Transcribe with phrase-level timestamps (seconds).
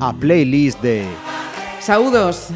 [0.00, 1.06] A playlist de
[1.80, 2.48] Saúdos.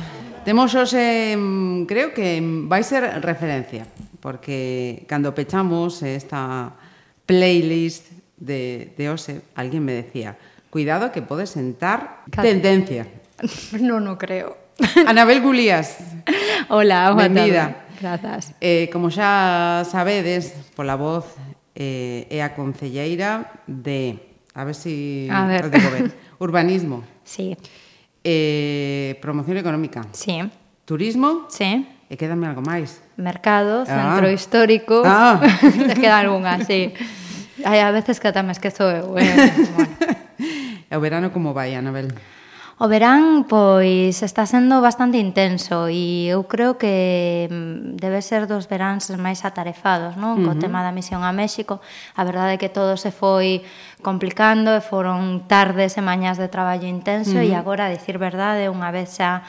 [0.45, 3.87] Temos hoxe, mm, creo que vai ser referencia,
[4.19, 6.75] porque cando pechamos esta
[7.27, 10.39] playlist de, de hoxe, alguén me decía,
[10.71, 13.07] cuidado que pode sentar tendencia.
[13.81, 14.59] No, no creo.
[15.07, 15.97] Anabel Gulías,
[16.69, 17.63] Hola, boa Benvida.
[17.63, 17.77] tarde.
[18.01, 18.55] Grazas.
[18.61, 21.37] Eh, como xa sabedes, pola voz,
[21.75, 24.19] eh, é a concelleira de...
[24.55, 25.29] A ver si...
[25.31, 25.71] A ver.
[25.71, 27.05] Digo ben, urbanismo.
[27.25, 27.57] Sí.
[28.25, 30.05] Eh, promoción económica.
[30.13, 30.41] Sí.
[30.85, 31.47] Turismo.
[31.49, 31.87] Sí.
[32.11, 32.99] E quédame algo máis.
[33.15, 33.87] Mercado, ah.
[33.87, 34.35] centro ah.
[34.35, 35.07] histórico.
[35.07, 35.39] Ah.
[35.87, 36.91] Te Queda algunha, sí.
[37.63, 39.15] Hai a veces que ata me esquezo eu.
[39.15, 39.31] Eh?
[39.77, 39.95] Bueno.
[40.91, 42.11] E o verano como vai, Anabel?
[42.81, 48.65] O verán, pois, está sendo bastante intenso e eu creo que mm, debe ser dos
[48.73, 50.41] veráns máis atarefados, non?
[50.41, 50.65] Co uh -huh.
[50.65, 51.85] tema da misión a México.
[52.17, 53.61] A verdade é que todo se foi
[54.01, 57.53] complicando e foron tardes e mañás de traballo intenso uh -huh.
[57.53, 59.45] e agora, a dicir verdade, unha vez xa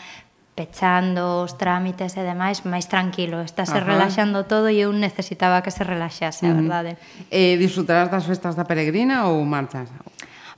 [0.52, 5.72] pechando os trámites e demais, máis tranquilo, está se relaxando todo e eu necesitaba que
[5.72, 7.00] se relaxase, a verdade.
[7.00, 7.56] Uh -huh.
[7.56, 9.88] Eh, disfrutarás das festas da peregrina ou marchas?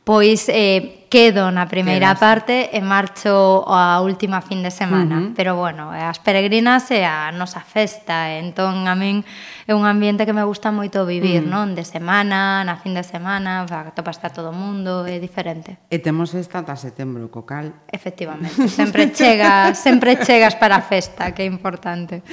[0.04, 2.20] Pois eh, quedo na primeira Quedas.
[2.20, 5.16] parte e marcho a última fin de semana.
[5.16, 5.34] Uh -huh.
[5.38, 9.24] Pero bueno, eh, as peregrinas é a nosa festa, e entón a min
[9.70, 11.54] é un ambiente que me gusta moito vivir, uh -huh.
[11.54, 11.78] non?
[11.78, 15.78] De semana, na fin de semana, topas a todo o mundo, é diferente.
[15.88, 17.72] E temos esta ata setembro, co cal.
[17.88, 22.26] Efectivamente, sempre chegas, sempre chegas para a festa, que é importante.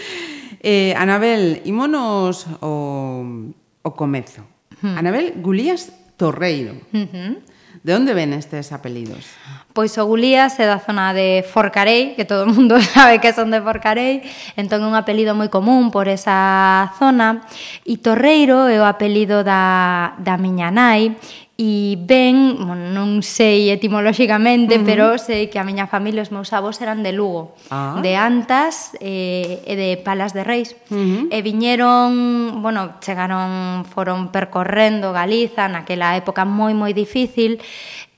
[0.58, 4.42] Eh, Anabel, imonos o, o comezo.
[4.82, 4.98] Uh -huh.
[4.98, 6.80] Anabel Gulías Torreiro.
[6.96, 7.49] Uh -huh.
[7.82, 9.24] De onde ven estes apelidos?
[9.72, 13.48] Pois o Gulías é da zona de Forcarei, que todo o mundo sabe que son
[13.48, 14.20] de Forcarei,
[14.60, 17.40] entón é un apelido moi común por esa zona,
[17.88, 21.16] e Torreiro é o apelido da, da miña nai,
[21.60, 24.88] e ben, bueno, non sei etimolóxicamente, uh -huh.
[24.88, 28.00] pero sei que a miña familia os meus avós eran de Lugo, ah.
[28.00, 30.72] de Antas eh, e de Palas de Reis.
[30.88, 31.22] Uh -huh.
[31.28, 37.60] E viñeron, bueno, chegaron, foron percorrendo Galiza naquela época moi moi difícil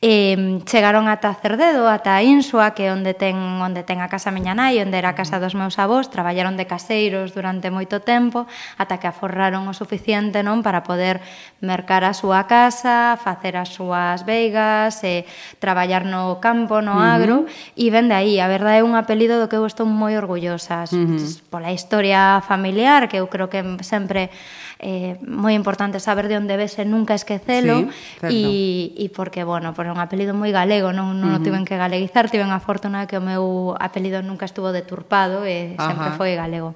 [0.02, 4.82] eh, chegaron ata Cerdedo, ata Insua, que onde ten onde ten a casa miña nai,
[4.82, 8.50] onde era a casa dos meus avós, traballaron de caseiros durante moito tempo,
[8.82, 11.22] ata que aforraron o suficiente non para poder
[11.62, 15.22] mercar a súa casa, facer as súas veigas, e
[15.62, 17.78] traballar no campo, no agro, uh -huh.
[17.78, 20.98] e vende aí, a verdade é un apelido do que eu estou moi orgullosa, uh
[20.98, 21.22] -huh.
[21.46, 24.34] pola historia familiar, que eu creo que sempre
[24.82, 27.87] eh, moi importante saber de onde vese nunca esquecelo
[28.19, 31.41] sí, e, e porque, bueno, por un apelido moi galego non, non uh -huh.
[31.41, 35.78] o tiven que galeguizar tiven a fortuna que o meu apelido nunca estuvo deturpado e
[35.78, 35.94] Ajá.
[35.94, 36.75] sempre foi galego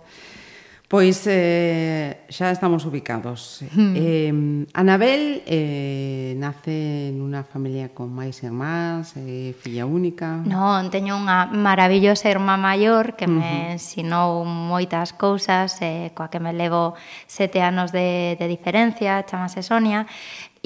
[0.86, 3.66] Pois eh, xa estamos ubicados.
[3.74, 3.94] Hmm.
[3.98, 10.46] Eh, Anabel eh, nace nunha familia con máis irmáns, eh, filla única...
[10.46, 13.74] Non, teño unha maravillosa irmá maior que me uh -huh.
[13.74, 16.94] ensinou moitas cousas, eh, coa que me levo
[17.26, 20.06] sete anos de, de diferencia, chamase Sonia,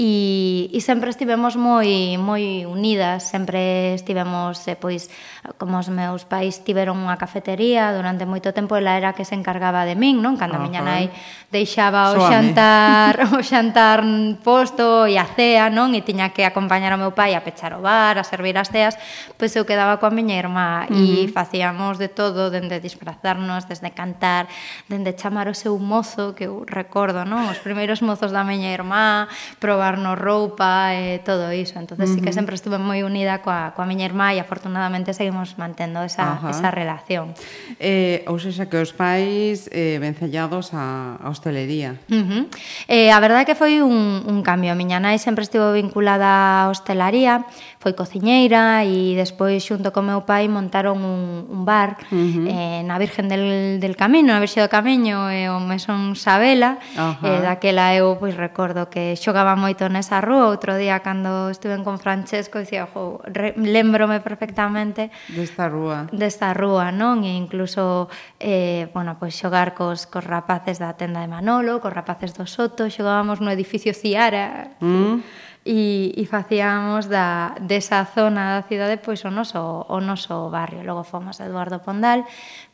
[0.01, 5.13] e, e sempre estivemos moi moi unidas, sempre estivemos eh, pois
[5.61, 9.85] como os meus pais tiveron unha cafetería durante moito tempo ela era que se encargaba
[9.85, 10.41] de min, non?
[10.41, 11.13] Cando a miña nai
[11.53, 12.33] deixaba o Soame.
[12.33, 14.01] xantar, o xantar
[14.41, 15.93] posto e a cea, non?
[15.93, 18.97] E tiña que acompañar ao meu pai a pechar o bar, a servir as ceas,
[19.37, 21.29] pois eu quedaba coa miña irmá uh -huh.
[21.29, 24.49] e facíamos de todo, dende disfrazarnos, desde cantar,
[24.89, 27.53] dende chamar o seu mozo, que eu recordo, non?
[27.53, 29.29] Os primeiros mozos da miña irmá,
[29.61, 31.79] probar fagarnos roupa e todo iso.
[31.79, 32.19] Entonces uh -huh.
[32.19, 36.39] sí que sempre estuve moi unida coa, coa miña irmá e afortunadamente seguimos mantendo esa,
[36.39, 36.51] Ajá.
[36.51, 37.35] esa relación.
[37.83, 41.99] Eh, ou seja, que os pais eh, vencellados a, a hostelería.
[42.07, 42.43] Uh -huh.
[42.87, 44.71] eh, a verdade é que foi un, un cambio.
[44.71, 47.43] A miña nai sempre estivo vinculada á hostelaría,
[47.81, 52.45] foi cociñeira e despois xunto co meu pai montaron un, un bar uh -huh.
[52.45, 56.77] eh, na Virgen del, del Camino, na Virxe do Camiño e eh, o Mesón Sabela
[56.77, 57.25] uh -huh.
[57.25, 61.97] eh, daquela eu pois recordo que xogaba moito nesa rúa outro día cando estuve con
[61.97, 67.25] Francesco dicía, jo, re, lembrome perfectamente desta rúa desta rúa, non?
[67.25, 72.37] E incluso eh, bueno, pois xogar cos, cos rapaces da tenda de Manolo, cos rapaces
[72.37, 78.97] do Soto xogábamos no edificio Ciara mm e, e facíamos da, desa zona da cidade
[78.97, 80.81] pois o noso, o noso barrio.
[80.81, 82.25] Logo fomos a Eduardo Pondal,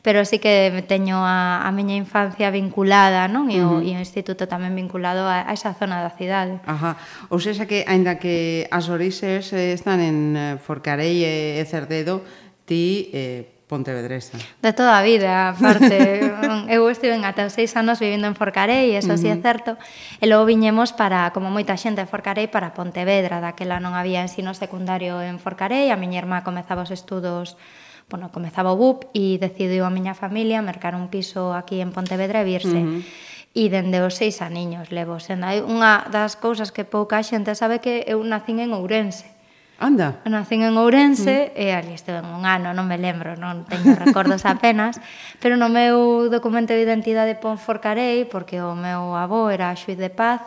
[0.06, 3.50] pero sí que teño a, a miña infancia vinculada, non?
[3.50, 3.90] E o, uh -huh.
[3.90, 6.62] e o instituto tamén vinculado a, a esa zona da cidade.
[6.62, 6.94] Ajá.
[7.26, 12.22] Ou seja que, aínda que as orixes eh, están en eh, Forcarei e Cerdedo,
[12.70, 14.38] ti eh, Pontevedresa.
[14.62, 16.22] De toda a vida, aparte.
[16.70, 19.22] eu estive en ata os seis anos vivindo en Forcarei, eso uh -huh.
[19.22, 19.74] sí é certo.
[20.22, 23.42] E logo viñemos para, como moita xente de Forcarei, para Pontevedra.
[23.42, 25.90] Daquela non había ensino secundario en Forcarei.
[25.90, 27.58] A miña irmá comezaba os estudos
[28.06, 32.42] bueno, comezaba o BUP e decidiu a miña familia mercar un piso aquí en Pontevedra
[32.42, 32.78] e virse.
[32.78, 35.48] Uh -huh e dende os seis aniños levo sendo.
[35.48, 39.32] Hai unha das cousas que pouca xente sabe que eu nacín en Ourense.
[39.78, 40.24] Anda.
[40.24, 41.60] Nacín en Ourense mm.
[41.60, 44.96] e ali estive un ano, non me lembro, non teño recordos apenas,
[45.42, 50.08] pero no meu documento de identidade pon Forcarei porque o meu avó era xuiz de
[50.08, 50.40] paz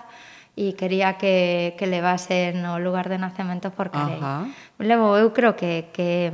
[0.58, 4.18] e quería que, que levase no lugar de nacemento Forcarei.
[4.18, 4.50] Ajá.
[4.82, 6.34] Levo, eu creo que, que,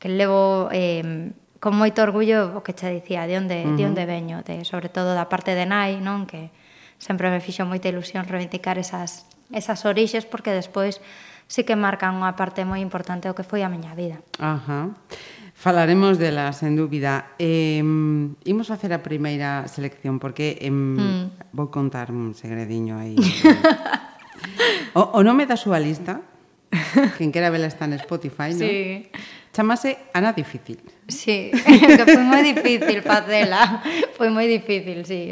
[0.00, 3.76] que levo eh, con moito orgullo o que che dicía, de onde, uh -huh.
[3.76, 6.48] de onde veño, de, sobre todo da parte de nai, non que
[6.96, 11.04] sempre me fixo moita ilusión reivindicar esas, esas orixes porque despois
[11.46, 14.20] sí que marcan unha parte moi importante do que foi a miña vida.
[14.40, 14.92] Ajá.
[15.54, 17.32] Falaremos delas, sen dúbida.
[17.38, 21.54] Eh, imos a facer a primeira selección, porque eh, mm.
[21.54, 23.14] vou contar un segrediño aí.
[24.98, 26.20] o, o nome da súa lista,
[27.16, 28.66] quen quera vela está en Spotify, non?
[28.66, 29.08] Sí.
[29.14, 29.43] No?
[29.54, 30.82] Chamase Ana Difícil.
[31.06, 31.52] Sí,
[31.96, 33.78] que foi moi difícil facela.
[34.18, 35.30] Foi moi difícil, sí.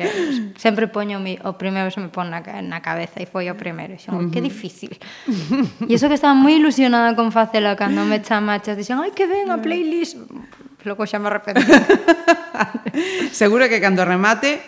[0.55, 3.99] Sempre poño mi, o primeiro se me pon na, na cabeza e foi o primeiro.
[3.99, 4.31] Xo, uh -huh.
[4.31, 4.95] que difícil.
[4.95, 9.51] E iso que estaba moi ilusionada con facela cando me chamaches, dixen, ai, que ben
[9.51, 10.23] a playlist.
[10.87, 11.67] Logo xa me arrepentí.
[13.35, 14.63] Seguro que cando remate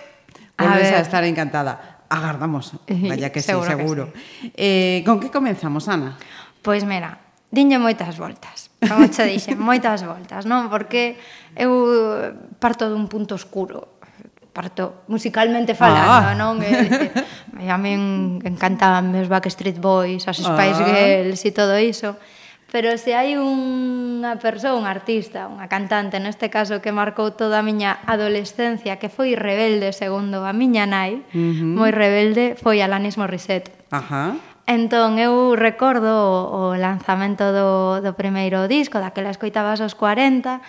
[0.59, 2.03] volves a, a estar encantada.
[2.11, 2.75] Agardamos,
[3.11, 4.05] vaya que seguro sí, seguro.
[4.11, 4.53] Que sí.
[4.59, 6.19] Eh, con que comenzamos, Ana?
[6.59, 7.23] Pois pues mira,
[7.55, 10.69] dinlle moitas voltas como che dixen, moitas voltas, non?
[10.69, 11.17] Porque
[11.55, 11.71] eu
[12.59, 14.01] parto dun punto oscuro,
[14.55, 16.39] parto musicalmente falando, ah.
[16.39, 16.63] non?
[16.63, 16.71] E,
[17.59, 20.89] e, a min encantaban os Backstreet Boys, as Spice ah.
[20.89, 22.15] Girls e todo iso.
[22.75, 27.67] Pero se hai unha persoa, un artista, unha cantante, neste caso, que marcou toda a
[27.67, 31.71] miña adolescencia, que foi rebelde segundo a miña nai, uh -huh.
[31.79, 33.71] moi rebelde, foi Alanis Morissette.
[33.95, 34.35] Ajá.
[34.66, 40.61] Entón, eu recordo o, o lanzamento do, do primeiro disco, daquela escoitabas os 40,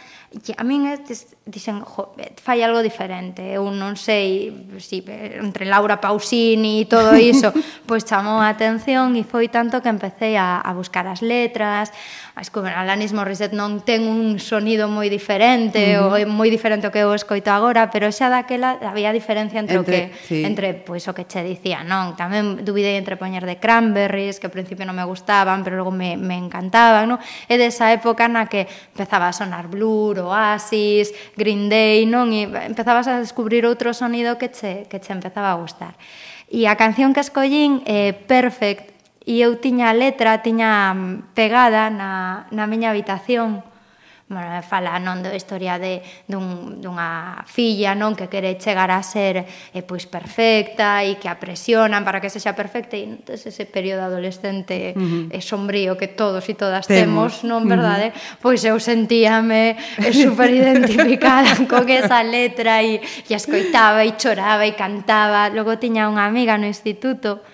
[0.58, 2.12] a min estes dixen, jo,
[2.42, 4.52] fai algo diferente, eu non sei
[4.82, 5.00] si,
[5.40, 7.54] entre Laura Pausini e todo iso,
[7.88, 11.94] pois chamou a atención e foi tanto que empecé a, a buscar as letras,
[12.36, 16.06] a descubrir, Alanis Morissette non ten un sonido moi diferente, uh -huh.
[16.12, 19.80] ou é moi diferente o que eu escoito agora, pero xa daquela había diferencia entre,
[19.80, 20.44] entre o que sí.
[20.44, 22.20] entre pois o que che dicía, non?
[22.20, 26.20] Tamén duvidei entre poñer de cranberries, que ao principio non me gustaban, pero logo me,
[26.20, 27.22] me encantaban, non?
[27.48, 32.34] E desa época na que empezaba a sonar blur Oasis, Green Day, non?
[32.34, 35.94] E empezabas a descubrir outro sonido que che, que che empezaba a gustar.
[36.50, 38.96] E a canción que escollín é eh, Perfect,
[39.26, 43.66] e eu tiña a letra, tiña mm, pegada na, na miña habitación,
[44.28, 49.46] bueno, fala non da historia de dun, dunha filla non que quere chegar a ser
[49.46, 54.02] eh, pois perfecta e que a presionan para que sexa perfecta e entonces ese período
[54.02, 55.30] adolescente uh -huh.
[55.30, 58.10] eh, sombrío que todos e todas temos, temos non verdade?
[58.10, 58.42] Uh -huh.
[58.42, 62.98] Pois eu sentíame eh, super identificada con esa letra e,
[63.30, 65.54] e escoitaba e choraba e cantaba.
[65.54, 67.46] Logo tiña unha amiga no instituto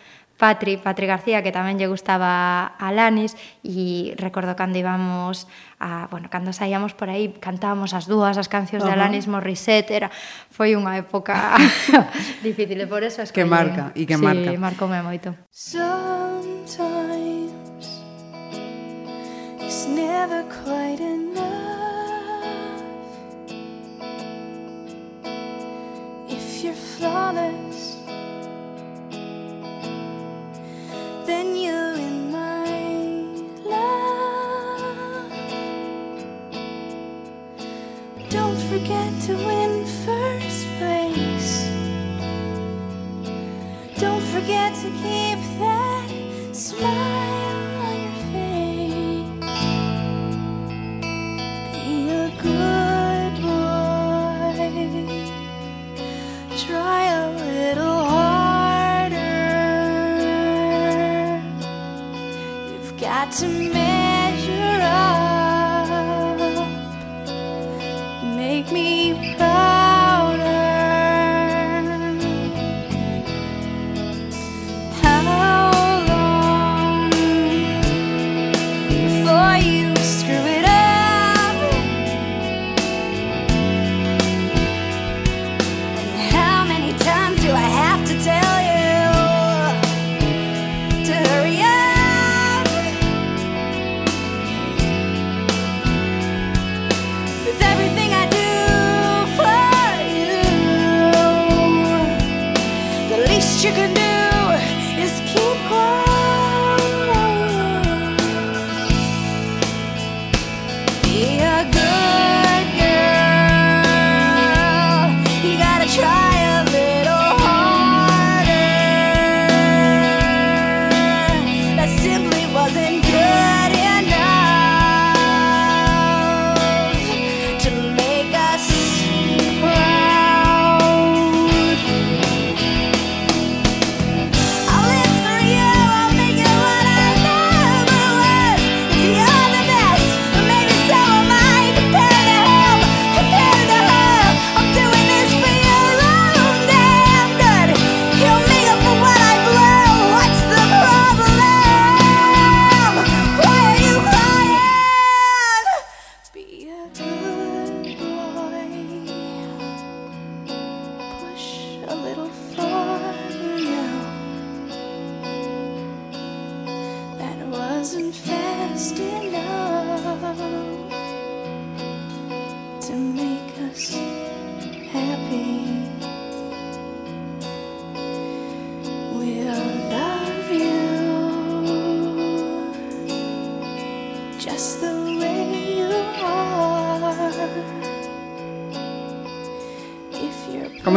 [0.41, 5.45] Patri, Patri García, que tamén lle gustaba a Lanis, e recordo cando íbamos
[5.81, 8.93] a, bueno, cando saíamos por aí cantábamos as dúas as cancións uh -huh.
[8.93, 10.13] de Alanis Morissette, era
[10.53, 11.57] foi unha época
[12.45, 14.53] difícil e por eso es que marca e que sí, marca.
[14.61, 15.33] marcoume moito.
[15.49, 17.49] Sometimes
[19.57, 21.49] it's never quite enough
[26.29, 27.97] If you're flawless
[31.25, 32.20] then you're in
[39.31, 41.51] to win first place.
[43.97, 46.07] Don't forget to keep that
[46.51, 49.31] smile on your face.
[51.73, 54.67] Be a good boy.
[56.65, 59.33] Try a little harder.
[62.71, 63.80] You've got to measure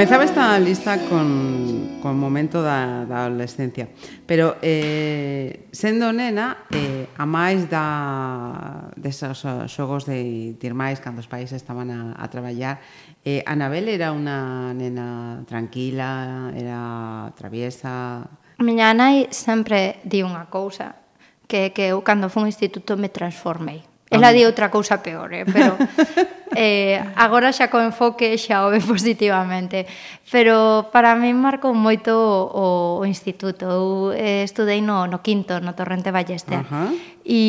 [0.04, 3.88] Comezaba esta lista con, con momento da, da adolescencia
[4.26, 11.56] Pero eh, sendo nena eh, A máis da, desos xogos de Tirmais Cando os pais
[11.56, 12.84] estaban a, a traballar
[13.25, 21.00] eh, Anabel era unha nena tranquila Era traviesa A miña nai sempre di unha cousa
[21.49, 23.80] Que, que eu cando fun instituto me transformei
[24.12, 25.49] Ela di outra cousa peor, eh?
[25.49, 25.80] pero
[26.56, 29.87] eh, agora xa co enfoque xa o ve positivamente.
[30.30, 33.66] Pero para mí marcou moito o, o instituto.
[33.66, 33.84] Eu
[34.14, 36.62] eh, estudei no, no quinto, no Torrente Ballester.
[36.62, 36.90] Uh -huh.
[37.25, 37.40] E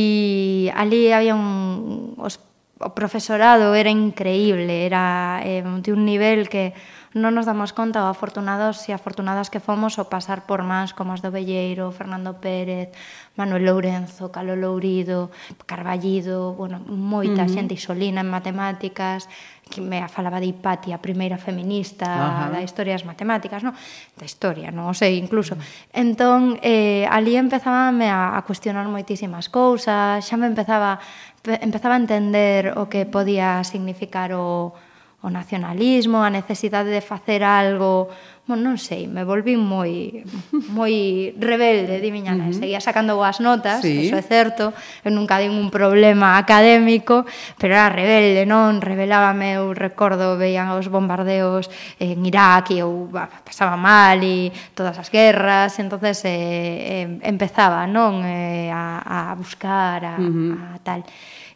[0.75, 2.17] ali había un...
[2.17, 2.39] Os,
[2.75, 6.75] o profesorado era increíble, era eh, de un nivel que
[7.15, 11.15] non nos damos conta o afortunados e afortunadas que fomos ao pasar por mans como
[11.15, 12.91] as do Belleiro, Fernando Pérez,
[13.39, 15.31] Manuel Lourenzo, Calo Lourido,
[15.63, 17.55] Carballido, bueno, moita uh -huh.
[17.55, 19.31] xente isolina en matemáticas,
[19.63, 22.51] que me falaba de Hipatia, a primeira feminista Ajá.
[22.51, 23.71] da historia das matemáticas, no?
[24.19, 25.55] da historia, non o sei, incluso.
[25.95, 30.99] Entón, eh, ali empezábame a, a cuestionar moitísimas cousas, xa me empezaba,
[31.47, 34.75] empezaba a entender o que podía significar o,
[35.25, 38.13] o nacionalismo, a necesidade de facer algo,
[38.45, 40.21] bon, non sei, me volví moi
[40.77, 42.61] moi rebelde, di miña nai, uh -huh.
[42.61, 44.05] seguía sacando boas notas, sí.
[44.05, 44.69] eso é certo,
[45.01, 47.25] eu nunca di un problema académico,
[47.57, 48.85] pero era rebelde, non?
[48.85, 53.09] Rebelábame, eu recordo, veían os bombardeos en Irak e eu
[53.41, 58.21] pasaba mal e todas as guerras, entonces eh, eh, empezaba, non?
[58.21, 60.77] Eh, a, a buscar, a, uh -huh.
[60.77, 61.01] a tal.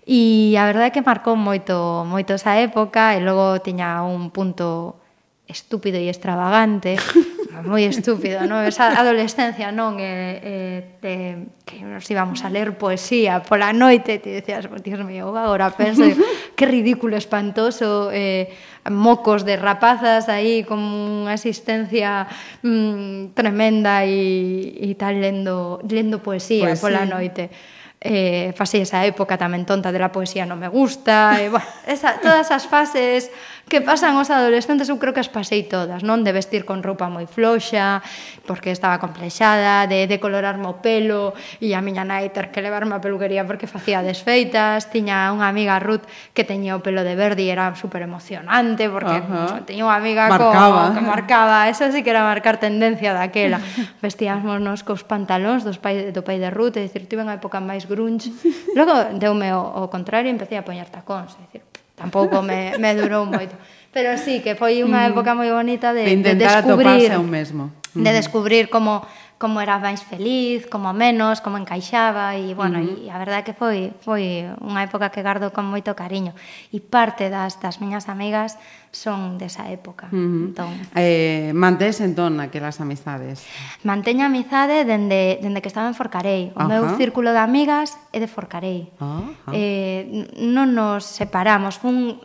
[0.09, 4.97] E a verdade é que marcou moito, moito esa época e logo tiña un punto
[5.45, 6.97] estúpido e extravagante,
[7.69, 8.65] moi estúpido, non?
[8.65, 10.01] Esa adolescencia, non?
[10.01, 10.09] E,
[10.41, 10.53] e,
[10.97, 11.13] de,
[11.61, 16.01] que nos íbamos a ler poesía pola noite, te decías, oh, dios mío, agora penso,
[16.57, 18.49] que ridículo, espantoso, eh,
[18.89, 22.25] mocos de rapazas aí con unha asistencia
[22.65, 29.35] mm, tremenda e, e tal lendo, lendo poesía, poesía pola noite eh, pasei esa época
[29.35, 33.27] tamén tonta de la poesía non me gusta, e, bueno, esa, todas as fases
[33.69, 36.25] que pasan os adolescentes, eu creo que as pasei todas, non?
[36.25, 38.01] De vestir con roupa moi floxa,
[38.43, 42.99] porque estaba complexada, de decolorarme o pelo, e a miña nai ter que levarme a
[42.99, 47.53] peluquería porque facía desfeitas, tiña unha amiga Ruth que teñía o pelo de verde e
[47.53, 49.69] era super emocionante, porque uh -huh.
[49.69, 50.89] tiña unha amiga marcaba.
[50.89, 53.61] Co, que marcaba, eso sí que era marcar tendencia daquela.
[54.03, 57.85] Vestíamos cos pantalóns dos pai, do pai de Ruth, é dicir, tive unha época máis
[57.85, 58.33] grunge.
[58.73, 61.68] Logo deume o, o contrario e empecé a poñer tacóns, é dicir,
[61.99, 63.59] tampouco me, me durou moito.
[63.91, 65.09] Pero sí, que foi unha mm.
[65.11, 67.63] época moi bonita de, de, de de descubrir, atoparse a un mesmo.
[67.91, 68.15] De mm.
[68.15, 69.03] descubrir como
[69.39, 73.07] como era máis feliz, como menos, como encaixaba e bueno, uh -huh.
[73.07, 76.35] e a verdade que foi foi unha época que gardo con moito cariño
[76.75, 78.59] e parte das das miñas amigas
[78.91, 80.11] son desa época.
[80.11, 80.45] Uh -huh.
[80.51, 83.47] Entón, eh, mantés entón aquelas amizades.
[83.87, 86.51] Manteño amizade dende dende que estaba en Forcarei.
[86.59, 86.69] O uh -huh.
[86.69, 88.91] meu círculo de amigas é de Forcarei.
[88.99, 89.55] Ah, uh -huh.
[89.55, 92.19] Eh, non nos separamos, fun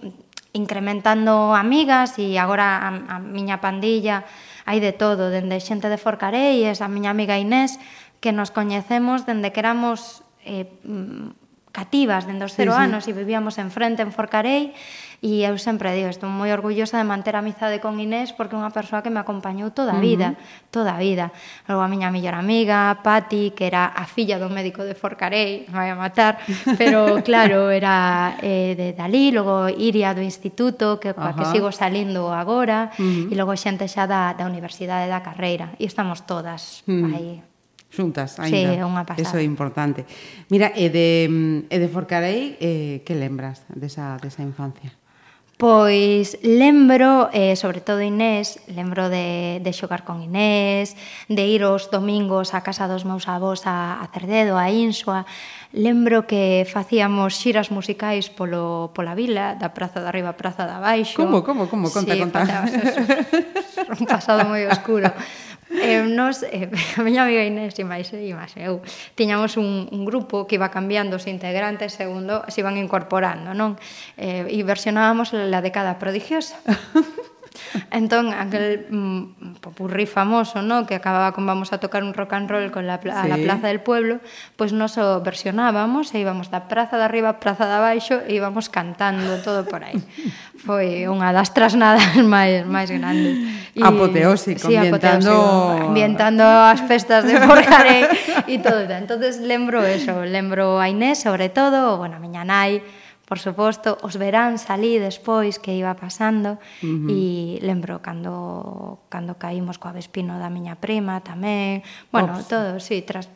[0.51, 4.27] incrementando amigas e agora a, a miña pandilla
[4.65, 7.77] hai de todo, dende xente de Forcarelles, a miña amiga Inés,
[8.25, 11.37] que nos coñecemos dende que éramos eh, mm,
[11.75, 12.85] cativas dende os cero sí, sí.
[12.87, 14.73] anos e vivíamos enfrente en Forcarei
[15.25, 18.61] E eu sempre digo, estou moi orgullosa de manter a amizade con Inés porque é
[18.61, 20.69] unha persoa que me acompañou toda a vida, uh -huh.
[20.69, 21.33] toda a vida.
[21.65, 25.89] Logo a miña mellor amiga, Pati, que era a filla do médico de Forcarei, vai
[25.89, 26.45] a matar,
[26.77, 31.33] pero claro, era eh, de Dalí, logo Iria do instituto, que uh -huh.
[31.41, 33.33] que sigo salindo agora, uh -huh.
[33.33, 37.17] e logo xente xa da, da Universidade da Carreira, e estamos todas uh -huh.
[37.17, 37.31] aí
[37.89, 38.77] xuntas ainda.
[38.77, 39.25] Sí, unha pasada.
[39.25, 40.05] Eso é importante.
[40.53, 41.09] Mira, e de,
[41.65, 44.93] e de Forcarei, eh, que lembras desa, desa infancia?
[45.57, 50.99] Pois lembro, eh, sobre todo Inés, lembro de, de xogar con Inés,
[51.31, 55.31] de ir os domingos á casa dos meus avós a, a Cerdedo, a Insua.
[55.71, 60.75] Lembro que facíamos xiras musicais polo, pola vila, da praza de arriba a praza de
[60.75, 61.23] abaixo.
[61.23, 61.87] Como, como, como?
[61.87, 62.43] Conta, sí, conta.
[63.95, 65.07] Un Pasado moi oscuro
[65.81, 68.81] eh, nos, eh, a miña amiga Inés e máis, eh, e máis eh, eu,
[69.19, 73.75] tiñamos un, un grupo que iba cambiando os integrantes segundo se iban incorporando, non?
[74.15, 76.57] Eh, e versionábamos la década prodigiosa.
[77.91, 80.87] entón, aquel mm, popurrí famoso, ¿no?
[80.87, 83.29] que acababa con vamos a tocar un rock and roll con la, a sí.
[83.29, 84.21] la plaza del pueblo,
[84.57, 88.35] pois pues nos o versionábamos e íbamos da praza de arriba, praza de abaixo e
[88.35, 89.99] íbamos cantando todo por aí.
[90.65, 93.37] Foi unha das trasnadas máis máis grandes.
[93.77, 95.31] E, apoteósico, sí, ambientando...
[95.31, 98.09] Apoteósico, ambientando as festas de Forcaré
[98.49, 98.89] e todo.
[98.89, 102.81] Entonces lembro eso, lembro a Inés sobre todo, bueno, a miña nai,
[103.25, 107.09] por suposto, os veráns ali despois que iba pasando uh -huh.
[107.09, 111.81] e lembro cando cando caímos coa Vespino da miña prima tamén,
[112.13, 112.53] bueno, Ops.
[112.53, 113.33] todo, sí, tras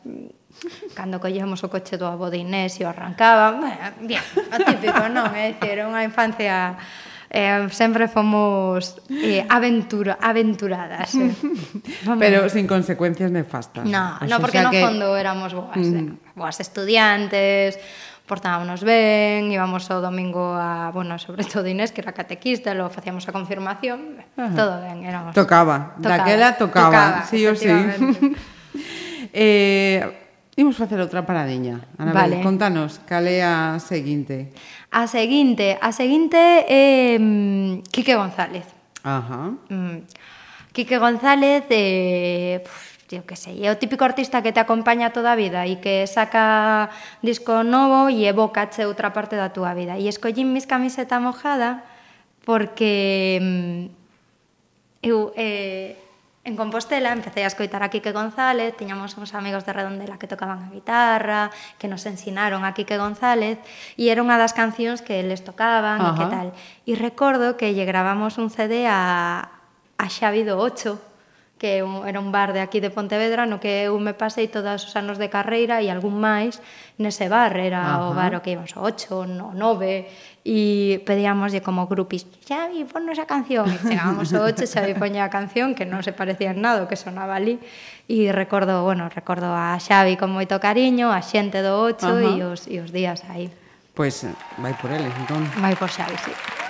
[0.92, 3.56] cando collíamos o coche do avó de Inés e o arrancaba,
[4.04, 4.20] bien,
[4.52, 6.76] o típico, non, é dicir, unha infancia
[7.30, 11.14] eh, sempre fomos eh, aventura, aventuradas.
[11.14, 11.32] Eh.
[12.18, 13.84] Pero sin consecuencias nefastas.
[13.84, 14.80] No, no porque no que...
[14.80, 15.96] fondo éramos boas, mm.
[15.96, 17.76] eh, boas estudiantes,
[18.28, 23.24] portámonos ben, íbamos ao domingo a, bueno, sobre todo Inés, que era catequista, lo facíamos
[23.26, 24.52] a confirmación, Ajá.
[24.52, 25.32] todo ben, éramos.
[25.32, 27.72] Tocaba, tocaba daquela tocaba, tocaba sí ou sí.
[29.32, 30.04] eh,
[30.60, 31.80] imos facer outra paradiña.
[31.96, 32.44] Ana, vale.
[32.44, 34.52] contanos, cal é a seguinte?
[34.92, 38.68] A seguinte, a seguinte é eh, Quique González.
[39.02, 39.56] Ajá.
[39.72, 40.04] Mm.
[40.72, 45.32] Quique González eh, puf, eu que sei, é o típico artista que te acompaña toda
[45.32, 46.92] a vida e que saca
[47.24, 49.96] disco novo e evocache outra parte da túa vida.
[49.96, 51.86] E escollín mis camiseta mojada
[52.44, 53.84] porque mm,
[55.00, 55.96] eu eh,
[56.48, 60.64] en Compostela empecé a escoitar a Quique González, tiñamos uns amigos de Redondela que tocaban
[60.64, 63.60] a guitarra, que nos ensinaron a Quique González,
[64.00, 66.08] e era unha das cancións que les tocaban Ajá.
[66.08, 66.48] e que tal.
[66.88, 69.48] E recordo que lle gravamos un CD a,
[70.00, 71.07] a Xavi do 8,
[71.58, 74.86] que un, era un bar de aquí de Pontevedra no que eu me pasei todos
[74.86, 76.62] os anos de carreira e algún máis
[76.96, 78.08] nese bar, era Ajá.
[78.08, 80.06] o bar o que íbamos ocho, no, nove
[80.46, 85.30] e pedíamoslle como grupis Xavi, ponnos a canción e chegábamos o ocho, Xavi poña a
[85.34, 87.58] canción que non se parecía en nada o que sonaba ali
[88.06, 92.70] e recordo, bueno, recordo a Xavi con moito cariño, a xente do ocho e os,
[92.70, 93.50] e os días aí.
[93.98, 94.30] Pois pues,
[94.62, 95.42] vai por eles, entón.
[95.58, 96.67] Vai por Xavi, sí.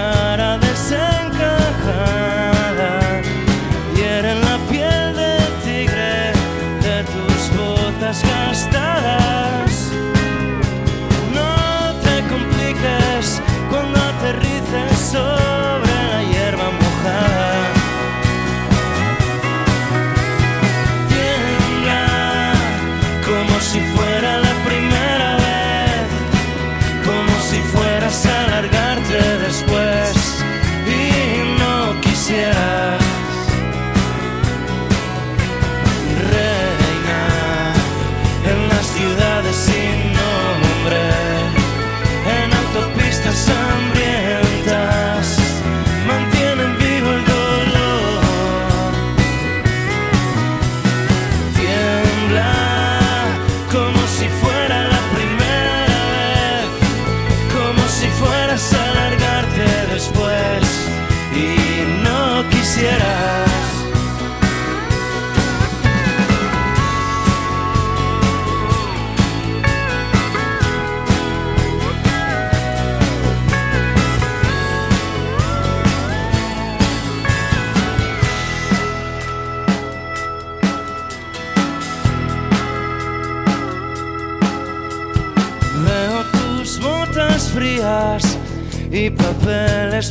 [0.00, 0.59] cara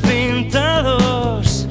[0.01, 1.67] pintados.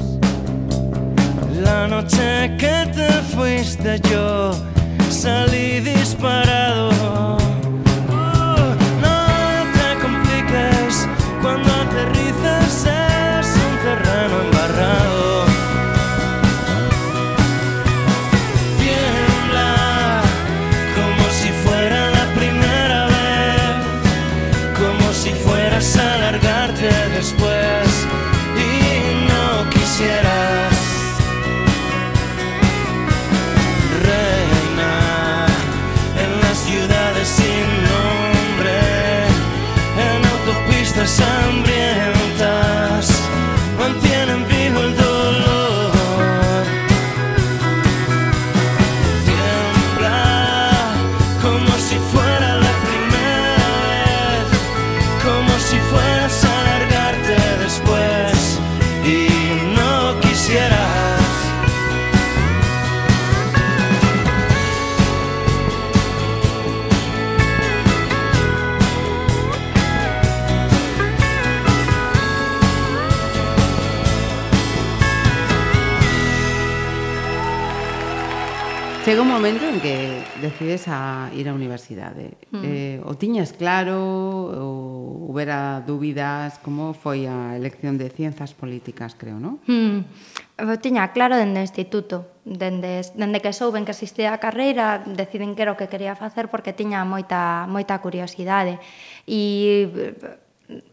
[1.62, 4.52] La noche que te fuiste yo
[5.10, 6.77] salí disparado.
[80.58, 82.34] decides a ir á universidade?
[82.50, 82.62] Mm.
[82.66, 83.94] Eh, o tiñas claro
[84.58, 86.58] ou houbera dúbidas?
[86.58, 89.62] Como foi a elección de Cienzas Políticas, creo, non?
[89.70, 90.02] Mm.
[90.58, 92.42] Eu tiña claro dende o instituto.
[92.42, 96.50] Dende, dende que souben que existía a carreira, deciden que era o que quería facer
[96.50, 98.82] porque tiña moita, moita curiosidade.
[99.30, 99.86] E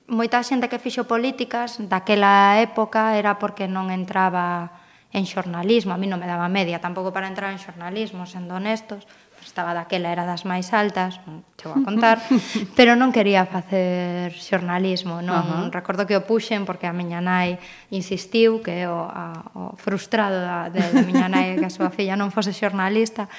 [0.06, 6.12] moita xente que fixo políticas daquela época era porque non entraba en xornalismo, a mí
[6.12, 9.08] non me daba media tampouco para entrar en xornalismo, sendo honestos,
[9.55, 11.15] estaba daquela era das máis altas,
[11.55, 12.19] chego a contar,
[12.77, 15.71] pero non quería facer xornalismo, non uh -huh.
[15.71, 17.55] recordo que o puxen porque a miña nai
[17.87, 22.19] insistiu que o, a, o frustrado da, de, da miña nai que a súa filla
[22.19, 23.31] non fose xornalista,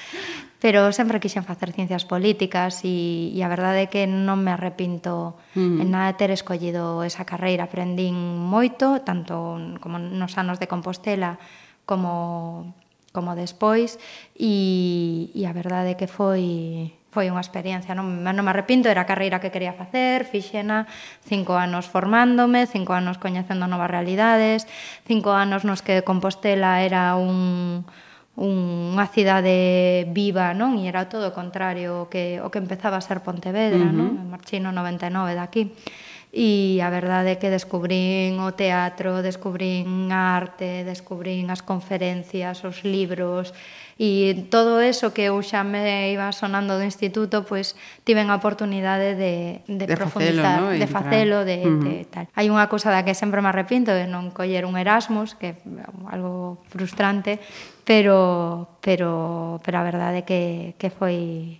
[0.57, 5.37] pero sempre quixen facer ciencias políticas e, e a verdade é que non me arrepinto
[5.37, 5.85] uh -huh.
[5.85, 11.37] en nada de ter escollido esa carreira, aprendín moito, tanto como nos anos de Compostela
[11.85, 12.73] como
[13.17, 13.97] como despois
[14.37, 19.01] e, e a verdade é que foi foi unha experiencia, non, non me arrepinto, era
[19.01, 20.85] a carreira que quería facer, fixena
[21.25, 24.69] cinco anos formándome, cinco anos coñecendo novas realidades,
[25.09, 27.89] cinco anos nos que Compostela era un,
[28.37, 30.77] unha cidade viva, non?
[30.77, 33.97] E era todo o contrario o que o que empezaba a ser Pontevedra, uh -huh.
[33.97, 34.29] non?
[34.29, 35.73] Marchino 99 daqui.
[35.73, 42.67] aquí e a verdade é que descubrín o teatro, descubrín a arte, descubrín as conferencias,
[42.67, 43.55] os libros
[43.97, 47.73] e todo eso que eu xa me iba sonando do instituto, pois
[48.05, 50.77] tiven a oportunidade de, de, de profundizar, facelo, ¿no?
[50.77, 51.81] de facelo, de, uh -huh.
[51.81, 52.25] de tal.
[52.37, 55.83] Hai unha cousa da que sempre me arrepinto de non coller un Erasmus, que é
[56.13, 57.41] algo frustrante,
[57.87, 60.41] pero pero pero a verdade é que
[60.77, 61.57] que foi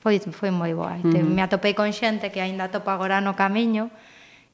[0.00, 0.96] foi, foi moi boa.
[0.96, 1.24] Uh -huh.
[1.24, 3.92] Me atopei con xente que aínda topo agora no camiño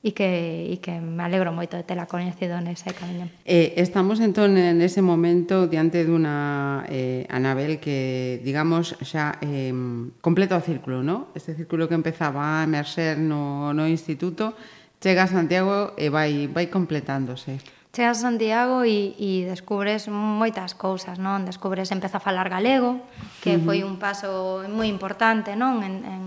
[0.06, 3.26] e que, e que me alegro moito de tela coñecido nese camiño.
[3.42, 9.74] Eh, estamos entón en ese momento diante dunha eh, Anabel que, digamos, xa eh,
[10.22, 11.34] completa o círculo, ¿no?
[11.34, 14.54] Este círculo que empezaba a emerxer no, no instituto,
[15.02, 17.58] chega a Santiago e vai, vai completándose.
[17.96, 21.48] Cheas a Santiago e, e descubres moitas cousas, non?
[21.48, 23.00] Descubres, empeza a falar galego,
[23.40, 23.64] que uh -huh.
[23.64, 25.80] foi un paso moi importante, non?
[25.80, 26.22] En, en,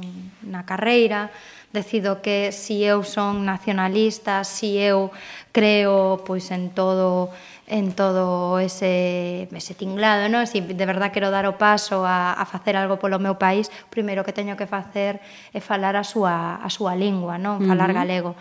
[0.49, 1.29] na carreira,
[1.69, 5.13] decido que si eu son nacionalista, si eu
[5.53, 7.29] creo pois en todo
[7.69, 10.49] en todo ese, ese tinglado, non?
[10.49, 14.25] Si de verdad quero dar o paso a, a facer algo polo meu país, primeiro
[14.25, 15.21] que teño que facer
[15.53, 17.61] é falar a súa, a súa lingua, non?
[17.61, 17.99] Falar uh -huh.
[18.01, 18.31] galego.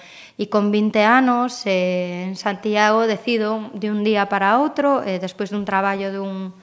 [0.41, 5.53] E con 20 anos, eh, en Santiago, decido de un día para outro, eh, despois
[5.53, 6.57] dun traballo dun,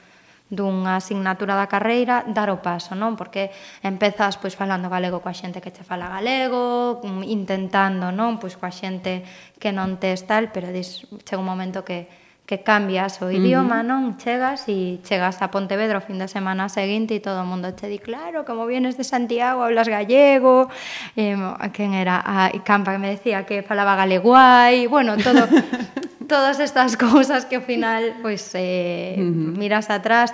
[0.50, 3.14] dunha asignatura da carreira dar o paso, non?
[3.14, 3.54] Porque
[3.86, 6.98] empezas pois falando galego coa xente que te fala galego,
[7.30, 8.42] intentando, non?
[8.42, 9.22] Pois coa xente
[9.62, 13.84] que non te tal, pero dis, chega un momento que que cambias o idioma, uh
[13.84, 13.90] -huh.
[13.90, 14.02] non?
[14.22, 17.90] Chegas e chegas a Pontevedra o fin de semana seguinte e todo o mundo che
[17.90, 20.70] di, claro, como vienes de Santiago, hablas gallego,
[21.18, 21.34] eh,
[21.74, 22.22] quen era?
[22.22, 25.50] A Campa que me decía que falaba galeguai, bueno, todo...
[26.28, 29.58] todas estas cousas que ao final pois eh, uh -huh.
[29.58, 30.34] miras atrás,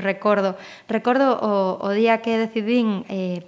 [0.00, 0.56] recordo,
[0.88, 3.44] recordo o, o día que decidín eh,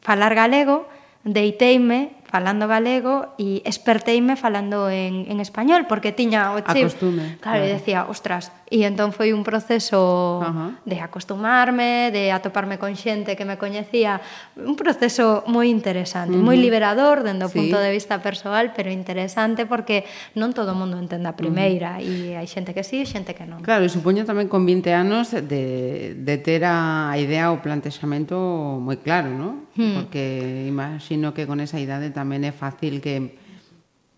[0.00, 0.88] falar galego,
[1.24, 6.84] deiteime falando galego e esperteime falando en, en español porque tiña o chip.
[6.86, 7.40] Acostume.
[7.40, 7.64] Claro, claro.
[7.64, 10.70] decía, ostras, e entón foi un proceso uh -huh.
[10.84, 14.20] de acostumarme, de atoparme con xente que me coñecía,
[14.60, 16.46] un proceso moi interesante, uh -huh.
[16.46, 17.56] moi liberador dende o sí.
[17.56, 20.04] punto de vista persoal, pero interesante porque
[20.36, 22.36] non todo o mundo entende a primeira uh -huh.
[22.36, 23.64] e hai xente que sí e xente que non.
[23.64, 28.36] Claro, e supoño tamén con 20 anos de, de ter a idea o plantexamento
[28.84, 29.64] moi claro, non?
[29.74, 29.88] Uh -huh.
[29.88, 29.94] Hmm.
[29.94, 33.38] Porque imagino que con esa idade tamén é fácil que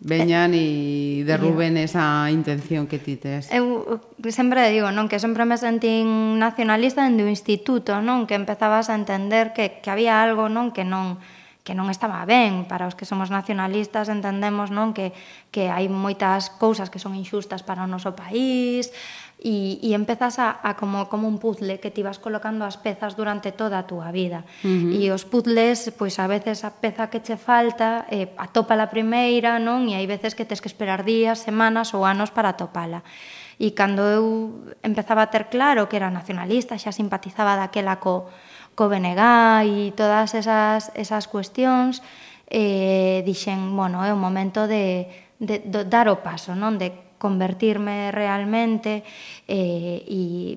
[0.01, 3.53] veñan e derruben esa intención que ti tes.
[3.53, 3.93] Eu
[4.33, 8.97] sempre digo, non, que sempre me sentín nacionalista dende o instituto, non, que empezabas a
[8.97, 11.21] entender que, que había algo, non, que non
[11.61, 15.13] que non estaba ben para os que somos nacionalistas entendemos non que,
[15.53, 18.89] que hai moitas cousas que son injustas para o noso país
[19.41, 23.17] e, e empezas a, a, como, como un puzzle que te vas colocando as pezas
[23.17, 24.45] durante toda a túa vida.
[24.61, 24.93] Uh -huh.
[24.93, 29.57] E os puzzles, pois a veces a peza que che falta eh, atopa a primeira,
[29.57, 29.89] non?
[29.89, 33.01] E hai veces que tes que esperar días, semanas ou anos para atopala.
[33.57, 34.25] E cando eu
[34.85, 38.29] empezaba a ter claro que era nacionalista, xa simpatizaba daquela co,
[38.77, 39.21] co BNG
[39.65, 42.05] e todas esas, esas cuestións,
[42.53, 45.09] eh, dixen, bueno, é o momento de,
[45.41, 46.77] de, de dar o paso, non?
[46.77, 49.05] De convertirme realmente
[49.45, 50.57] eh, e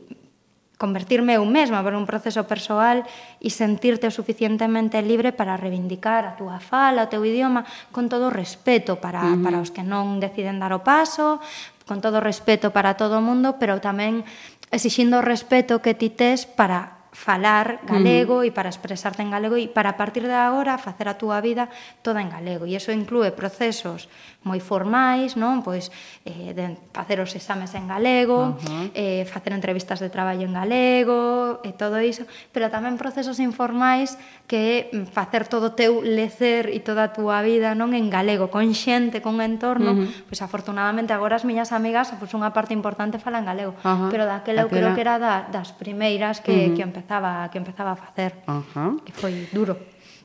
[0.80, 3.04] convertirme eu mesma por un proceso persoal
[3.40, 8.32] e sentirte o suficientemente libre para reivindicar a túa fala, o teu idioma, con todo
[8.32, 9.44] o respeto para, uh -huh.
[9.44, 11.44] para os que non deciden dar o paso,
[11.84, 14.24] con todo o respeto para todo o mundo, pero tamén
[14.72, 18.50] exixindo o respeto que ti tes para falar galego mm.
[18.50, 21.70] e para expresarte en galego e para a partir de agora facer a túa vida
[22.02, 22.66] toda en galego.
[22.66, 24.10] E iso inclúe procesos
[24.44, 25.64] moi formais, non?
[25.64, 25.94] Pois
[26.28, 28.86] eh, de facer os exames en galego, uh -huh.
[28.92, 34.18] eh, facer entrevistas de traballo en galego e todo iso, pero tamén procesos informais
[34.50, 38.50] que mm, facer todo o teu lecer e toda a túa vida non en galego,
[38.50, 40.28] con xente, con entorno, uh -huh.
[40.28, 44.10] pois afortunadamente agora as miñas amigas, pois unha parte importante falan galego, uh -huh.
[44.10, 46.76] pero daquela eu creo que era da, das primeiras que, uh -huh.
[46.76, 48.32] que empecé empezaba que empezaba a facer.
[48.48, 48.96] Ajá.
[49.04, 49.76] Que foi duro.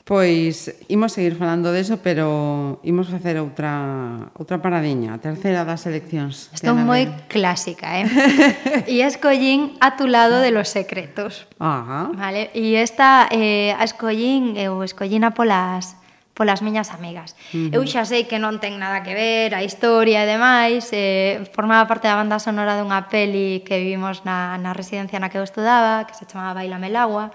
[0.08, 6.48] Pois imos seguir falando deso, pero imos facer outra outra paradiña, a terceira das eleccións.
[6.56, 8.08] Estou moi clásica, eh?
[8.88, 11.44] e escollín a tu lado de los secretos.
[11.60, 12.08] Ajá.
[12.16, 15.92] Vale, e esta eh, a escollín, eu escollína polas
[16.38, 17.34] polas miñas amigas.
[17.50, 17.74] Uh -huh.
[17.74, 21.90] Eu xa sei que non ten nada que ver a historia e demais, eh, formaba
[21.90, 26.06] parte da banda sonora dunha peli que vimos na, na residencia na que eu estudaba,
[26.06, 27.34] que se chamaba Bailame el agua,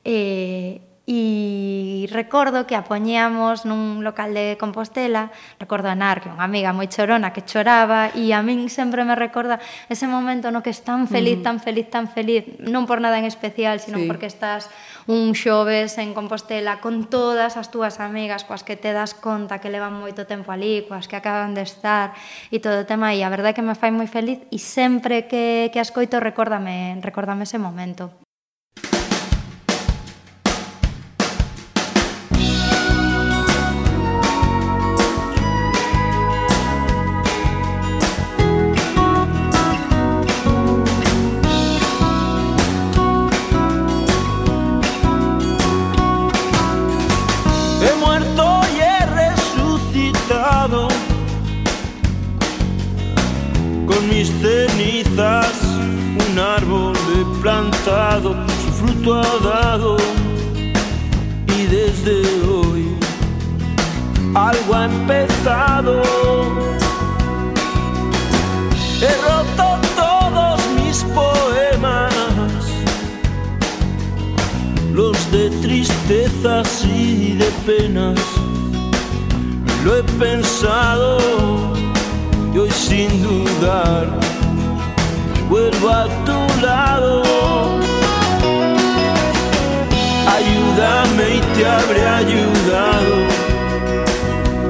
[0.00, 6.30] e, eh, E recordo que a poñíamos nun local de Compostela, recordo a Nar, que
[6.30, 9.58] é unha amiga moi chorona que choraba, e a min sempre me recorda
[9.90, 11.46] ese momento no que es tan feliz, mm.
[11.50, 14.06] tan feliz, tan feliz, non por nada en especial, sino sí.
[14.06, 14.70] porque estás
[15.10, 19.66] un xoves en Compostela con todas as túas amigas coas que te das conta que
[19.66, 22.14] levan moito tempo ali, coas que acaban de estar
[22.54, 25.26] e todo o tema, e a verdade é que me fai moi feliz e sempre
[25.26, 28.29] que, que ascoito recórdame, recórdame ese momento.
[79.84, 81.18] Lo he pensado
[82.52, 84.08] y hoy sin dudar
[85.48, 87.22] vuelvo a tu lado.
[90.36, 93.14] Ayúdame y te habré ayudado,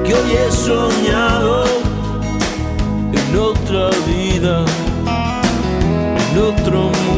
[0.05, 1.65] que hoy he soñado
[3.13, 4.63] en otra vida,
[6.29, 7.10] en otro mundo.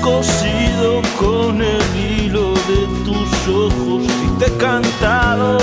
[0.00, 5.58] Cosido con el hilo de tus ojos y te he cantado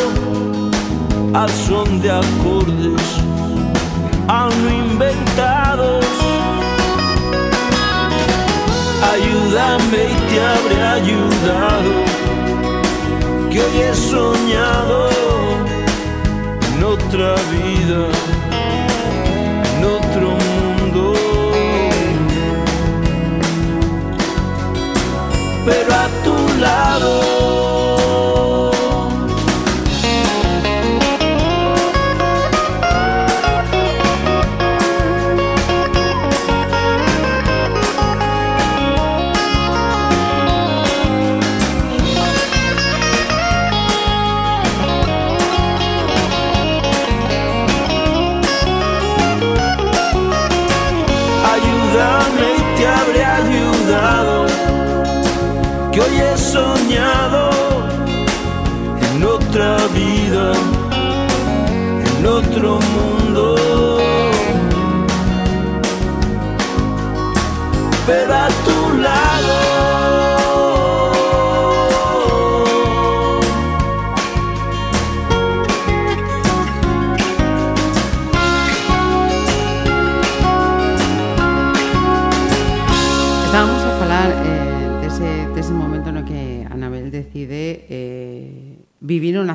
[1.34, 3.02] al son de acordes
[4.28, 6.06] aún inventados.
[9.14, 11.94] Ayúdame y te habré ayudado,
[13.50, 15.10] que hoy he soñado
[16.68, 18.08] en otra vida,
[25.68, 27.37] pero a tu lado.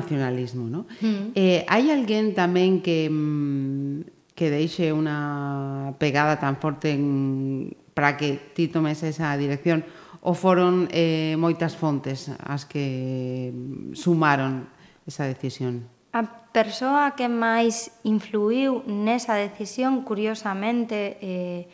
[0.03, 0.85] nacionalismo, ¿no?
[0.99, 1.31] Mm.
[1.33, 8.51] Eh, hai alguén tamén que mm, que deixe unha pegada tan forte en, para que
[8.53, 9.85] ti tomes esa dirección
[10.25, 14.67] ou foron eh, moitas fontes as que mm, sumaron
[15.05, 15.85] esa decisión?
[16.13, 21.69] A persoa que máis influiu nesa decisión, curiosamente, eh,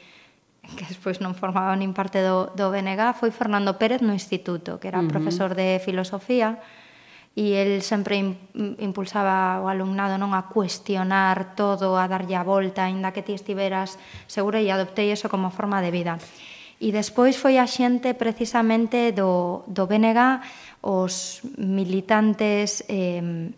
[0.63, 4.91] que despois non formaba nin parte do, do BNG, foi Fernando Pérez no Instituto, que
[4.91, 5.11] era uh -huh.
[5.11, 6.59] profesor de Filosofía,
[7.37, 8.19] e el sempre
[8.81, 14.01] impulsaba o alumnado non a cuestionar todo, a darlle a volta, aínda que ti estiveras
[14.25, 16.17] segura e adoptei eso como forma de vida.
[16.79, 20.39] E despois foi a xente precisamente do, do BNG,
[20.79, 23.51] os militantes eh,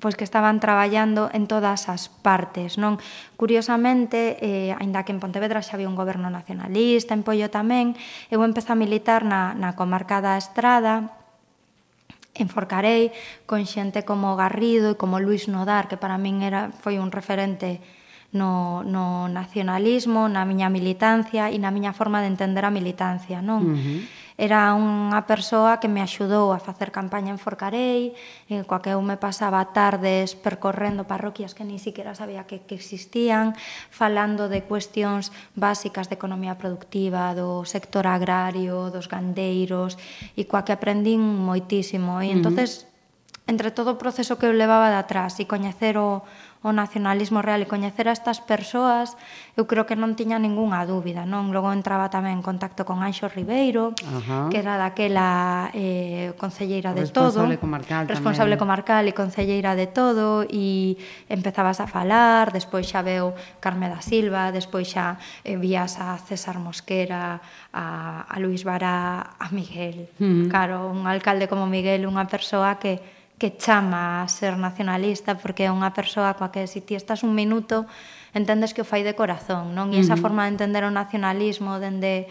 [0.00, 2.96] pois que estaban traballando en todas as partes, non?
[3.36, 7.94] Curiosamente, eh, aínda que en Pontevedra xa había un goberno nacionalista, en Pollo tamén,
[8.32, 11.19] eu empecé a militar na, na comarca da Estrada,
[12.42, 13.12] enforcarei
[13.46, 17.80] con xente como Garrido e como Luis Nodar, que para min era, foi un referente
[18.32, 23.62] no, no nacionalismo, na miña militancia e na miña forma de entender a militancia, non?
[23.62, 24.00] Uh -huh
[24.40, 28.16] era unha persoa que me axudou a facer campaña en Forcarei,
[28.48, 32.72] e coa que eu me pasaba tardes percorrendo parroquias que ni siquiera sabía que, que
[32.72, 33.52] existían,
[33.92, 40.00] falando de cuestións básicas de economía productiva, do sector agrario, dos gandeiros,
[40.32, 42.24] e coa que aprendín moitísimo.
[42.24, 43.52] E entonces, uh -huh.
[43.52, 46.24] entre todo o proceso que eu levaba de atrás e coñecer o,
[46.60, 49.16] o nacionalismo real e coñecer a estas persoas,
[49.56, 51.48] eu creo que non tiña ningunha dúbida, non?
[51.56, 54.52] Logo entraba tamén en contacto con Anxo Ribeiro, Ajá.
[54.52, 58.64] que era daquela eh, concelleira de todo, comarcal responsable tamén.
[58.68, 61.00] comarcal e concelleira de todo, e
[61.32, 65.16] empezabas a falar, despois xa veo Carme da Silva, despois xa
[65.48, 67.40] eh, vías a César Mosquera,
[67.72, 70.12] a, a Luis Bará, a Miguel.
[70.20, 70.52] Mm.
[70.52, 75.72] Claro, un alcalde como Miguel, unha persoa que que chama a ser nacionalista porque é
[75.72, 77.88] unha persoa coa que se si ti estás un minuto
[78.36, 79.96] entendes que o fai de corazón, non?
[79.96, 80.24] E esa uh -huh.
[80.28, 82.28] forma de entender o nacionalismo dende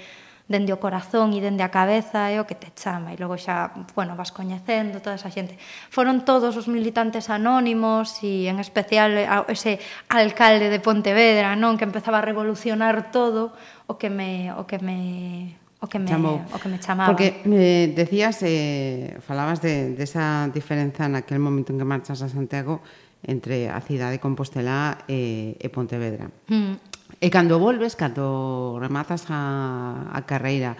[0.50, 3.74] dende o corazón e dende a cabeza é o que te chama e logo xa,
[3.94, 5.58] bueno, vas coñecendo toda esa xente.
[5.94, 9.14] Foron todos os militantes anónimos e en especial
[9.50, 9.78] ese
[10.10, 13.54] alcalde de Pontevedra, non, que empezaba a revolucionar todo
[13.86, 16.44] o que me o que me o que me, chamou.
[16.52, 17.08] O que me chamaba.
[17.08, 22.28] Porque me decías, eh, falabas de, de esa diferenza naquel momento en que marchas a
[22.28, 22.84] Santiago
[23.24, 26.32] entre a cidade de Compostela e, e Pontevedra.
[26.52, 26.76] Mm.
[27.20, 30.76] E cando volves, cando rematas a, a carreira,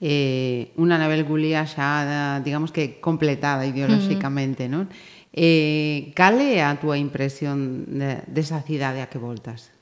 [0.00, 4.84] eh, unha Anabel Gulía xa, digamos que completada ideolóxicamente, mm non?
[5.32, 9.72] Eh, cal é a túa impresión de, desa cidade a que voltas?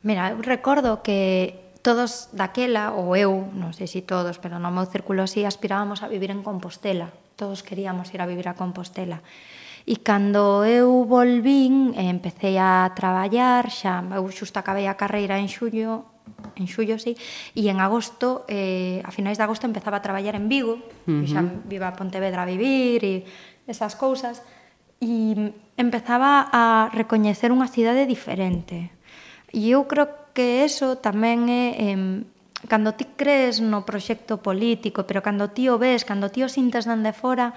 [0.00, 4.86] Mira, eu recordo que todos daquela, ou eu, non sei se todos, pero no meu
[4.86, 7.10] círculo si, sí, aspirábamos a vivir en Compostela.
[7.34, 9.20] Todos queríamos ir a vivir a Compostela.
[9.82, 16.06] E cando eu volvín, empecé a traballar, xa eu xusto acabei a carreira en xullo,
[16.54, 17.18] en xullo, sí,
[17.58, 21.26] e en agosto, eh, a finais de agosto empezaba a traballar en Vigo, uh -huh.
[21.26, 23.26] xa viva a Pontevedra a vivir e
[23.66, 24.46] esas cousas,
[25.02, 25.34] e
[25.74, 28.94] empezaba a recoñecer unha cidade diferente.
[29.50, 32.24] E eu creo que eso tamén é eh,
[32.68, 36.86] cando ti crees no proxecto político, pero cando ti o ves, cando ti o sintes
[36.86, 37.54] dende fora,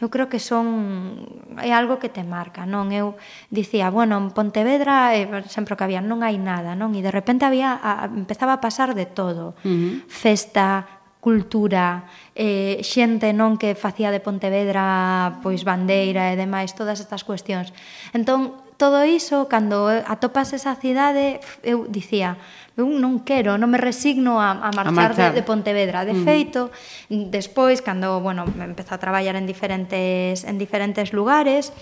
[0.00, 1.28] eu creo que son
[1.60, 2.88] é algo que te marca, non?
[2.88, 3.20] Eu
[3.52, 6.96] dicía, bueno, en Pontevedra eh, sempre que había non hai nada, non?
[6.96, 9.52] E de repente había a, empezaba a pasar de todo.
[9.60, 9.92] Uh -huh.
[10.08, 17.22] Festa, cultura, eh, xente non que facía de Pontevedra pois bandeira e demais, todas estas
[17.28, 17.76] cuestións.
[18.16, 22.40] Entón, todo iso, cando atopas esa cidade, eu dicía,
[22.80, 25.30] eu non quero, non me resigno a, a marchar, a marchar.
[25.36, 26.08] De, de Pontevedra.
[26.08, 26.24] De mm.
[26.24, 26.72] feito,
[27.12, 31.76] despois, cando, bueno, empecé a traballar en diferentes, en diferentes lugares,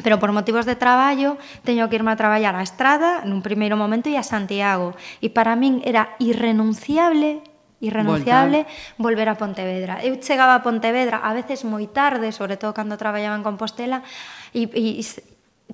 [0.00, 4.08] pero por motivos de traballo teño que irme a traballar a Estrada nun primeiro momento
[4.08, 7.44] e a Santiago e para min era irrenunciable
[7.80, 8.96] irrenunciable Voltar.
[8.96, 10.00] volver a Pontevedra.
[10.00, 14.00] Eu chegaba a Pontevedra a veces moi tarde, sobre todo cando traballaba en Compostela,
[14.56, 15.00] e, e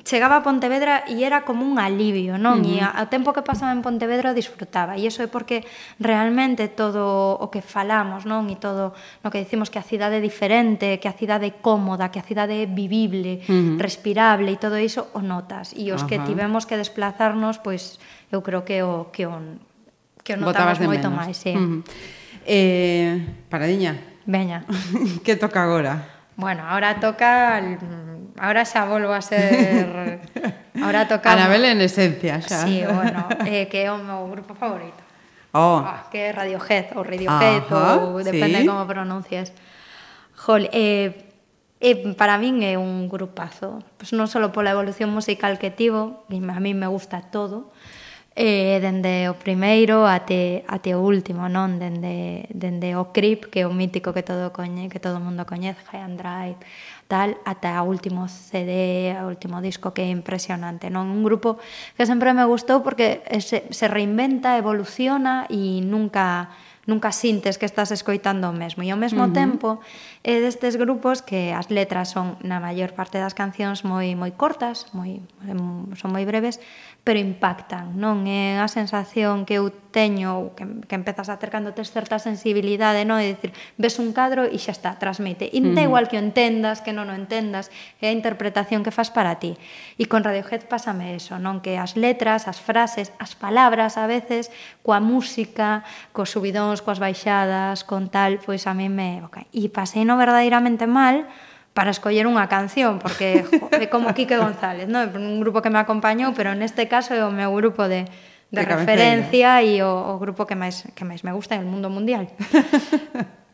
[0.04, 2.64] chegaba a Pontevedra e era como un alivio, non?
[2.64, 2.72] Uh -huh.
[2.72, 4.96] E ao tempo que pasaba en Pontevedra disfrutaba.
[4.96, 5.68] E iso é porque
[6.00, 8.48] realmente todo o que falamos, non?
[8.48, 12.08] E todo no que dicimos que a cidade é diferente, que a cidade é cómoda,
[12.08, 13.76] que a cidade é vivible, uh -huh.
[13.76, 15.76] respirable e todo iso o notas.
[15.76, 16.08] E os uh -huh.
[16.08, 18.00] que tivemos que desplazarnos, pois
[18.32, 19.60] eu creo que o que o
[20.24, 21.52] que o notamos moito máis, sí.
[21.52, 21.80] Uh -huh.
[22.48, 24.00] Eh, paradiña.
[24.24, 24.64] Veña.
[25.24, 26.21] que toca agora?
[26.42, 27.62] Bueno, ahora toca
[28.42, 30.18] ahora xa volvo a ser
[30.82, 32.66] ahora toca Anabel en esencia xa.
[32.66, 34.98] Sí, bueno, eh, que é o meu grupo favorito.
[35.54, 35.78] Oh.
[35.86, 38.66] Ah, que é Radiohead ou Radiohead Ajá, ou depende sí.
[38.66, 39.54] como pronuncias.
[40.34, 41.30] Jol, eh,
[41.78, 43.78] eh, para min é un grupazo.
[43.94, 47.70] Pues non só pola evolución musical que tivo, a mí me gusta todo,
[48.34, 51.76] eh, dende o primeiro até, até o último, non?
[51.76, 55.84] Dende, dende o Creep, que é o mítico que todo coñe, que todo mundo coñece,
[55.92, 56.60] High and Drive,
[57.12, 61.12] tal, ata o último CD, o último disco que é impresionante, non?
[61.12, 61.60] Un grupo
[61.92, 66.48] que sempre me gustou porque se, se reinventa, evoluciona e nunca
[66.86, 68.82] nunca sintes que estás escoitando o mesmo.
[68.82, 69.38] E ao mesmo uh -huh.
[69.38, 69.78] tempo,
[70.26, 74.90] é destes grupos que as letras son na maior parte das cancións moi moi cortas,
[74.90, 75.22] moi
[75.94, 76.58] son moi breves,
[77.02, 78.30] pero impactan, non?
[78.30, 83.02] É a sensación que eu teño que, que empezas a ter cando tes certa sensibilidade,
[83.02, 83.18] non?
[83.18, 85.50] É dicir, ves un cadro e xa está, transmite.
[85.50, 85.82] E uh -huh.
[85.82, 89.58] igual que o entendas, que non o entendas, é a interpretación que fas para ti.
[89.98, 91.58] E con Radiohead pásame eso, non?
[91.58, 94.54] Que as letras, as frases, as palabras a veces,
[94.86, 95.82] coa música,
[96.14, 99.26] cos subidóns, coas baixadas, con tal, pois a mí me...
[99.26, 99.50] Okay.
[99.50, 101.26] E pasei no verdadeiramente mal,
[101.72, 105.08] para escoller unha canción, porque jo, é como Quique González, ¿no?
[105.08, 108.04] un grupo que me acompañou, pero neste caso é o meu grupo de,
[108.52, 111.68] de, de referencia e o, o grupo que máis, que máis me gusta en el
[111.68, 112.28] mundo mundial.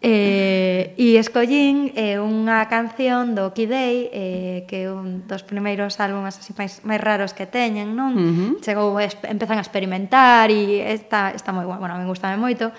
[0.03, 6.39] eh, e escollín eh, unha canción do Kidei, eh, que é un dos primeiros álbumes
[6.39, 8.15] así máis, máis raros que teñen, non?
[8.15, 8.51] Uh -huh.
[8.63, 12.75] Chegou, empezan a experimentar e está, está moi bueno, bueno, me gustame moito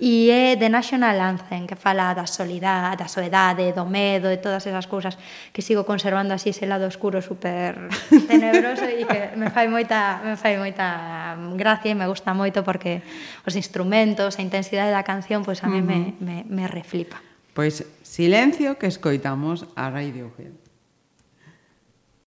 [0.00, 4.64] e é The National Anthem que fala da solidade, da soedade, do medo e todas
[4.64, 5.20] esas cousas
[5.52, 7.76] que sigo conservando así ese lado oscuro super
[8.28, 13.04] tenebroso e que me fai moita me fai moita gracia e me gusta moito porque
[13.44, 16.16] os instrumentos, a intensidade da canción pois pues a mí uh -huh.
[16.18, 17.20] me, me, me reflipa.
[17.52, 20.56] Pois silencio que escoitamos a Radiohead.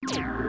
[0.06, 0.43] Thank.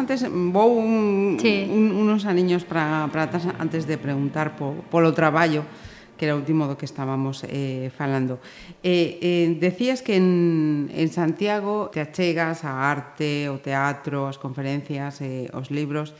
[0.00, 1.68] antes mm, vou un, sí.
[1.68, 5.68] un, unos aniños para atrás antes de preguntar po, polo traballo
[6.16, 8.44] que era o último do que estábamos eh, falando.
[8.84, 15.24] Eh, eh, decías que en, en Santiago te achegas a arte, o teatro, as conferencias,
[15.24, 16.12] eh, os libros,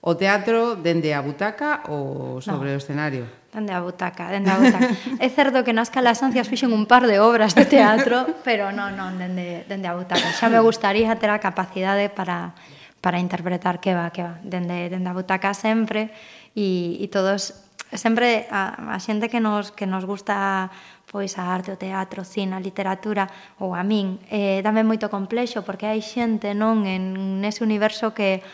[0.00, 2.74] O teatro dende a butaca ou sobre no.
[2.74, 3.26] o escenario?
[3.50, 4.94] Dende a butaca, dende a butaca.
[5.18, 9.18] é certo que nas calasancias fixen un par de obras de teatro, pero non, non,
[9.18, 10.30] dende, dende a butaca.
[10.30, 12.54] Xa me gustaría ter a capacidade para
[13.00, 16.10] para interpretar que va, que va, dende, dende a butaca sempre
[16.54, 17.54] e, e todos
[17.94, 20.68] sempre a, a xente que nos que nos gusta
[21.08, 23.32] pois a arte, o teatro, o cine, a literatura
[23.64, 28.44] ou a min, eh, dame moito complexo porque hai xente non en nese universo que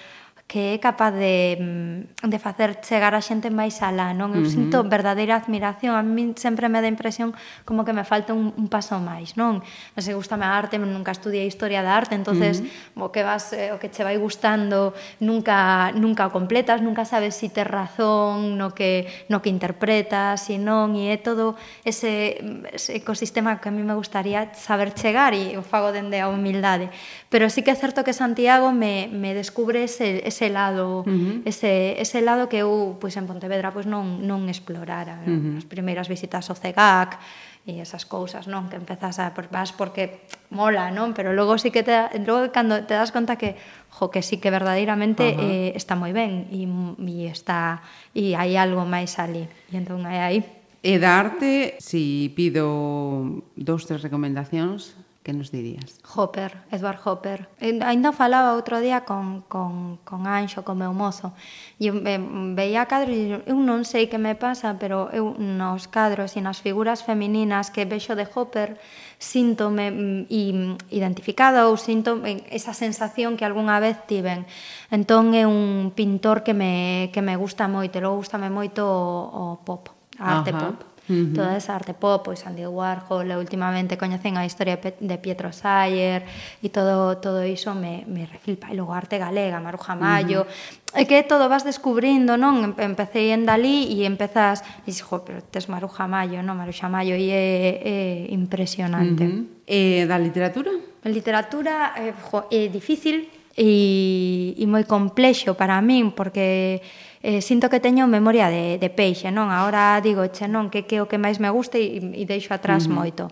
[0.47, 4.37] que é capaz de, mm, de facer chegar a xente máis alá, non?
[4.37, 4.53] Eu uh -huh.
[4.53, 7.33] sinto verdadeira admiración, a mí sempre me dá impresión
[7.65, 9.65] como que me falta un, un paso máis, non?
[9.65, 12.69] Non sei, gustame a arte, nunca estudiei historia da arte, entonces uh
[13.01, 13.09] -huh.
[13.09, 17.33] o que vas eh, o que che vai gustando nunca nunca o completas, nunca sabes
[17.41, 21.57] si tes razón no que no que interpretas, si non, e é todo
[21.89, 22.37] ese,
[22.69, 26.93] ese ecosistema que a mí me gustaría saber chegar e o fago dende a humildade.
[27.33, 31.07] Pero sí que é certo que Santiago me, me descubre ese, ese ese lado uh
[31.07, 31.47] -huh.
[31.47, 35.63] ese, ese lado que eu pois en Pontevedra pois non non explorara, uh -huh.
[35.63, 37.23] as primeiras visitas ao CEGAC
[37.65, 41.87] e esas cousas, non, que empezas a vas porque mola, non, pero logo sí que
[41.87, 41.95] te
[42.27, 43.55] logo cando te das conta que
[43.89, 45.47] jo que sí que verdadeiramente uh -huh.
[45.47, 46.67] eh, está moi ben e,
[46.99, 47.81] e está
[48.13, 49.47] e hai algo máis ali.
[49.71, 50.41] E entón hai aí
[50.85, 55.99] E darte, si pido dous tres recomendacións, que nos dirías?
[56.15, 57.49] Hopper, Edward Hopper.
[57.59, 61.33] Eh, e, ainda falaba outro día con, con, con Anxo, con meu mozo,
[61.81, 62.21] e eh,
[62.53, 66.61] veía cadros e eu non sei que me pasa, pero eu nos cadros e nas
[66.61, 68.77] figuras femininas que vexo de Hopper
[69.17, 74.45] síntome mm, identificada ou sinto eh, esa sensación que algunha vez tiven.
[74.93, 79.65] Entón é un pintor que me, que me gusta moito, logo gustame moito o, o
[79.65, 79.89] pop,
[80.21, 80.61] a arte Ajá.
[80.69, 80.94] pop.
[81.09, 81.35] Uh -huh.
[81.35, 86.25] Toda esa arte pop, pois Andy Warhol, últimamente coñecen a historia de Pietro Sayer
[86.65, 88.73] e todo todo iso me, me refilpa.
[88.73, 91.01] E logo arte galega, Maruja Mayo, uh -huh.
[91.01, 92.73] e que todo vas descubrindo, non?
[92.81, 96.57] Empecé en Dalí e empezas, e dixo, pero tes Maruja Mayo, non?
[96.57, 97.45] Maruja Mayo e é,
[97.85, 97.99] é
[98.33, 99.25] impresionante.
[99.29, 99.55] Uh -huh.
[99.69, 100.73] E da literatura?
[101.05, 106.81] A literatura eh, jo, é difícil e, e moi complexo para min porque
[107.25, 109.49] eh, sinto que teño memoria de, de peixe, non?
[109.49, 112.85] Ahora digo, che, non, que que o que máis me gusta e, e deixo atrás
[112.85, 112.99] uh -huh.
[113.01, 113.25] moito.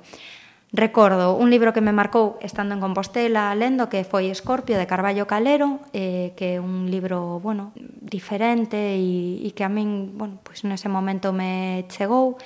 [0.72, 5.28] Recordo un libro que me marcou estando en Compostela lendo que foi Escorpio de Carballo
[5.28, 10.64] Calero, eh, que é un libro, bueno, diferente e, e que a min, bueno, pois
[10.64, 12.40] pues nese momento me chegou.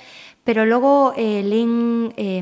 [0.47, 2.39] Pero logo eh, lín, eh,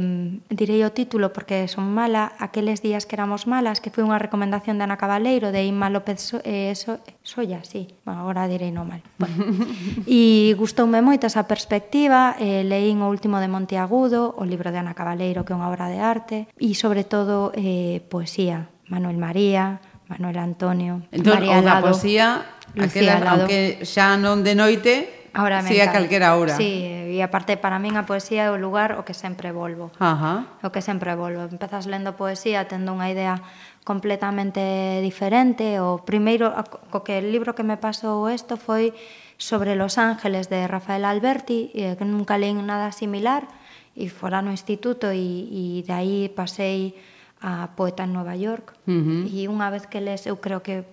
[0.54, 4.78] direi o título porque son mala, Aqueles días que éramos malas, que foi unha recomendación
[4.78, 8.86] de Ana Cabaleiro, de Inma López so, eh, so, Soya, sí, bueno, agora direi no
[8.86, 9.02] mal.
[9.18, 9.58] Bueno.
[10.06, 14.94] e gustoume moito esa perspectiva, eh, leín o último de Monteagudo, o libro de Ana
[14.94, 20.38] Cabaleiro, que é unha obra de arte, e sobre todo eh, poesía, Manuel María, Manuel
[20.38, 23.50] Antonio, entón, María Lado, poesía, Lucía aquela, Lado.
[23.50, 26.56] aunque xa non de noite, Ahora sí, a calquera hora.
[26.56, 29.92] Sí, e aparte para min a poesía é o lugar o que sempre volvo.
[30.00, 30.48] Ajá.
[30.64, 31.44] O que sempre volvo.
[31.44, 33.44] Empezas lendo poesía tendo unha idea
[33.84, 35.84] completamente diferente.
[35.84, 36.56] O primeiro,
[36.88, 38.96] co que el libro que me pasou isto foi
[39.36, 43.44] sobre Los Ángeles de Rafael Alberti, eh, que nunca leín nada similar,
[43.96, 46.96] e fora no instituto e, e de aí pasei
[47.44, 48.72] a poeta en Nova York.
[48.88, 49.22] Uh -huh.
[49.28, 50.88] E unha vez que les, eu creo que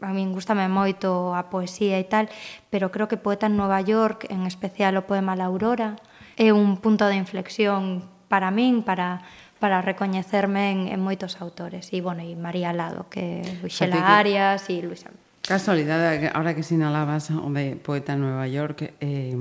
[0.00, 2.28] a min gustame moito a poesía e tal,
[2.72, 6.00] pero creo que Poeta en Nova York, en especial o poema La Aurora,
[6.40, 9.22] é un punto de inflexión para min, para
[9.60, 11.92] para recoñecerme en, en moitos autores.
[11.92, 15.12] E, bueno, e María Lado, que Xela Arias e Luisa.
[15.44, 19.36] Casualidade, ahora que sinalabas o de Poeta en Nova York, eh,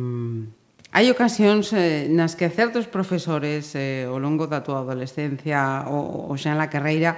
[0.92, 6.36] hai ocasións eh, nas que certos profesores eh, ao longo da tua adolescencia ou, ou
[6.36, 7.16] xa na carreira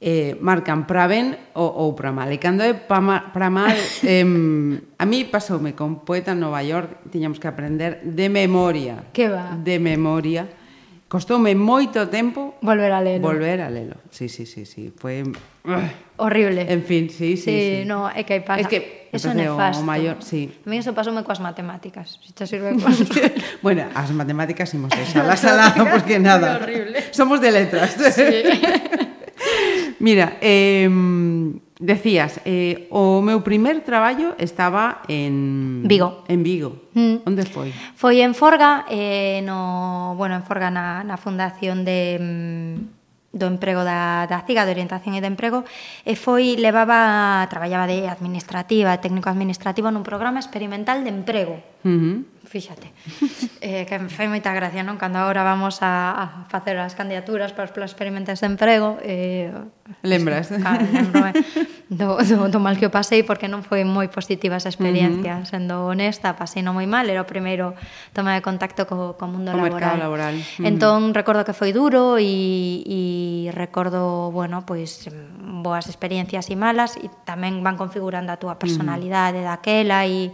[0.00, 2.28] eh, marcan para ben ou, ou para mal.
[2.28, 3.72] E cando é para para mal,
[4.04, 4.24] eh,
[4.98, 9.08] a mí pasoume con Poeta en Nova York, tiñamos que aprender de memoria.
[9.12, 9.56] Que va?
[9.56, 10.48] De memoria.
[11.06, 13.22] Costoume moito tempo volver a lelo.
[13.22, 13.94] Volver a lelo.
[14.10, 14.90] Sí, sí, sí, sí.
[14.90, 15.22] Foi
[16.18, 16.66] horrible.
[16.66, 17.46] En fin, sí, sí.
[17.46, 17.84] sí, sí.
[17.86, 18.60] no, é que pasa.
[18.60, 19.80] Es que eso nefasto.
[19.80, 20.50] O maior, sí.
[20.50, 22.18] A mí eso pasoume coas matemáticas.
[22.18, 22.90] Si te sirve con...
[23.62, 26.58] bueno, as matemáticas imos deixalas a lado porque nada.
[26.58, 27.14] Horrible.
[27.14, 27.94] Somos de letras.
[28.10, 29.05] Sí.
[29.98, 30.88] Mira, eh,
[31.78, 36.24] decías, eh, o meu primer traballo estaba en Vigo.
[36.28, 36.88] En Vigo.
[36.96, 37.28] Mm.
[37.28, 37.72] Onde foi?
[37.96, 42.74] Foi en Forga, eh, no, bueno, en Forga na, na fundación de mm,
[43.36, 45.68] do emprego da, da CIGA, de orientación e de emprego,
[46.08, 51.60] e foi, levaba, traballaba de administrativa, técnico administrativo nun programa experimental de emprego.
[51.84, 52.88] Uh -huh fíxate.
[53.60, 54.96] eh, que me fai moita gracia, non?
[54.96, 58.96] Cando agora vamos a, a facer as candidaturas para os planos experimentos de emprego...
[59.04, 59.52] Eh,
[60.02, 60.48] Lembras?
[60.56, 61.32] Claro, lembro eh,
[61.88, 65.36] do, do, do mal que o pasei porque non foi moi positiva esa experiencia.
[65.36, 65.50] Uh -huh.
[65.52, 67.76] Sendo honesta, pasei non moi mal, era o primeiro
[68.16, 70.00] toma de contacto co, co mundo o laboral.
[70.00, 70.34] laboral.
[70.34, 70.66] Uh -huh.
[70.66, 73.00] Entón, recordo que foi duro e, e
[73.52, 75.06] recordo, bueno, pois
[75.38, 79.50] boas experiencias e malas e tamén van configurando a túa personalidade uh -huh.
[79.54, 80.32] daquela e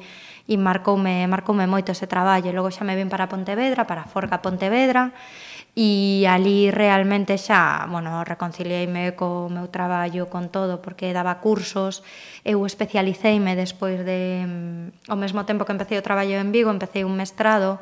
[0.48, 2.50] e marcoume, marcoume moito ese traballo.
[2.50, 5.14] Logo xa me vin para Pontevedra, para Forca Pontevedra,
[5.72, 12.04] e ali realmente xa, bueno, reconcilieime co meu traballo con todo porque daba cursos,
[12.44, 14.44] eu especialiceime despois de
[15.08, 17.80] ao mesmo tempo que empecé o traballo en Vigo, empecé un mestrado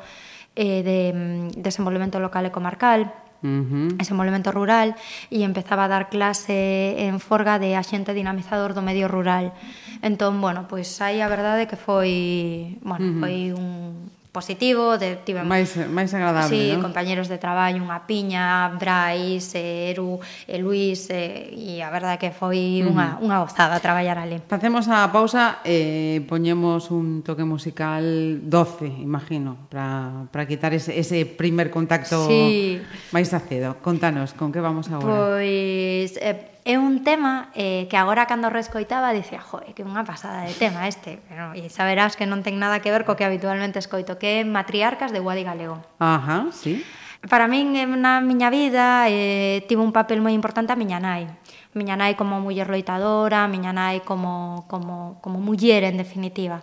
[0.55, 3.11] eh, de mm, desenvolvemento local e comarcal
[3.43, 3.97] uh -huh.
[3.97, 4.95] desenvolvemento rural
[5.29, 9.53] e empezaba a dar clase en Forga de axente dinamizador do medio rural.
[10.01, 13.19] Entón, bueno, pois aí a verdade que foi, bueno, uh -huh.
[13.19, 16.79] foi un positivo, de, tive máis, máis agradable, sí, ¿no?
[16.79, 22.31] compañeros de traballo, unha piña, Brais, eh, Eru, e Luis, eh, e a verdade que
[22.31, 23.25] foi unha, uh -huh.
[23.27, 24.39] unha gozada traballar ali.
[24.47, 31.27] Facemos a pausa e eh, poñemos un toque musical 12, imagino, para quitar ese, ese
[31.27, 32.79] primer contacto sí.
[33.11, 33.83] máis acedo.
[33.83, 35.35] Contanos, con que vamos agora?
[35.35, 40.45] Pois, eh, é un tema eh, que agora cando rescoitaba dicía, joe, que unha pasada
[40.45, 43.81] de tema este, pero, e saberás que non ten nada que ver co que habitualmente
[43.81, 45.81] escoito, que é Matriarcas de Guadi Galego.
[45.97, 46.85] Ajá, sí.
[47.29, 51.29] Para min eh, na miña vida eh, tivo un papel moi importante a miña nai.
[51.73, 56.61] Miña nai como muller loitadora, miña nai como, como, como muller en definitiva.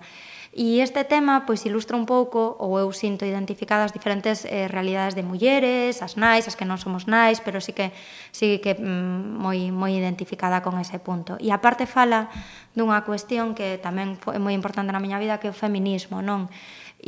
[0.57, 5.21] E este tema pois ilustra un pouco, ou eu sinto identificada diferentes eh, realidades de
[5.21, 7.93] mulleres, as nais, as que non somos nais, pero sí que
[8.33, 11.37] sí que mm, moi moi identificada con ese punto.
[11.37, 12.33] E aparte fala
[12.73, 16.49] dunha cuestión que tamén foi moi importante na miña vida que é o feminismo, non?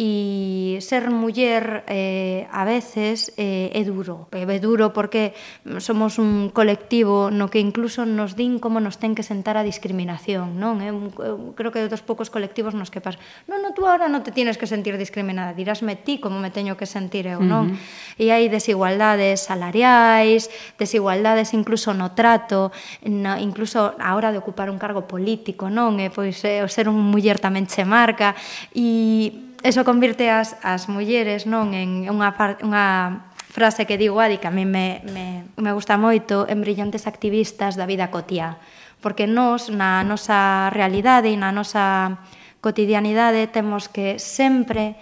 [0.00, 4.32] e ser muller eh, a veces eh, é duro.
[4.32, 5.36] É duro porque
[5.76, 10.56] somos un colectivo no que incluso nos din como nos ten que sentar a discriminación,
[10.56, 10.80] non?
[10.80, 13.84] É un, eu creo que é dos poucos colectivos nos que pasa non, non, tú
[13.84, 17.44] ahora non te tienes que sentir discriminada, dirásme ti como me teño que sentir eu,
[17.44, 17.68] non?
[17.68, 18.24] Uh -huh.
[18.24, 20.48] E hai desigualdades salariais,
[20.80, 22.72] desigualdades incluso no trato,
[23.04, 26.00] no, incluso a hora de ocupar un cargo político, non?
[26.00, 28.32] E pois eh, o ser un muller tamén che marca
[28.72, 32.32] e eso convirte as, as mulleres non en unha,
[32.64, 32.86] unha
[33.50, 37.76] frase que digo Adi, que a mí me, me, me gusta moito, en brillantes activistas
[37.76, 38.56] da vida cotía.
[39.04, 42.20] Porque nós, na nosa realidade e na nosa
[42.64, 44.96] cotidianidade, temos que sempre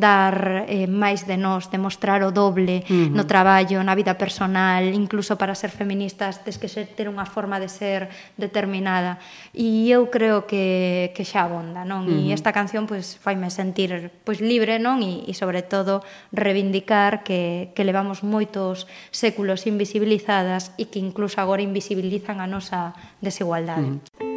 [0.00, 3.10] dar eh, máis de nós, demostrar o doble uh -huh.
[3.12, 7.58] no traballo, na vida personal, incluso para ser feministas tes que ser, ter unha forma
[7.58, 9.18] de ser determinada.
[9.52, 12.04] E eu creo que, que xa abonda, non?
[12.04, 12.28] Uh -huh.
[12.28, 15.02] E esta canción pois, faime sentir pois, libre, non?
[15.02, 21.62] E, e sobre todo reivindicar que, que levamos moitos séculos invisibilizadas e que incluso agora
[21.62, 23.88] invisibilizan a nosa desigualdade.
[23.88, 24.33] Uh -huh.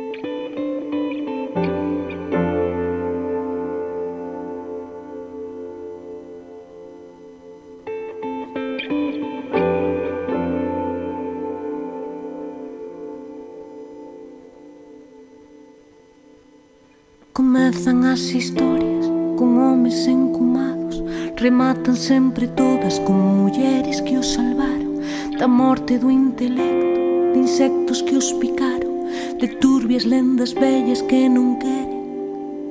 [18.17, 19.05] as historias
[19.37, 21.03] con homes encumados.
[21.35, 24.97] Rematan sempre todas con mulleres que os salvaron.
[25.37, 29.05] Da morte do intelecto, de insectos que os picaron.
[29.39, 32.01] De turbias lendas bellas que non queren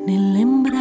[0.07, 0.76] nen lembrar.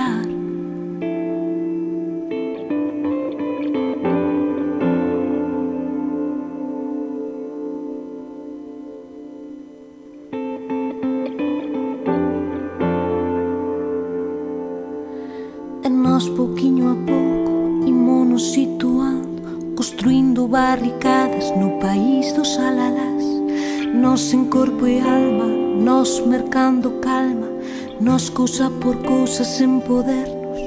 [28.06, 30.60] Nos cousa por cousa sen podernos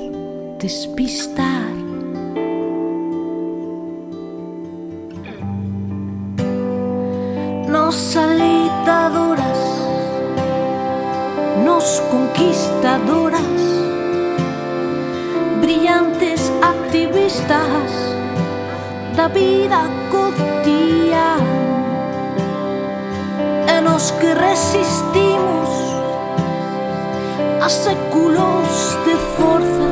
[0.58, 1.70] despistar.
[7.68, 9.60] Nos alitadoras,
[11.64, 13.40] nos conquistadoras
[15.60, 17.92] Brillantes activistas
[19.14, 19.97] da vida
[27.78, 29.88] séculos de forza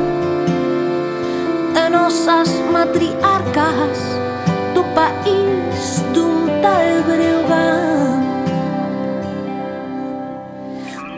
[1.73, 3.97] E nosas matriarcas
[4.75, 8.19] do país dun tal Breogán.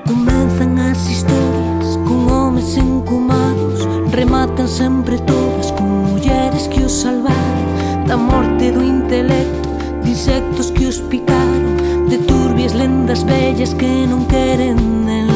[0.06, 7.66] Comenzan as historias con homes encumados Rematan sempre todas con mulleres que os salvaron.
[8.06, 9.70] Da morte do intelecto,
[10.04, 11.78] de insectos que os picaron
[12.10, 14.78] De turbias lendas bellas que non queren
[15.10, 15.29] el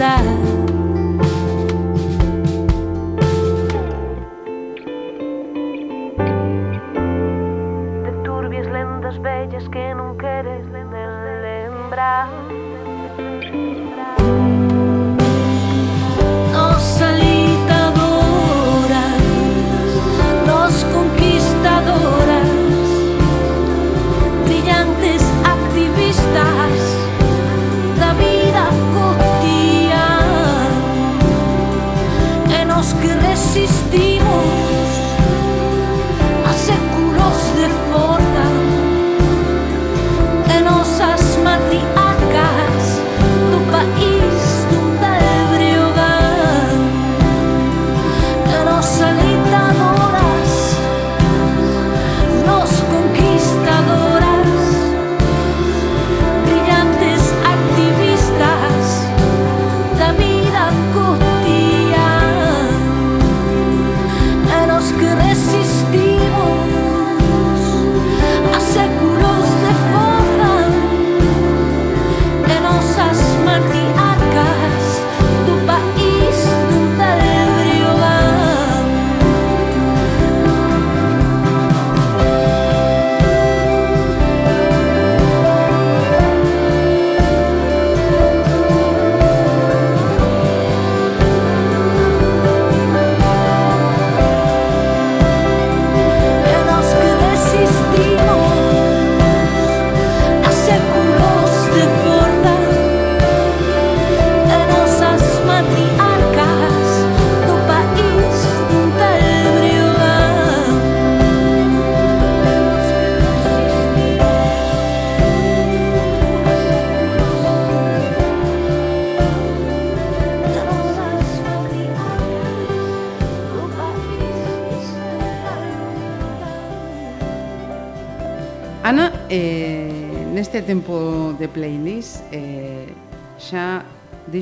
[0.00, 0.59] quebrar.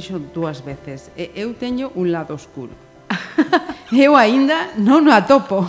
[0.08, 1.12] dixo dúas veces.
[1.16, 2.72] E eu teño un lado oscuro.
[3.92, 5.68] eu aínda non o atopo.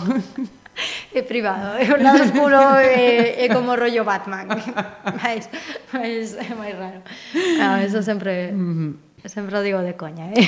[1.12, 4.48] É privado, é un lado oscuro é, é como rollo Batman.
[5.20, 5.44] Mais,
[5.92, 7.04] mais, é máis raro.
[7.60, 8.56] Ah, eso sempre...
[9.20, 10.40] Sempre o digo de coña, eh?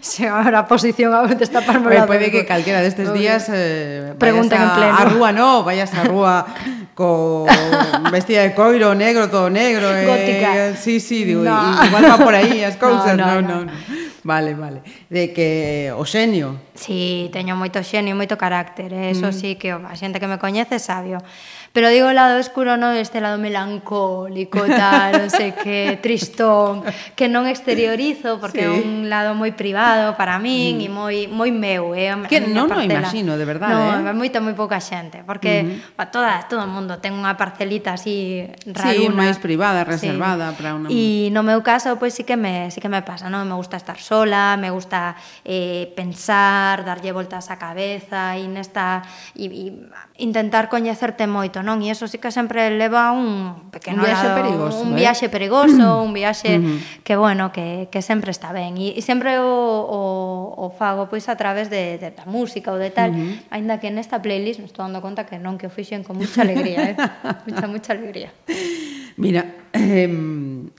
[0.00, 2.08] Se agora a posición a destapar morado.
[2.08, 4.96] Pode que calquera destes días eh, pregunten en pleno.
[4.96, 6.48] A rúa no, vayas a rúa
[6.96, 7.44] co
[8.10, 9.92] vestida de coiro, negro, todo negro.
[9.92, 10.68] Eh, Gótica.
[10.68, 11.84] Eh, sí, sí, digo, no.
[11.84, 13.16] igual va por aí as cousas.
[13.16, 13.64] No, no, no.
[13.66, 13.72] no.
[14.24, 14.82] Vale, vale.
[15.08, 16.56] De que o xenio.
[16.74, 19.14] Sí, teño moito xenio, moito carácter, eh?
[19.14, 19.36] eso mm.
[19.36, 21.22] sí que a xente que me coñece sabio.
[21.76, 26.80] Pero digo lado oscuro non este lado melancólico, tal, non sei que, tristón,
[27.12, 28.72] que non exteriorizo porque sí.
[28.72, 30.86] é un lado moi privado para min mm.
[30.86, 34.16] e moi moi meu, eh, que non o no imagino, de verdade, no, eh.
[34.16, 36.00] moita moi pouca xente, porque mm.
[36.00, 36.08] -hmm.
[36.08, 38.96] toda todo o mundo ten unha parcelita así raruna.
[38.96, 40.64] Sí, máis privada, reservada sí.
[40.64, 43.28] para unha E no meu caso, pois pues, sí que me sí que me pasa,
[43.28, 43.44] non?
[43.44, 45.12] Me gusta estar sola, me gusta
[45.44, 49.04] eh, pensar, darlle voltas á cabeza e nesta
[49.36, 49.76] e, e
[50.24, 51.82] intentar coñecerte moito, non?
[51.82, 55.02] E eso sí que sempre leva un pequeno un viaxe lado, perigoso, un eh?
[55.02, 57.02] viaxe perigoso, un viaxe mm-hmm.
[57.02, 60.00] que bueno, que que sempre está ben e, e sempre o, o
[60.54, 63.50] o fago pois a través de, de da música ou de tal, uh -huh.
[63.50, 66.46] aínda que nesta playlist me estou dando conta que non que o fixen con mucha
[66.46, 66.96] alegría, eh?
[67.50, 68.30] mucha mucha alegría.
[69.16, 70.06] Mira, eh,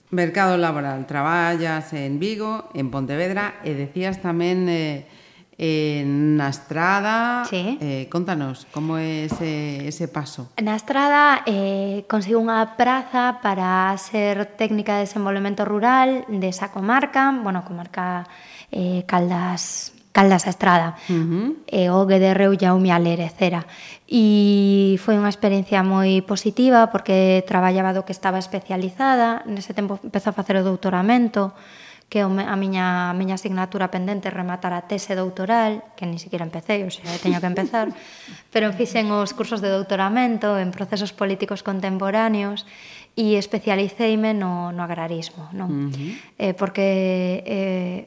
[0.09, 5.09] mercado laboral, traballas en Vigo, en Pontevedra e decías tamén eh,
[5.57, 7.81] Eh, na estrada, sí.
[7.81, 10.53] eh, contanos, como é ese, ese paso?
[10.61, 17.65] Na estrada eh, consigo unha praza para ser técnica de desenvolvemento rural desa comarca, bueno,
[17.65, 18.29] comarca
[18.69, 21.47] eh, Caldas Caldas a Estrada, uh -huh.
[21.69, 23.61] e o GDR Jaume Alerecera.
[23.61, 23.97] Lerecera.
[24.09, 30.33] E foi unha experiencia moi positiva porque traballaba do que estaba especializada, nese tempo empezou
[30.33, 31.53] a facer o doutoramento,
[32.07, 36.87] que a miña, a miña asignatura pendente rematar a tese doutoral, que ni siquiera empecé,
[36.87, 37.91] o sea, teño que empezar,
[38.53, 42.63] pero fixen os cursos de doutoramento en procesos políticos contemporáneos
[43.17, 45.67] e especialiceime no, no agrarismo, non?
[45.67, 46.11] Uh -huh.
[46.37, 47.99] eh, porque eh,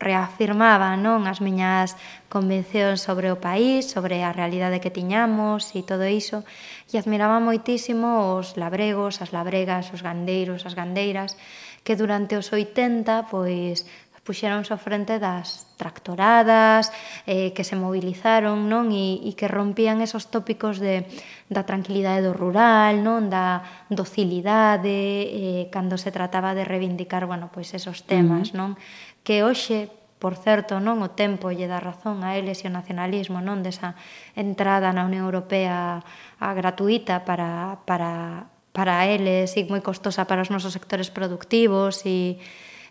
[0.00, 1.94] reafirmaba non as miñas
[2.32, 6.42] convencións sobre o país, sobre a realidade que tiñamos e todo iso,
[6.88, 11.38] e admiraba moitísimo os labregos, as labregas, os gandeiros, as gandeiras,
[11.86, 13.86] que durante os 80 pois
[14.26, 16.90] puxeronse ao frente das tractoradas,
[17.30, 18.90] eh, que se mobilizaron, non?
[18.90, 21.06] E, e que rompían esos tópicos de,
[21.46, 23.30] da tranquilidade do rural, non?
[23.30, 28.74] Da docilidade, eh, cando se trataba de reivindicar, bueno, pois esos temas, non?
[29.22, 29.86] Que hoxe,
[30.18, 33.62] por certo, non o tempo lle dá razón a eles e o nacionalismo, non?
[33.62, 33.94] Desa
[34.34, 36.02] entrada na Unión Europea
[36.42, 42.36] a gratuita para, para para eles e moi costosa para os nosos sectores productivos e,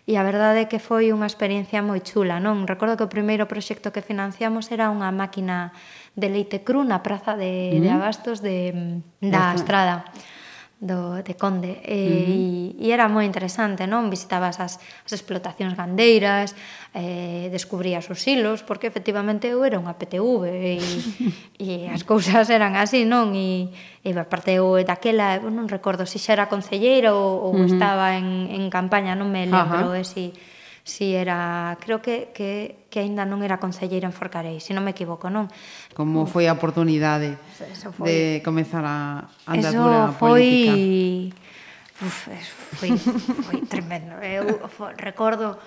[0.02, 2.66] e a verdade é que foi unha experiencia moi chula, non?
[2.66, 5.70] Recordo que o primeiro proxecto que financiamos era unha máquina
[6.18, 7.82] de leite cru na praza de, mm.
[7.86, 8.74] de abastos de,
[9.22, 9.54] da.
[9.54, 10.02] Estrada
[10.78, 12.84] do, de Conde e, uh -huh.
[12.84, 14.12] e, e era moi interesante, non?
[14.12, 16.52] Visitabas as, as explotacións gandeiras
[16.92, 20.76] eh, descubrías os silos, porque efectivamente eu era unha PTV e,
[21.64, 23.32] e as cousas eran así, non?
[23.32, 23.72] E,
[24.04, 27.72] e aparte eu daquela, eu non recordo se xa era concelleira ou, ou uh -huh.
[27.72, 30.00] estaba en, en campaña non me lembro uh -huh.
[30.00, 30.24] e si
[30.86, 34.94] si era, creo que, que, que aínda non era concelleira en Forcarei, se non me
[34.94, 35.50] equivoco, non?
[35.98, 37.34] Como foi a oportunidade
[37.98, 40.74] foi, de comezar a andadura eso foi, política?
[42.06, 42.94] Uf, eso foi,
[43.50, 44.14] foi tremendo.
[44.22, 45.58] Eu foi, recordo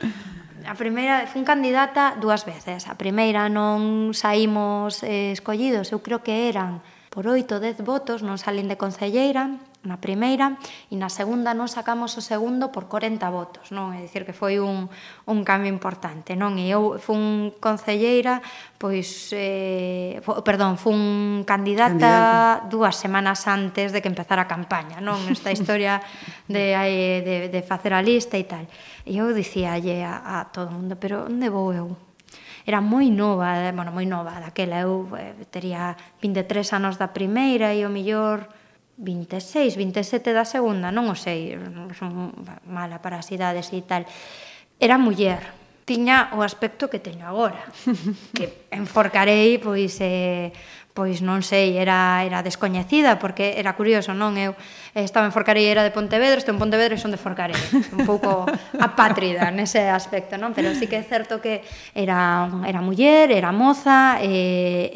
[0.63, 2.87] a primeira fun candidata dúas veces.
[2.87, 6.79] A primeira non saímos eh, escollidos, eu creo que eran
[7.11, 10.59] por 8 ou 10 votos, non salen de concelleira, na primeira
[10.91, 13.95] e na segunda non sacamos o segundo por 40 votos, non?
[13.95, 14.91] É dicir que foi un,
[15.23, 16.59] un cambio importante, non?
[16.59, 18.43] E eu fun concelleira,
[18.75, 25.15] pois eh, perdón, fun candidata, candidata dúas semanas antes de que empezara a campaña, non?
[25.31, 26.03] Esta historia
[26.51, 28.67] de, eh, de, de facer a lista e tal.
[29.07, 31.95] E eu dicía a, a todo o mundo, pero onde vou eu?
[32.67, 37.81] era moi nova, bueno, moi nova daquela, eu eh, tería 23 anos da primeira e
[37.81, 38.58] o millor
[38.99, 41.55] 26, 27 da segunda, non o sei,
[41.95, 42.35] son
[42.67, 44.03] mala para as idades e tal.
[44.75, 45.39] Era muller,
[45.87, 47.63] tiña o aspecto que teño agora,
[48.35, 50.51] que enforcarei, pois, eh,
[50.93, 54.35] pois non sei, era, era descoñecida, porque era curioso, non?
[54.35, 54.57] Eu
[54.97, 57.55] eh, estaba en Forcarei, era de Pontevedra, estou en Pontevedra e son de Forcarei.
[57.95, 58.49] Un pouco
[58.81, 60.51] apátrida nese aspecto, non?
[60.51, 61.61] Pero sí que é certo que
[61.93, 64.91] era, era muller, era moza, e,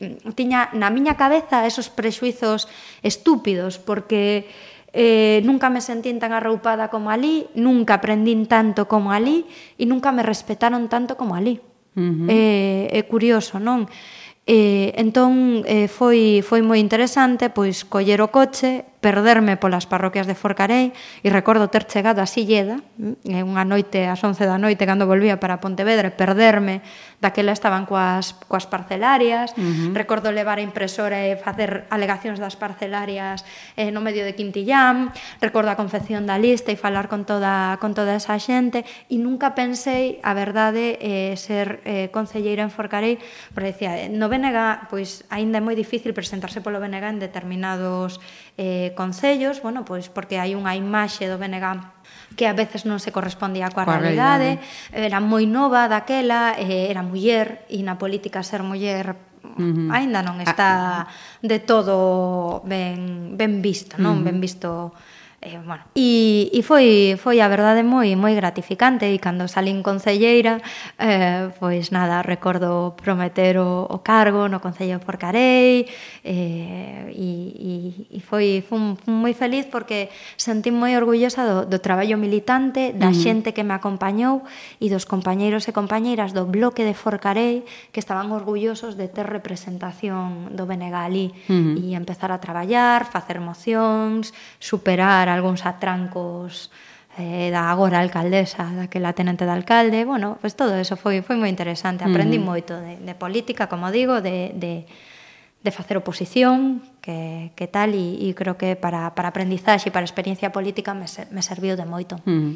[0.00, 2.70] e tiña na miña cabeza esos prexuizos
[3.02, 4.46] estúpidos, porque
[4.92, 9.48] eh, nunca me sentín tan arroupada como ali, nunca aprendín tanto como ali
[9.80, 11.60] e nunca me respetaron tanto como ali.
[11.92, 12.28] Uh -huh.
[12.28, 13.84] eh, é curioso, non?
[14.42, 20.38] E entón eh, foi, foi moi interesante pois coller o coche perderme polas parroquias de
[20.38, 20.94] Forcarei
[21.26, 25.42] e recordo ter chegado a Silleda mm, unha noite ás 11 da noite cando volvía
[25.42, 26.86] para Pontevedra perderme
[27.18, 29.54] daquela estaban coas, coas parcelarias.
[29.58, 29.94] Uh -huh.
[29.94, 33.42] recordo levar a impresora e facer alegacións das parcelarias
[33.74, 35.10] eh, no medio de Quintillán.
[35.42, 38.86] Recordo a confección da lista e falar con toda, con toda esa xente.
[39.10, 43.18] E nunca pensei a verdade eh, ser eh, concelleira en Forcarei
[43.50, 48.22] porque decía, eh, no BNG pois aínda é moi difícil presentarse polo BNG en determinados
[48.58, 51.82] eh, concellos, bueno, pois porque hai unha imaxe do BNG
[52.36, 56.88] que a veces non se correspondía coa, coa realidade, realidade, era moi nova daquela, eh,
[56.88, 59.88] era muller e na política ser muller Uh -huh.
[59.90, 60.46] aínda non ah.
[60.46, 60.70] está
[61.42, 64.16] de todo ben ben visto, non?
[64.16, 64.26] Uh -huh.
[64.30, 64.94] Ben visto
[65.44, 70.62] Eh, bueno, e, e foi, foi a verdade moi moi gratificante e cando salín concelleira
[71.02, 75.90] eh, pois nada, recordo prometer o, o cargo no Concello de Forcarei
[76.22, 77.72] eh, e, e,
[78.14, 83.10] e foi, fun, fun moi feliz porque sentí moi orgullosa do, do traballo militante da
[83.10, 83.18] mm.
[83.18, 84.46] xente que me acompañou
[84.78, 90.54] e dos compañeiros e compañeiras do bloque de Forcarei que estaban orgullosos de ter representación
[90.54, 91.82] do BNG ali mm.
[91.82, 94.30] e empezar a traballar, facer mocións,
[94.62, 96.70] superar algúns atrancos
[97.18, 101.36] eh, da agora alcaldesa, daquela tenente de alcalde, bueno, pois pues todo eso foi foi
[101.36, 102.50] moi interesante, aprendi uh -huh.
[102.52, 104.88] moito de, de política, como digo, de, de,
[105.60, 110.08] de facer oposición, que, que tal, e, e creo que para, para aprendizaxe e para
[110.08, 112.16] experiencia política me, me serviu de moito.
[112.24, 112.52] Uh -huh.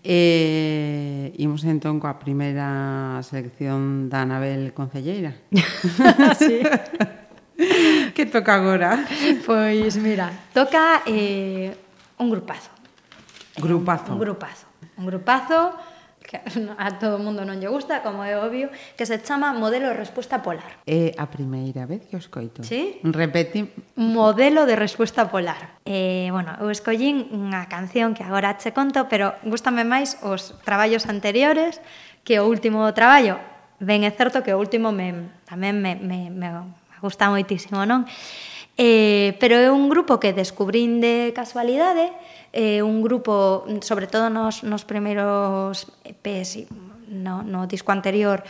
[0.00, 5.36] eh, imos entón coa primeira selección da Anabel Concelleira.
[6.40, 6.64] sí.
[8.16, 9.04] que toca agora?
[9.44, 11.04] Pois, mira, toca...
[11.04, 11.89] Eh,
[12.20, 12.70] un grupazo.
[13.56, 14.12] Grupazo.
[14.12, 14.66] Un grupazo.
[14.96, 15.72] Un grupazo
[16.20, 16.40] que
[16.78, 19.96] a todo o mundo non lle gusta, como é obvio, que se chama modelo de
[19.96, 20.84] resposta polar.
[20.86, 22.62] É a primeira vez que os coito.
[22.62, 23.00] Sí?
[23.02, 23.66] Repeti.
[23.96, 25.80] Modelo de resposta polar.
[25.88, 31.08] Eh, bueno, eu escollín unha canción que agora che conto, pero gustame máis os traballos
[31.08, 31.80] anteriores
[32.22, 33.40] que o último traballo.
[33.80, 36.48] Ben é certo que o último me, tamén me, me, me
[37.00, 38.04] gusta moitísimo, non?
[38.76, 42.12] Eh, pero é un grupo que descubrín de casualidade,
[42.52, 46.66] eh, un grupo, sobre todo nos, nos primeiros eh, EPs,
[47.10, 48.42] no, no disco anterior,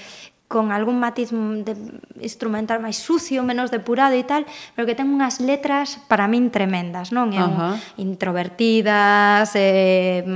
[0.50, 1.78] con algún matiz de
[2.18, 4.42] instrumental máis sucio, menos depurado e tal,
[4.74, 7.30] pero que ten unhas letras para min tremendas, non?
[7.30, 10.26] É un, introvertidas, eh,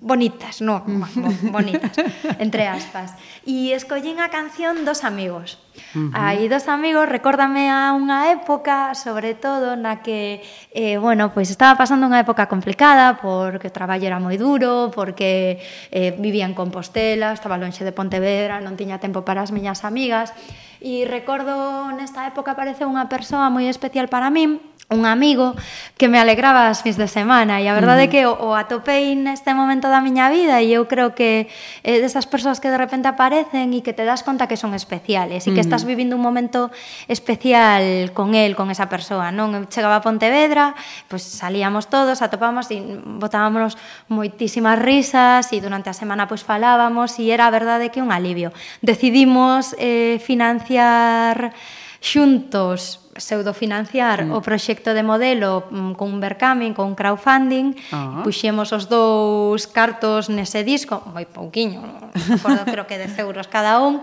[0.00, 0.80] bonitas, non,
[1.52, 1.92] bonitas,
[2.40, 3.12] entre aspas.
[3.44, 5.60] E escollín a canción Dos amigos,
[5.94, 6.10] Uh -huh.
[6.14, 11.74] Aí dos amigos recórdame a unha época, sobre todo na que eh bueno, pois estaba
[11.74, 15.58] pasando unha época complicada porque o traballo era moi duro, porque
[15.90, 20.32] eh vivía en Compostela, estaba lonxe de Pontevedra, non tiña tempo para as miñas amigas
[20.80, 24.58] e recordo nesta época apareceu unha persoa moi especial para min
[24.90, 25.54] un amigo
[25.96, 29.14] que me alegraba as fins de semana e a verdade é que o, o atopei
[29.14, 31.46] neste momento da miña vida e eu creo que
[31.86, 34.74] é eh, desas persoas que de repente aparecen e que te das conta que son
[34.74, 36.74] especiales e que estás vivindo un momento
[37.06, 39.54] especial con el, con esa persoa, non?
[39.54, 40.74] Eu chegaba a Pontevedra,
[41.06, 43.78] pois pues salíamos todos, atopábamos e botábamos
[44.10, 48.10] moitísimas risas e durante a semana pois pues, falábamos e era a verdade que un
[48.10, 48.50] alivio.
[48.82, 51.54] Decidimos eh, financiar
[52.02, 54.32] xuntos pseudofinanciar mm.
[54.32, 58.22] o proxecto de modelo mm, con un Berkamen, con un crowdfunding, uh -huh.
[58.22, 61.82] puxemos os dous cartos nese disco, moi pouquiño,
[62.70, 64.02] creo que 10 euros cada un,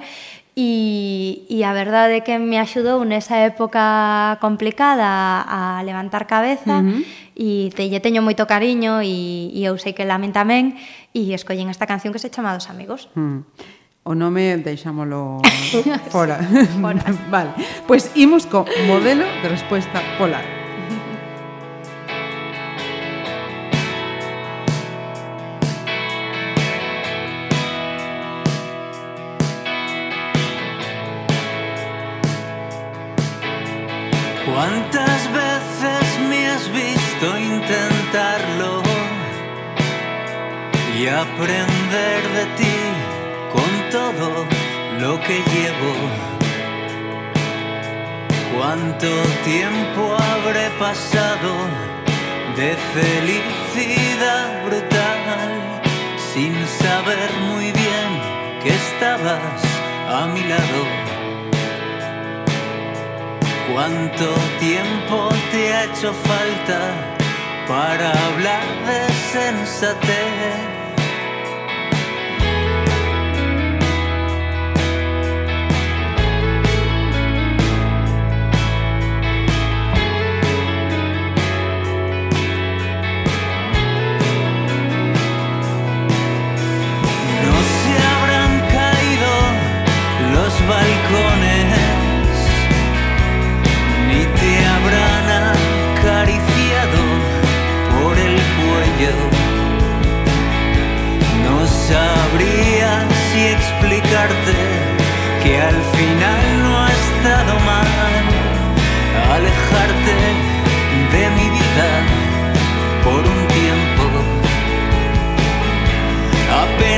[0.59, 6.81] E, e a verdade é que me axudou nesa época complicada a levantar cabeza uh
[6.81, 7.01] -huh.
[7.37, 10.73] e te, lle teño moito cariño e, e eu sei que lamen tamén
[11.13, 13.05] e escollen esta canción que se chama Dos Amigos.
[13.13, 13.76] Uh -huh.
[14.09, 15.41] O nome deixámolo
[16.15, 16.39] fora.
[16.79, 17.03] fora.
[17.29, 17.51] vale.
[17.85, 20.45] Pois pues imos co modelo de resposta polar.
[34.47, 38.81] ¿Cuántas veces me has visto intentarlo
[40.97, 42.76] y aprender de ti?
[44.99, 45.93] Lo que llevo.
[48.55, 49.07] ¿Cuánto
[49.45, 51.51] tiempo habré pasado
[52.55, 55.81] de felicidad brutal
[56.33, 58.09] sin saber muy bien
[58.63, 59.61] que estabas
[60.09, 60.81] a mi lado?
[63.71, 66.79] ¿Cuánto tiempo te ha hecho falta
[67.67, 70.76] para hablar de sensatez?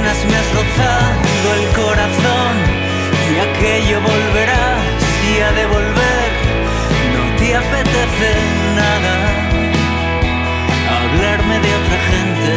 [0.09, 2.53] Me has rozado el corazón
[3.29, 4.67] y aquello volverá
[5.29, 6.29] y a devolver.
[7.13, 8.31] No te apetece
[8.75, 9.13] nada
[10.97, 12.51] hablarme de otra gente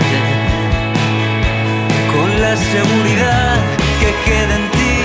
[2.15, 3.59] con la seguridad
[4.01, 4.97] que queda en ti.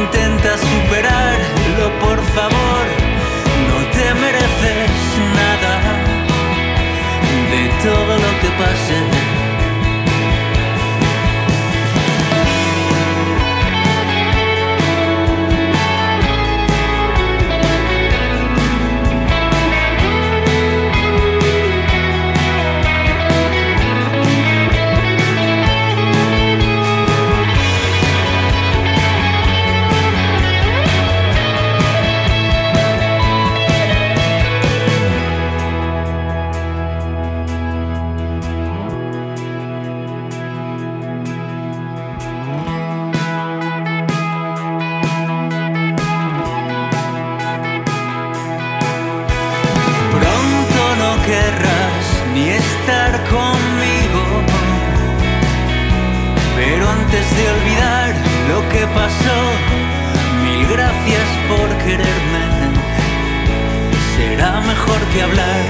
[0.00, 2.84] Intenta superarlo, por favor.
[3.68, 4.90] No te mereces
[5.36, 5.74] nada
[7.52, 9.21] de todo lo que pase.
[61.92, 62.44] quererme.
[64.16, 65.60] Será mejor que hablar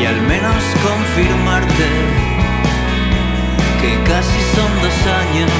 [0.00, 1.88] y al menos confirmarte
[3.80, 5.50] que casi son dos años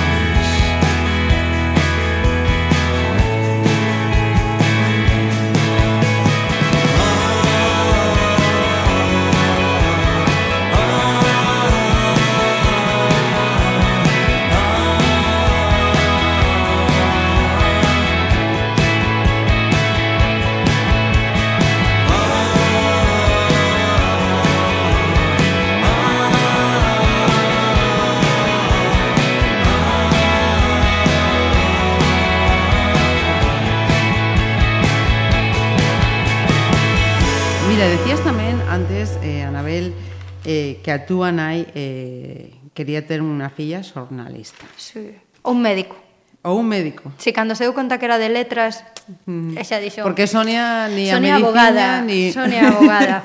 [40.93, 44.69] que a túa nai eh, quería ter unha filla xornalista.
[44.77, 45.17] Sí.
[45.41, 45.97] Ou un médico.
[46.45, 47.09] Ou un médico.
[47.17, 48.85] Si, sí, cando se deu conta que era de letras,
[49.25, 49.57] mm.
[49.65, 50.05] xa dixo...
[50.05, 52.29] Porque Sonia ni Sonia a medicina, abogada, ni...
[52.29, 53.25] Sonia abogada.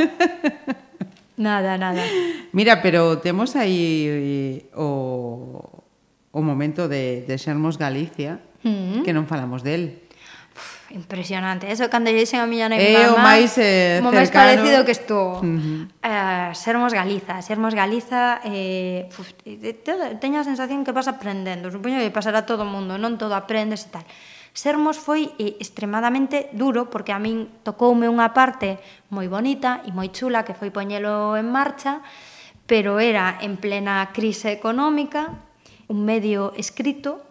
[1.36, 2.08] nada, nada.
[2.56, 5.84] Mira, pero temos aí eh, o,
[6.32, 9.04] o momento de, de sermos Galicia, mm.
[9.04, 10.07] que non falamos del
[10.92, 11.72] impresionante.
[11.72, 13.04] Eso cando lle dixen a miña nai eh, mamá.
[13.04, 14.12] mamá, o máis eh, cercano.
[14.14, 15.40] máis parecido que estou.
[15.40, 15.80] Uh -huh.
[16.04, 19.36] eh, sermos Galiza, sermos Galiza, eh, uf,
[20.22, 23.88] teño a sensación que vas aprendendo, supoño que pasará todo o mundo, non todo aprendes
[23.88, 24.06] e tal.
[24.58, 28.82] Sermos foi eh, extremadamente duro porque a min tocoume unha parte
[29.14, 32.02] moi bonita e moi chula que foi poñelo en marcha,
[32.66, 35.46] pero era en plena crise económica,
[35.88, 37.22] un medio escrito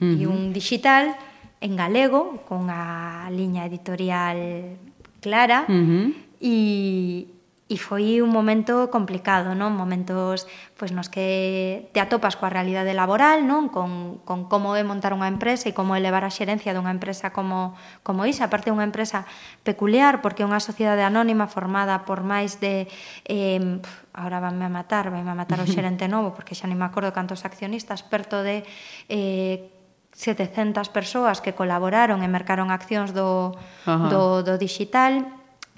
[0.00, 0.16] uh -huh.
[0.18, 1.27] e un digital
[1.60, 4.78] en galego, con a liña editorial
[5.20, 6.14] clara, uh -huh.
[6.40, 7.26] e,
[7.68, 9.76] e foi un momento complicado, non?
[9.76, 10.48] Momentos
[10.80, 13.68] pois nos que te atopas coa realidade laboral, non?
[13.68, 17.76] Con, con como é montar unha empresa e como elevar a xerencia dunha empresa como,
[18.00, 18.48] como isa.
[18.48, 19.28] Aparte, unha empresa
[19.68, 22.88] peculiar, porque é unha sociedade anónima formada por máis de...
[23.28, 23.60] Eh,
[24.16, 27.12] ahora vanme a matar, vanme a matar o xerente novo, porque xa non me acordo
[27.12, 28.64] cantos accionistas, perto de...
[29.12, 29.77] Eh,
[30.18, 33.54] 700 persoas que colaboraron e mercaron accións do,
[33.86, 34.10] Ajá.
[34.10, 35.22] do, do digital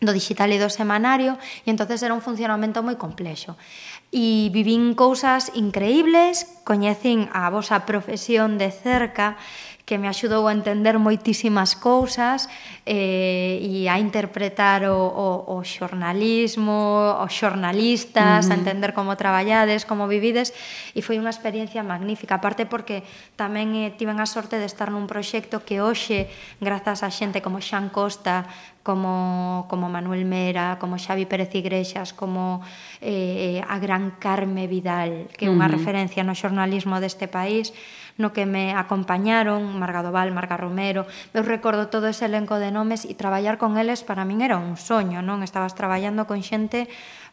[0.00, 3.60] do digital e do semanario e entonces era un funcionamento moi complexo
[4.08, 10.54] e vivín cousas increíbles coñecín a vosa profesión de cerca e que me axudou a
[10.54, 12.46] entender moitísimas cousas
[12.86, 18.54] eh, e a interpretar o, o, o xornalismo, os xornalistas, uh -huh.
[18.54, 20.54] a entender como traballades, como vivides,
[20.94, 23.02] e foi unha experiencia magnífica, aparte porque
[23.34, 26.30] tamén eh, tiven a sorte de estar nun proxecto que hoxe,
[26.62, 28.46] grazas a xente como Xan Costa,
[28.86, 32.62] como, como Manuel Mera, como Xavi Pérez Igrexas, como
[33.02, 35.76] eh, eh a gran Carme Vidal, que é unha uh -huh.
[35.82, 37.74] referencia no xornalismo deste país,
[38.20, 41.08] no que me acompañaron, Marga Doval, Marga Romero.
[41.32, 44.76] Eu recordo todo ese elenco de nomes e traballar con eles para min era un
[44.76, 45.40] soño, non?
[45.40, 46.86] Estabas traballando con xente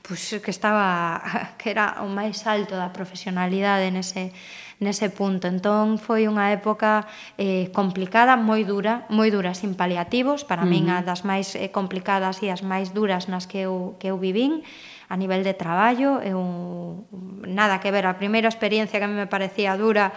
[0.07, 1.19] pues, que estaba
[1.59, 4.31] que era o máis alto da profesionalidade nese
[4.80, 5.49] nese punto.
[5.49, 10.72] Entón foi unha época eh, complicada, moi dura, moi dura sin paliativos, para uh -huh.
[10.72, 14.18] min a das máis eh, complicadas e as máis duras nas que eu, que eu
[14.22, 14.61] vivín
[15.07, 17.07] a nivel de traballo é un
[17.47, 20.11] nada que ver, a primeira experiencia que a mí me parecía dura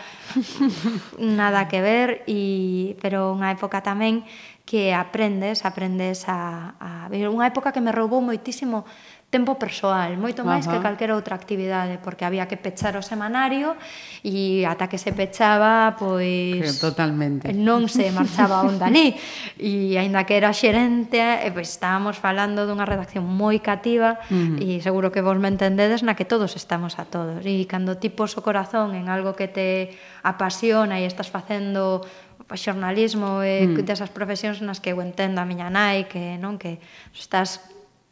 [1.19, 4.27] nada que ver e pero unha época tamén
[4.67, 6.89] que aprendes, aprendes a, a...
[7.11, 8.87] Unha época que me roubou moitísimo
[9.31, 10.74] tempo persoal, moito máis Ajá.
[10.74, 13.78] que calquera outra actividade, porque había que pechar o semanario
[14.27, 17.47] e ata que se pechaba, pois Creo, totalmente.
[17.47, 19.15] Eh, non se marchaba onda ni
[19.55, 24.59] e aínda que era xerente, eh, pois estábamos falando dunha redacción moi cativa uh -huh.
[24.59, 27.47] e seguro que vos me entendedes na que todos estamos a todos.
[27.47, 29.94] E cando ti pos o corazón en algo que te
[30.27, 32.02] apasiona e estás facendo
[32.51, 33.86] pois, xornalismo e mm.
[33.86, 36.82] desas profesións nas que eu entendo a miña nai que non que
[37.15, 37.62] estás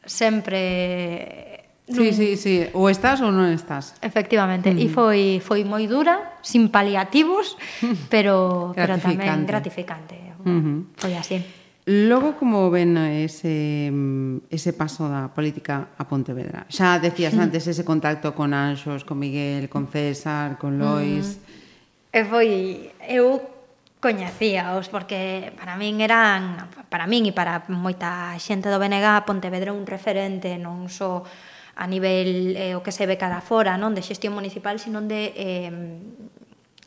[0.08, 3.96] sempre Sí, sí, sí, ou estás ou non estás.
[4.04, 4.76] Efectivamente, mm.
[4.76, 4.84] Uh -huh.
[4.84, 7.56] e foi foi moi dura, sin paliativos,
[8.12, 10.36] pero pero tamén gratificante.
[10.44, 10.78] Uh -huh.
[11.00, 11.40] Foi así.
[11.88, 13.88] Logo como ven ese
[14.52, 16.68] ese paso da política a Pontevedra.
[16.68, 21.24] Xa decías antes ese contacto con Anxos, con Miguel, con César, con Lois.
[21.24, 22.20] Uh -huh.
[22.20, 22.48] E foi
[23.08, 23.40] eu
[23.98, 29.86] coñecíaos porque para min eran para min e para moita xente do BNG Pontevedra un
[29.86, 31.26] referente non só
[31.78, 35.30] a nivel eh, o que se ve cada fora, non de xestión municipal, sino de
[35.38, 35.70] eh,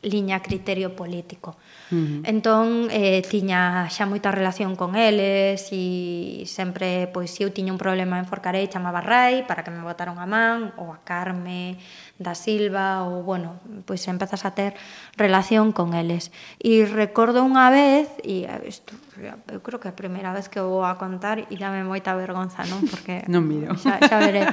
[0.02, 1.56] liña criterio político.
[1.90, 2.20] Uh -huh.
[2.26, 7.78] Entón, eh, tiña xa moita relación con eles e sempre, pois, se eu tiña un
[7.78, 11.78] problema en Forcarei, chamaba a Rai para que me botaron a man, ou a Carme
[12.18, 14.74] da Silva, ou, bueno, pois empezas a ter
[15.14, 16.34] relación con eles.
[16.58, 20.82] E recordo unha vez, e isto, eu creo que é a primeira vez que vou
[20.82, 22.82] a contar e dame moita vergonza, non?
[22.90, 23.78] Porque non miro.
[23.78, 24.50] Xa, xa veré.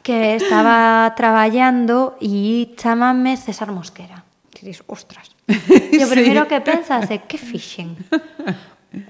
[0.00, 4.27] que estaba traballando e chamame César Mosquera
[4.58, 5.30] que dis, ostras.
[5.46, 6.48] E o primeiro sí.
[6.50, 7.94] que pensas é, que fixen?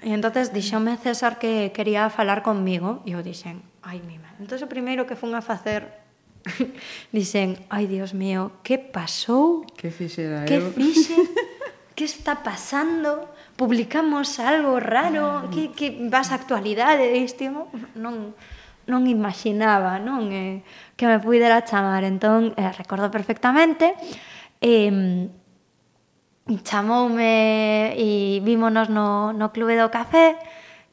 [0.05, 4.29] E entonces dixome César que quería falar conmigo e eu dixen, ai mima.
[4.37, 5.89] Entón o primeiro que fun a facer
[7.17, 9.65] dixen, ai Dios mío, que pasou?
[9.73, 10.69] Que fixera que eu?
[10.69, 11.25] Que fixen?
[11.97, 13.33] que está pasando?
[13.57, 15.49] Publicamos algo raro?
[15.49, 15.51] Ah.
[15.51, 17.09] Que, que vas a actualidade?
[17.09, 17.57] Dixen,
[17.97, 18.37] non,
[18.85, 20.61] non imaginaba non eh,
[20.93, 22.05] que me pudera chamar.
[22.05, 23.97] Entón, eh, recordo perfectamente
[24.61, 24.91] E,
[26.65, 30.39] chamoume e vímonos no, no Clube do Café,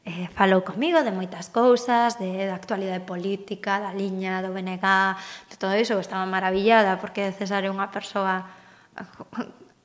[0.06, 4.86] eh, falou comigo de moitas cousas, de, da actualidade política, da liña, do BNG,
[5.50, 8.46] de todo iso, estaba maravillada, porque César é unha persoa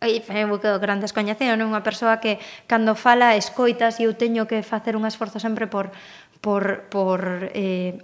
[0.01, 4.49] e eu quedo gran descoñecido, non unha persoa que cando fala escoitas e eu teño
[4.49, 5.93] que facer un esforzo sempre por
[6.41, 8.01] por por eh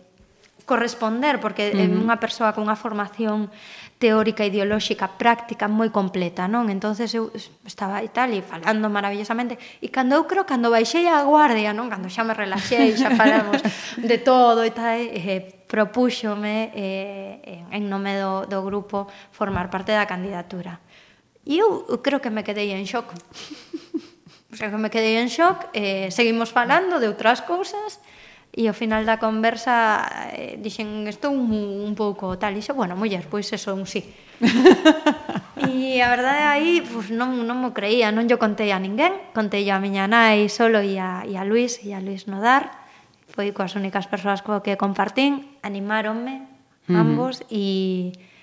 [0.68, 2.04] corresponder porque é uh -huh.
[2.06, 3.50] unha persoa con unha formación
[3.98, 6.70] teórica, ideolóxica, práctica moi completa, non?
[6.70, 7.34] Entonces eu
[7.66, 11.90] estaba e tal, e falando maravillosamente, e cando eu creo, cando baixei a guardia, non?
[11.90, 13.58] Cando xa me relaxei, xa falamos
[13.98, 20.06] de todo e tal, eh, propúxome eh, en nome do, do grupo formar parte da
[20.06, 20.78] candidatura.
[21.42, 23.10] E eu, eu creo que me quedei en xoc.
[24.48, 28.00] O sea, que me quedei en xoc, eh, seguimos falando de outras cousas,
[28.58, 30.02] e ao final da conversa
[30.34, 34.02] eh, dixen estou un, un pouco tal e xa, bueno, muller, pois eso un sí.
[35.68, 39.66] E a verdade aí pues, non, non mo creía, non yo contei a ninguén contei
[39.74, 42.86] a miña nai solo e a, e a Luis e a Luis Nodar.
[43.30, 46.46] Foi coas únicas persoas co que compartín animáronme
[46.90, 48.38] ambos e mm -hmm.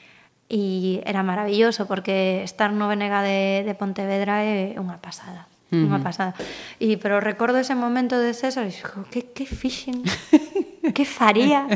[0.50, 0.62] e
[1.06, 5.46] era maravilloso porque estar no Venega de, de Pontevedra é unha pasada.
[5.74, 5.90] Uh -huh.
[5.90, 6.32] Unha pasada.
[6.78, 10.06] E, pero recordo ese momento de César e dixo, que, que fixen?
[10.96, 11.66] que faría?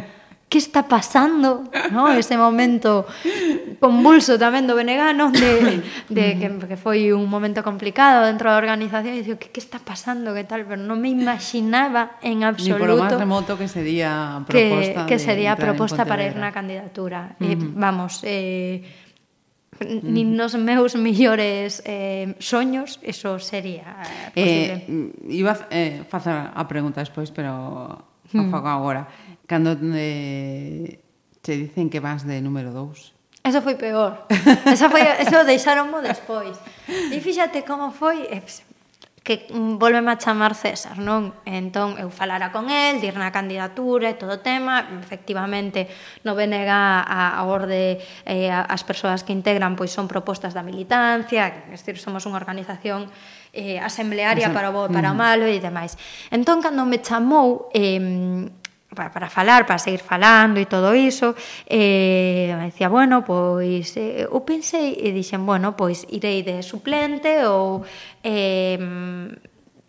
[0.49, 2.09] que está pasando, no?
[2.09, 3.05] Ese momento
[3.81, 9.13] convulso tamén do Benegano de, de que, que foi un momento complicado dentro da organización
[9.13, 12.97] e dixo, que, que está pasando, que tal, pero non me imaginaba en absoluto Ni
[12.97, 16.49] por máis remoto que sería a proposta que, que sería a proposta para ir na
[16.49, 17.53] candidatura uh -huh.
[17.53, 18.81] eh, vamos, eh,
[19.85, 24.03] nin nos meus millores eh, soños, eso sería
[24.35, 24.75] eh, posible.
[24.89, 28.41] Eh, iba eh, facer a pregunta despois, pero hmm.
[28.41, 29.03] a fago agora.
[29.47, 31.01] Cando eh,
[31.43, 33.19] te dicen que vas de número 2,
[33.49, 34.27] Eso foi peor.
[34.67, 36.59] Esa foi, eso deixaronmo despois.
[36.85, 38.45] E fíxate como foi, Eh,
[39.23, 41.35] que mm, volveme a chamar César, non?
[41.45, 45.91] Entón, eu falara con el, dir na candidatura e todo o tema, efectivamente,
[46.23, 51.51] no BNG a, a orde eh, as persoas que integran pois son propostas da militancia,
[51.51, 53.11] é dicir, somos unha organización
[53.53, 55.99] eh, asemblearia para o bo, para o malo e demais.
[56.31, 57.99] Entón, cando me chamou, eh,
[58.95, 61.37] para, para falar, para seguir falando e todo iso,
[61.69, 67.45] e eh, decía, bueno, pois, eh, eu pensei e dixen, bueno, pois irei de suplente
[67.45, 67.85] ou
[68.25, 68.81] eh,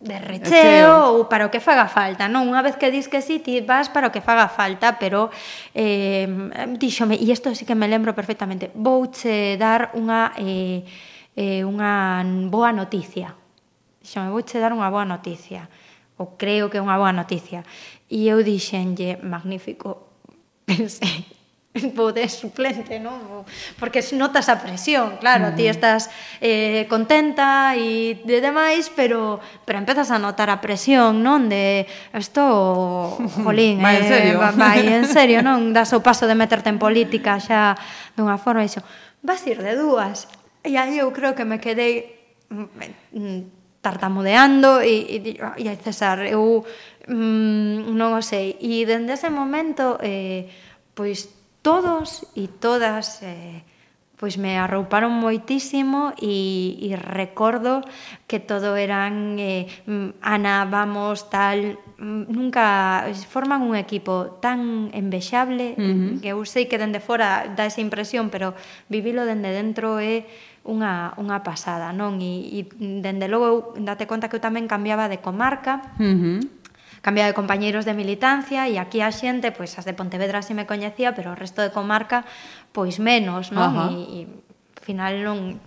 [0.00, 2.48] de recheo ou para o que faga falta, non?
[2.48, 5.32] Unha vez que dis que sí, ti vas para o que faga falta, pero
[5.72, 6.28] eh,
[6.76, 10.84] díxome, e isto sí que me lembro perfectamente, vouche dar unha, eh,
[11.36, 12.20] eh, unha
[12.52, 13.32] boa noticia.
[14.00, 15.68] Díxome, vouche dar unha boa noticia
[16.20, 17.64] ou creo que é unha boa noticia.
[18.10, 20.10] E eu dixenlle, magnífico,
[20.66, 21.30] pensei,
[21.94, 23.46] podes suplente, non?
[23.78, 25.56] Porque notas a presión, claro, uh -huh.
[25.56, 26.10] ti estás
[26.42, 31.46] eh, contenta e de demais, pero pero empezas a notar a presión, non?
[31.46, 32.42] De isto,
[33.46, 35.70] jolín, vai eh, en serio, vai en serio, non?
[35.70, 37.78] Das o paso de meterte en política xa
[38.18, 38.82] dunha forma, iso,
[39.22, 40.26] vas ir de dúas.
[40.66, 42.18] E aí eu creo que me quedei
[42.50, 42.66] mm,
[43.14, 43.40] mm,
[43.80, 46.66] tartamudeando e, e, e César, eu
[47.08, 48.58] mm, non o sei.
[48.60, 50.50] E dende ese momento, eh,
[50.92, 51.32] pois
[51.62, 53.62] todos e todas eh,
[54.20, 57.80] pois me arrouparon moitísimo e, e recordo
[58.28, 65.72] que todo eran eh, mm, Ana, vamos, tal mm, nunca forman un equipo tan envexable
[65.72, 66.20] uh -huh.
[66.20, 68.52] que eu sei que dende fora dá esa impresión pero
[68.92, 70.28] vivilo dende dentro é
[70.68, 72.68] unha, unha pasada non e, e
[73.00, 76.59] dende logo eu date conta que eu tamén cambiaba de comarca uh -huh
[77.00, 80.68] cambiado de compañeiros de militancia e aquí a xente, pois as de Pontevedra si me
[80.68, 82.28] coñecía, pero o resto de comarca
[82.72, 83.72] pois menos, non?
[83.72, 83.90] Uh -huh.
[83.90, 85.60] E, e final non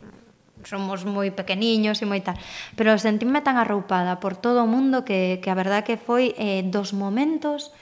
[0.64, 2.40] somos moi pequeniños e moi tal.
[2.78, 6.64] Pero sentíme tan arroupada por todo o mundo que, que a verdad que foi eh,
[6.64, 7.76] dos momentos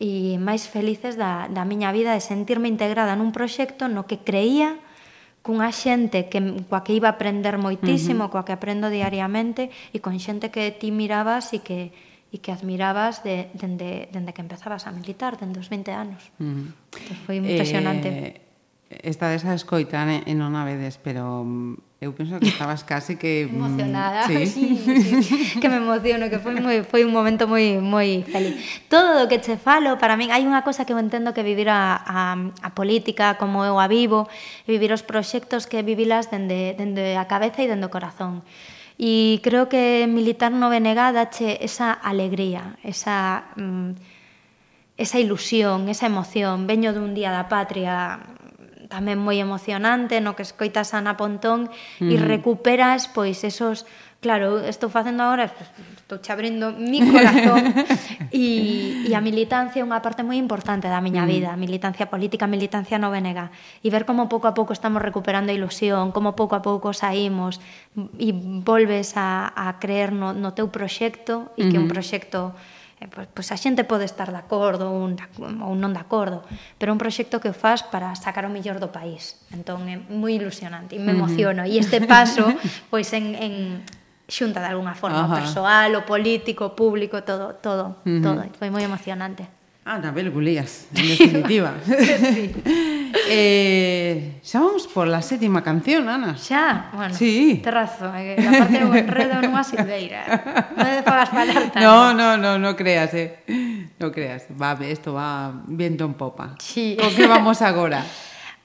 [0.00, 4.80] e máis felices da, da miña vida de sentirme integrada nun proxecto no que creía
[5.40, 8.32] cunha xente que, coa que iba a aprender moitísimo, uh -huh.
[8.32, 11.92] coa que aprendo diariamente e con xente que ti mirabas e que,
[12.30, 16.22] e que admirabas de, dende, dende que empezabas a militar, dende os 20 anos.
[16.38, 16.66] Uh -huh.
[16.94, 18.08] Entón, foi impresionante.
[18.08, 18.50] Eh,
[18.90, 23.14] esta desa escoita e eh, non a vedes, pero mm, eu penso que estabas casi
[23.14, 23.46] que...
[23.46, 24.46] Mm, Emocionada, sí.
[24.50, 24.66] sí,
[25.22, 25.60] sí.
[25.62, 28.58] que me emociono, que foi, moi, foi un momento moi, moi feliz.
[28.90, 31.70] Todo o que che falo, para min, hai unha cosa que eu entendo que vivir
[31.70, 32.34] a, a,
[32.66, 34.26] a política como eu a vivo,
[34.66, 38.42] vivir os proxectos que vivilas dende, dende a cabeza e dende o corazón.
[39.00, 43.96] E creo que militar no BNG dache esa alegría, esa, mm,
[45.00, 46.68] esa ilusión, esa emoción.
[46.68, 51.72] Veño dun día da patria mm, tamén moi emocionante, no que escoitas a Ana Pontón
[51.96, 52.12] mm.
[52.12, 53.88] e recuperas pois esos
[54.20, 55.48] Claro, estou facendo agora,
[56.10, 57.70] estou che abrindo mi corazón
[58.34, 61.30] e, e a militancia é unha parte moi importante da miña mm.
[61.30, 63.46] vida, a militancia política, a militancia no BNG,
[63.86, 67.62] e ver como pouco a pouco estamos recuperando a ilusión, como pouco a pouco saímos
[68.18, 72.58] e volves a, a creer no, no teu proxecto e que un proxecto
[73.14, 76.42] pois, pois a xente pode estar de acordo ou, ou non de acordo,
[76.74, 79.38] pero un proxecto que o faz para sacar o mellor do país.
[79.54, 81.62] Entón é moi ilusionante e me emociono.
[81.62, 81.78] Uh -huh.
[81.78, 82.50] E este paso,
[82.92, 83.54] pois en, en
[84.30, 85.42] xunta de alguna forma, Ajá.
[85.42, 88.22] persoal, o político, o público, todo, todo, uh -huh.
[88.22, 88.40] todo.
[88.56, 89.44] Foi moi emocionante.
[89.84, 91.74] Ah, na películas, en definitiva.
[92.32, 92.52] sí.
[93.28, 96.36] eh, xa vamos por la sétima canción, Ana.
[96.36, 96.92] Xa?
[96.92, 97.60] Bueno, sí.
[97.64, 98.12] terrazo.
[98.14, 100.22] Eh, a parte do enredo nunha silveira.
[100.78, 101.82] Non te pagas falar tanto.
[101.82, 103.42] No, no, no, no creas, eh.
[103.98, 104.46] No creas.
[104.54, 106.54] Va, esto va viento en popa.
[106.60, 106.94] Sí.
[106.94, 108.04] ¿Con que vamos agora?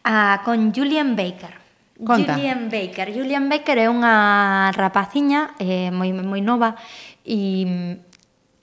[0.07, 1.64] Ah, con Julian Baker.
[2.03, 2.35] Conta.
[2.35, 3.07] Julian Baker.
[3.13, 6.75] Julian Baker é unha rapaciña eh, moi, moi nova
[7.23, 7.63] e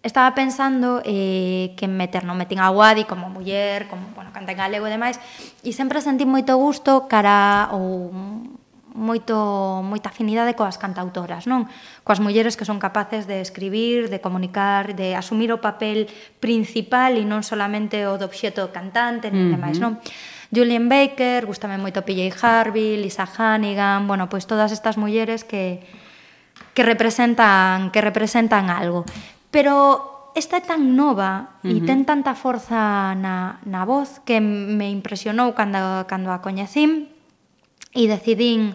[0.02, 4.58] estaba pensando eh, que meter, non metín a Wadi como muller, como, bueno, canta en
[4.58, 5.16] galego e demais,
[5.62, 8.10] e sempre sentí moito gusto cara ou
[8.92, 11.64] moito moita afinidade coas cantautoras, non?
[12.04, 16.10] Coas mulleres que son capaces de escribir, de comunicar, de asumir o papel
[16.42, 19.54] principal e non solamente o do obxeto cantante, nin uh -huh.
[19.56, 19.96] demais, non?
[20.52, 25.80] Julian Baker, gustame moito PJ Harvey, Lisa Hannigan, bueno, pois todas estas mulleres que
[26.74, 29.04] que representan que representan algo.
[29.50, 31.76] Pero esta é tan nova uh -huh.
[31.76, 37.12] e ten tanta forza na, na voz que me impresionou cando, cando a coñecín
[37.92, 38.72] e decidín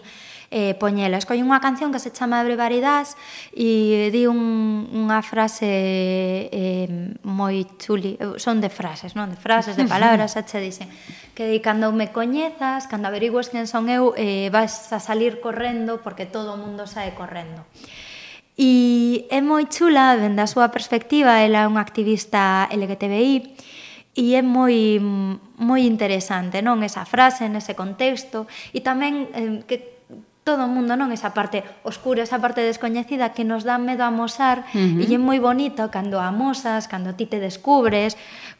[0.50, 1.20] eh, poñela.
[1.20, 3.20] Escolle unha canción que se chama Brevaridades
[3.52, 6.88] e di un, unha frase eh,
[7.24, 9.28] moi chuli, eh, son de frases, non?
[9.28, 10.88] De frases, de palabras, xa che dixen
[11.36, 16.00] que di cando me coñezas, cando averigues quen son eu, eh, vas a salir correndo
[16.00, 17.62] porque todo o mundo sae correndo.
[18.58, 23.54] E é moi chula, dende a súa perspectiva, ela é unha activista LGTBI,
[24.18, 24.98] e é moi
[25.60, 26.82] moi interesante, non?
[26.82, 29.97] Esa frase, nese contexto, e tamén eh, que
[30.48, 31.12] todo o mundo, non?
[31.12, 35.04] Esa parte oscura, esa parte descoñecida que nos dá medo a amosar uh -huh.
[35.04, 38.16] e é moi bonito cando a amosas, cando ti te descubres,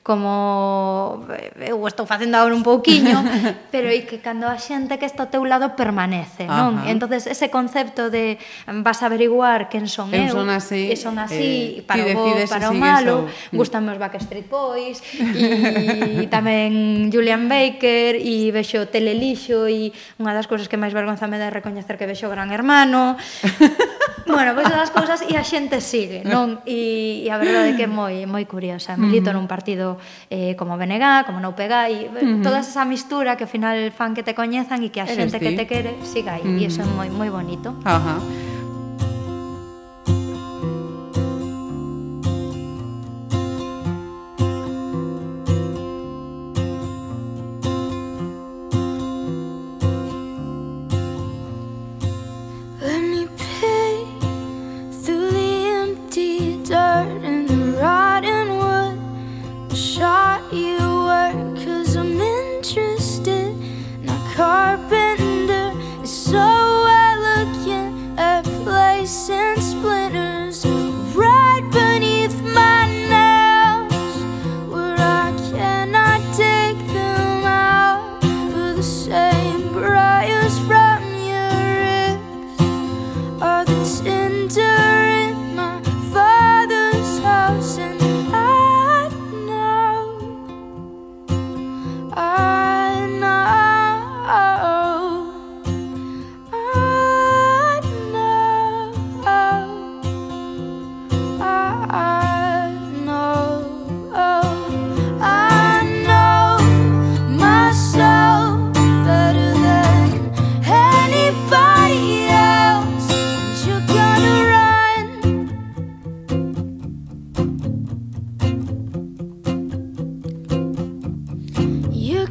[0.08, 3.20] como eh, eu estou facendo agora un pouquiño,
[3.72, 6.80] pero e que cando a xente que está ao teu lado permanece, non?
[6.80, 6.88] Ajá.
[6.88, 8.40] Entonces ese concepto de
[8.80, 12.16] vas a averiguar quen son eu, eu son así, e son así, eh, para o
[12.16, 13.52] bo, para o malo, ou...
[13.52, 13.60] Mm.
[13.60, 20.72] gustame os Backstreet Boys, e tamén Julian Baker, e vexo Telelixo, e unha das cousas
[20.72, 23.20] que máis vergonza me dá é recoñecer que vexo Gran Hermano,
[24.24, 26.64] bueno, pois pues das cousas e a xente sigue, non?
[26.64, 28.96] E, e a verdade é que é moi moi curiosa.
[28.96, 29.44] Milito uh -huh.
[29.44, 29.97] nun partido
[30.30, 32.42] eh, como BNG, como no pegai, eh, uh -huh.
[32.42, 35.52] toda esa mistura que ao final fan que te coñezan e que a xente que
[35.52, 36.62] te quere siga aí, uh -huh.
[36.62, 37.76] e iso é moi moi bonito.
[37.84, 38.16] Ajá.
[38.16, 38.47] Uh -huh.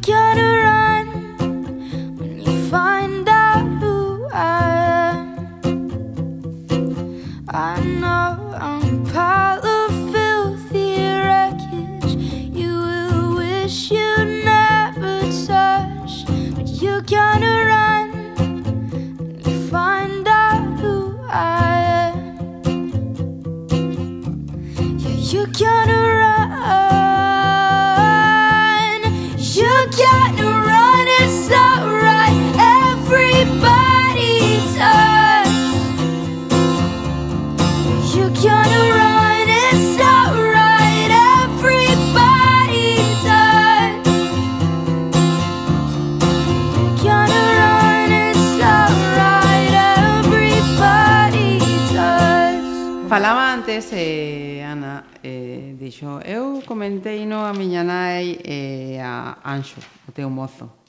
[0.00, 0.47] 時ある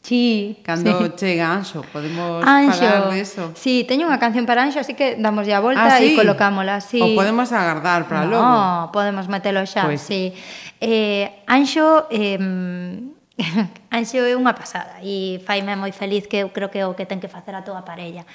[0.10, 0.58] Sí.
[0.64, 1.14] Cando sí.
[1.18, 2.80] chega Anxo, podemos Anxo.
[2.80, 3.52] falar deso.
[3.54, 6.10] Sí, teño unha canción para Anxo, así que damos a volta ah, sí?
[6.10, 6.82] e colocámola.
[6.82, 6.98] Sí.
[6.98, 8.90] O podemos agardar para no, logo.
[8.90, 10.02] Podemos metelo xa, pues.
[10.02, 10.34] sí.
[10.82, 12.10] Eh, Anxo...
[12.10, 12.42] Eh,
[13.94, 17.06] Anxo é unha pasada e faime moi feliz que eu creo que é o que
[17.06, 18.26] ten que facer a toda parella.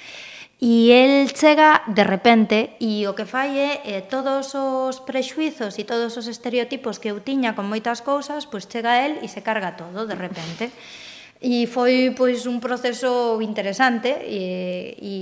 [0.63, 5.83] E el chega de repente e o que fai é eh, todos os prexuizos e
[5.83, 9.75] todos os estereotipos que eu tiña con moitas cousas, pois chega el e se carga
[9.75, 10.71] todo de repente.
[11.45, 15.15] E foi pois un proceso interesante e, e,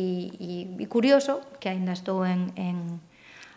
[0.79, 3.03] e curioso que aínda estou en, en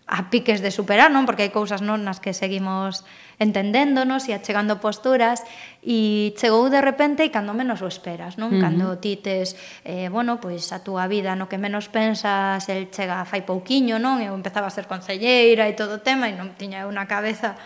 [0.08, 1.26] a piques de superar, non?
[1.26, 3.02] Porque hai cousas non nas que seguimos
[3.42, 5.42] entendéndonos e achegando posturas
[5.82, 8.54] e chegou de repente e cando menos o esperas, non?
[8.54, 8.62] Uh -huh.
[8.62, 13.26] Cando ti tes, eh, bueno, pois a túa vida no que menos pensas, el chega
[13.26, 14.22] fai pouquiño, non?
[14.22, 17.58] Eu empezaba a ser conselleira e todo o tema e non tiña unha cabeza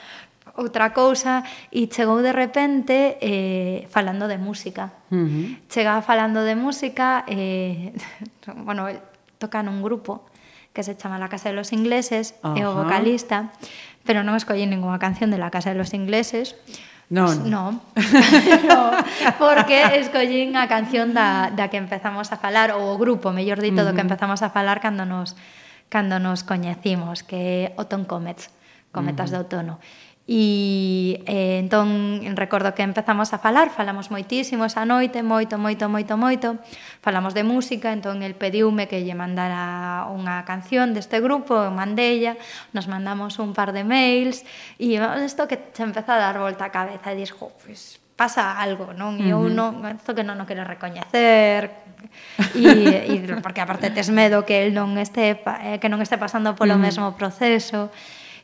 [0.59, 1.41] outra cousa
[1.71, 4.91] e chegou de repente eh, falando de música.
[5.07, 5.45] Uh -huh.
[5.71, 7.95] Chegaba falando de música, eh,
[8.67, 8.91] bueno,
[9.39, 10.27] toca nun grupo
[10.75, 12.59] que se chama La Casa de los Ingleses, uh -huh.
[12.59, 13.55] é o vocalista,
[14.03, 16.59] pero non escollí ninguna canción de La Casa de los Ingleses,
[17.09, 17.49] Non.
[17.49, 17.81] Non.
[18.69, 18.93] no,
[19.41, 23.81] porque escollín a canción da, da que empezamos a falar, ou o grupo, mellor dito,
[23.81, 23.89] uh -huh.
[23.89, 25.33] do que empezamos a falar cando nos,
[25.89, 28.53] cando nos coñecimos, que é Oton Comets,
[28.93, 29.41] Cometas uh -huh.
[29.41, 29.75] de Outono.
[30.29, 36.21] E eh, entón recordo que empezamos a falar, falamos moitísimo esa noite, moito, moito, moito,
[36.21, 36.61] moito.
[37.01, 42.37] Falamos de música, entón el pediume que lle mandara unha canción deste grupo, eu mandella,
[42.77, 44.45] nos mandamos un par de mails
[44.77, 48.61] e isto que se empeza a dar volta a cabeza e dis, jo, pues, pasa
[48.61, 49.17] algo, non?
[49.17, 51.73] E eu non, isto que non o quero recoñecer
[52.53, 52.69] e,
[53.09, 56.77] e porque aparte tes medo que el non este eh, que non este pasando polo
[56.77, 56.85] mm.
[56.85, 57.89] mesmo proceso.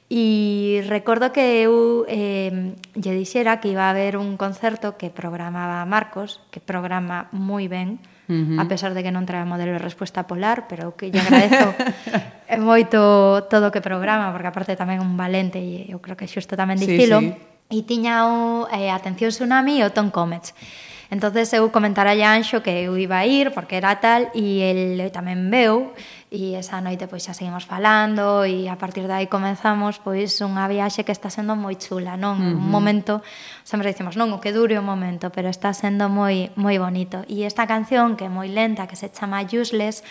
[0.06, 5.82] E recordo que eu eh, lle dixera que iba a haber un concerto que programaba
[5.90, 7.98] Marcos, que programa moi ben,
[8.30, 8.62] uh -huh.
[8.62, 11.74] a pesar de que non trae modelo de resposta polar, pero que lle agradezo
[12.62, 16.54] moito todo o que programa, porque aparte tamén un valente, e eu creo que xusto
[16.54, 17.82] tamén dicilo, sí, sí.
[17.82, 20.54] e tiña o eh, Atención Tsunami e o Tom Comets.
[21.10, 25.02] Entonces eu comentara a Anxo que eu iba a ir porque era tal e el
[25.14, 25.94] tamén veu
[26.36, 30.68] E esa noite pois xa seguimos falando e a partir de aí comenzamos pois unha
[30.68, 32.36] viaxe que está sendo moi chula, non?
[32.36, 32.60] Uh -huh.
[32.60, 33.24] Un momento,
[33.64, 37.24] sempre dicimos, non, o que dure o momento, pero está sendo moi moi bonito.
[37.32, 40.04] E esta canción que é moi lenta, que se chama Useless,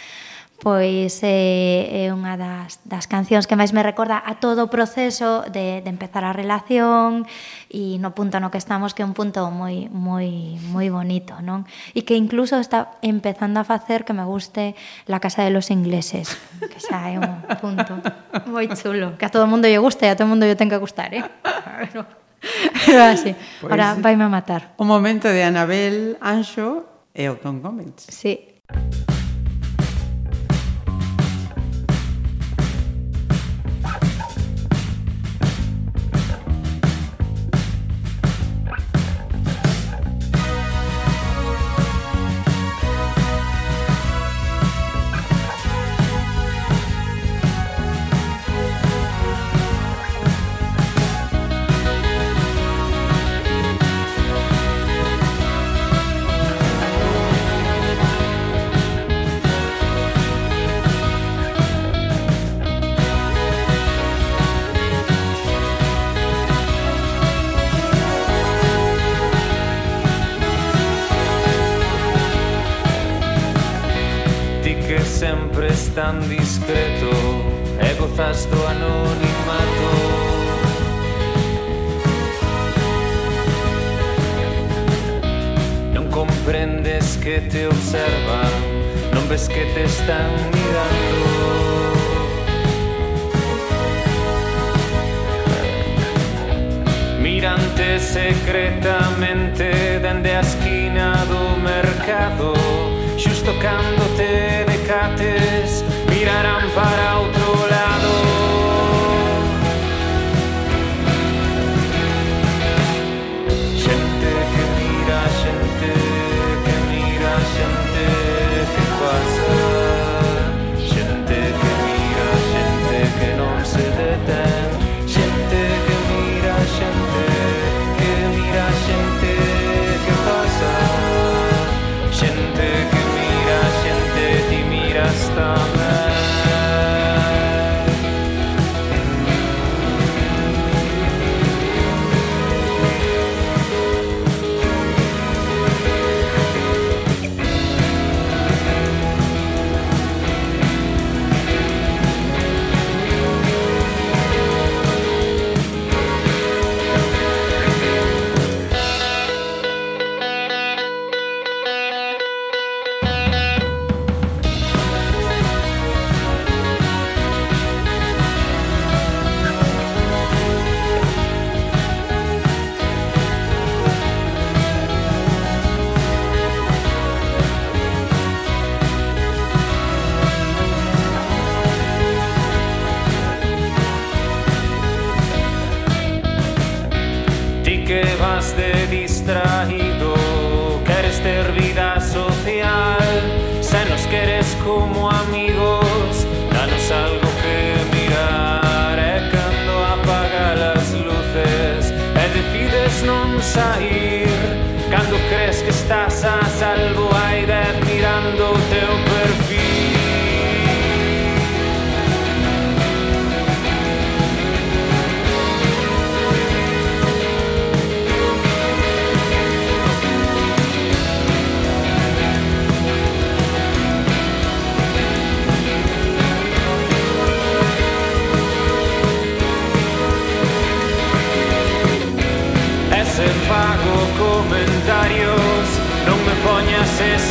[0.64, 5.44] pois é, é unha das, das cancións que máis me recorda a todo o proceso
[5.52, 7.28] de, de empezar a relación
[7.68, 11.68] e no punto no que estamos que é un punto moi moi moi bonito, non?
[11.92, 14.72] E que incluso está empezando a facer que me guste
[15.04, 16.32] La casa de los ingleses,
[16.64, 18.00] que xa é un punto
[18.48, 20.56] moi chulo, que a todo o mundo lle gusta e a todo o mundo lle
[20.56, 21.22] ten que gustar, eh?
[21.92, 22.08] Pero...
[22.84, 24.72] Pero así, pues, pois ahora vaime a matar.
[24.80, 28.08] O momento de Anabel Anxo e o Tom Gómez.
[28.08, 28.60] Sí.
[90.06, 90.43] found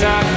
[0.03, 0.32] time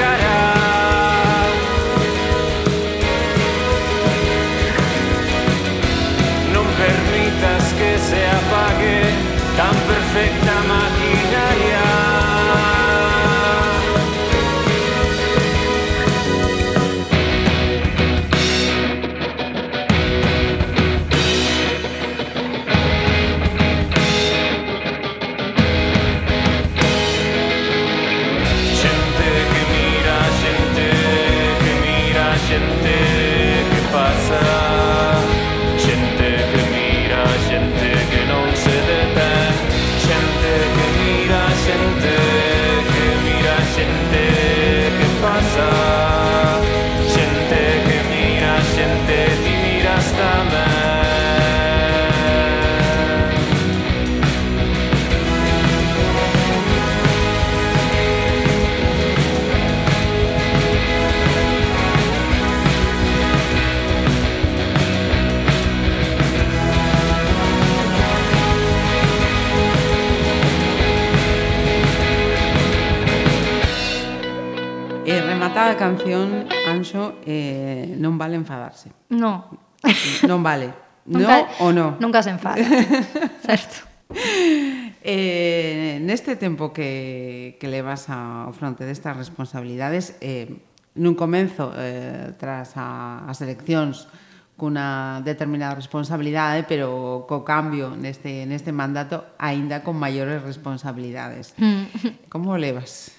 [75.67, 78.95] a canción, Anxo, eh, non vale enfadarse.
[79.11, 79.51] No.
[80.31, 80.73] Non vale.
[81.07, 81.95] No nunca, o no.
[82.03, 82.59] Nunca se enfada.
[83.47, 83.87] certo.
[84.11, 90.51] Eh, neste tempo que, que levas ao fronte destas responsabilidades, eh,
[90.99, 94.11] nun comenzo, eh, tras a, as eleccións,
[94.57, 101.55] cunha determinada responsabilidade, pero co cambio neste, neste mandato aínda con maiores responsabilidades.
[101.61, 102.27] Mm.
[102.33, 103.13] Como o levas?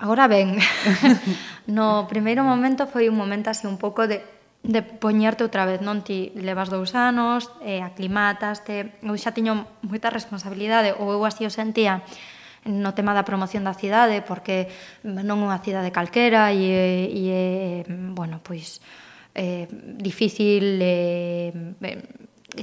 [0.00, 0.58] Agora ben,
[1.66, 4.22] No primeiro momento foi un momento así un pouco de
[4.66, 10.10] de poñerte outra vez, non ti levas dous anos, eh, aclimataste, eu xa tiño moita
[10.10, 12.02] responsabilidade, ou eu así o sentía,
[12.66, 14.66] no tema da promoción da cidade, porque
[15.06, 16.66] non é unha cidade calquera e,
[17.14, 17.26] e
[18.10, 18.82] bueno, pois,
[19.38, 19.70] eh,
[20.02, 21.54] difícil eh,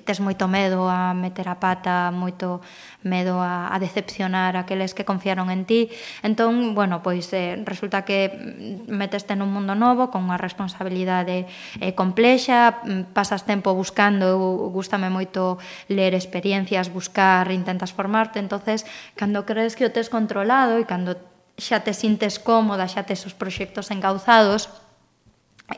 [0.02, 2.66] tes moito medo a meter a pata, moito
[3.06, 5.94] medo a, a decepcionar aqueles que confiaron en ti.
[6.26, 8.34] Entón, bueno, pois eh, resulta que
[8.90, 11.46] meteste nun mundo novo con unha responsabilidade
[11.78, 14.42] eh, complexa, mm, pasas tempo buscando, eu
[14.74, 15.62] gustame moito
[15.92, 21.16] ler experiencias, buscar, intentas formarte, entonces cando crees que o tes controlado e cando
[21.58, 24.70] xa te sintes cómoda, xa tes os proxectos engauzados,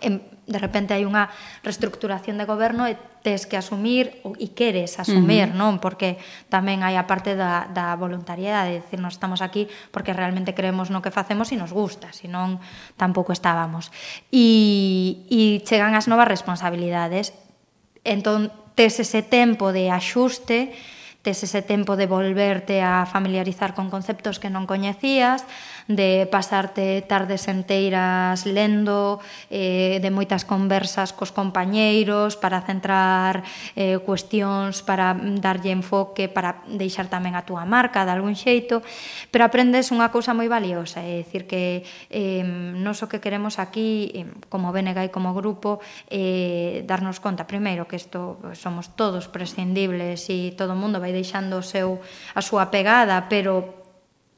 [0.02, 1.28] em, de repente hai unha
[1.66, 2.94] reestructuración de goberno e
[3.26, 5.60] tes que asumir ou, e queres asumir, uh -huh.
[5.60, 5.74] non?
[5.82, 6.22] Porque
[6.54, 10.94] tamén hai a parte da, da voluntariedade, de decir, non estamos aquí porque realmente creemos
[10.94, 12.62] no que facemos e nos gusta, senón
[12.94, 13.90] tampouco estábamos.
[14.30, 17.34] E, e chegan as novas responsabilidades.
[18.06, 20.78] Entón, tes ese tempo de axuste,
[21.26, 25.42] tes ese tempo de volverte a familiarizar con conceptos que non coñecías,
[25.88, 29.22] de pasarte tardes enteiras lendo,
[29.54, 33.46] eh, de moitas conversas cos compañeiros para centrar
[33.78, 38.82] eh, cuestións, para darlle enfoque, para deixar tamén a túa marca de algún xeito,
[39.30, 44.26] pero aprendes unha cousa moi valiosa, é dicir que eh, non so que queremos aquí,
[44.50, 45.78] como BNG e como grupo,
[46.10, 51.62] eh, darnos conta, primeiro, que isto somos todos prescindibles e todo o mundo vai deixando
[51.62, 52.02] o seu,
[52.34, 53.85] a súa pegada, pero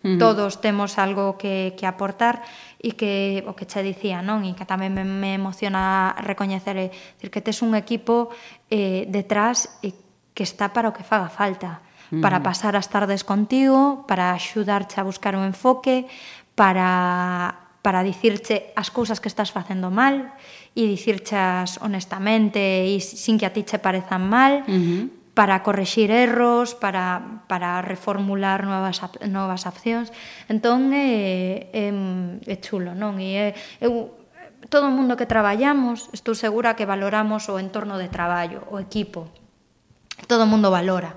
[0.07, 0.19] Uh -huh.
[0.19, 2.39] Todos temos algo que, que aportar
[2.79, 4.47] e que o que che dicía, non?
[4.47, 8.31] E que tamén me, me emociona recoñecer, é decir, que tes un equipo
[8.71, 9.91] eh, detrás e
[10.31, 12.23] que está para o que faga falta, uh -huh.
[12.23, 16.07] para pasar as tardes contigo, para axudarche a buscar un enfoque,
[16.55, 20.35] para para dicirche as cousas que estás facendo mal
[20.75, 26.09] e dicirchas honestamente e sin que a ti che parezan mal, uh -huh para corregir
[26.09, 28.97] erros, para, para reformular novas,
[29.29, 30.09] novas opcións.
[30.49, 31.93] Entón, é, é,
[32.49, 33.21] é chulo, non?
[33.21, 34.17] E é, eu,
[34.73, 39.29] todo o mundo que traballamos, estou segura que valoramos o entorno de traballo, o equipo.
[40.25, 41.13] Todo o mundo valora.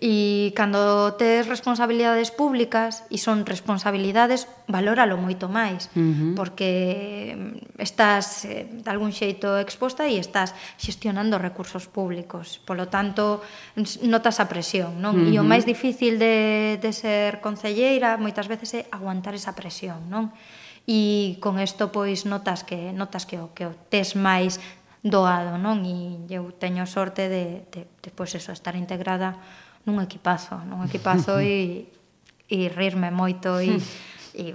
[0.00, 6.32] E cando tes responsabilidades públicas e son responsabilidades, valóralo moito máis, uh -huh.
[6.32, 7.36] porque
[7.76, 12.64] estás eh, de algún xeito exposta e estás xestionando recursos públicos.
[12.64, 13.44] Polo tanto,
[14.08, 15.20] notas a presión, non?
[15.20, 15.32] Uh -huh.
[15.32, 20.32] E o máis difícil de, de ser concelleira moitas veces é aguantar esa presión, non?
[20.88, 24.56] E con isto pois notas que notas que o que o tes máis
[25.04, 25.84] doado, non?
[25.84, 29.36] E eu teño sorte de, de, de pois eso, estar integrada
[29.84, 31.88] nun equipazo, nun equipazo e,
[32.50, 33.78] e rirme moito e,
[34.36, 34.54] e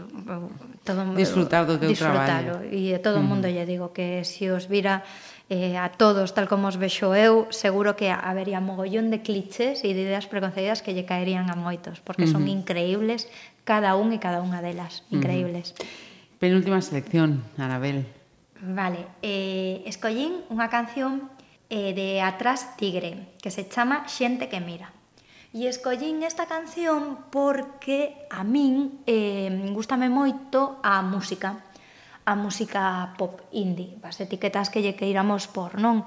[0.86, 2.62] todo disfrutar do teu traballo.
[2.70, 5.02] E a todo o mundo lle digo que se si os vira
[5.50, 9.94] eh, a todos tal como os vexo eu, seguro que habería mogollón de clichés e
[9.94, 12.58] de ideas preconcebidas que lle caerían a moitos, porque son uh -huh.
[12.58, 13.30] increíbles
[13.66, 15.78] cada un e cada unha delas, increíbles.
[15.78, 16.40] Uh -huh.
[16.40, 18.06] Penúltima selección, Anabel.
[18.62, 21.30] Vale, eh, escollín unha canción
[21.70, 24.95] eh, de Atrás Tigre, que se chama Xente que mira.
[25.56, 31.64] E escollín esta canción porque a min eh, gustame moito a música,
[32.28, 36.04] a música pop indie, as etiquetas que lle queiramos por, non?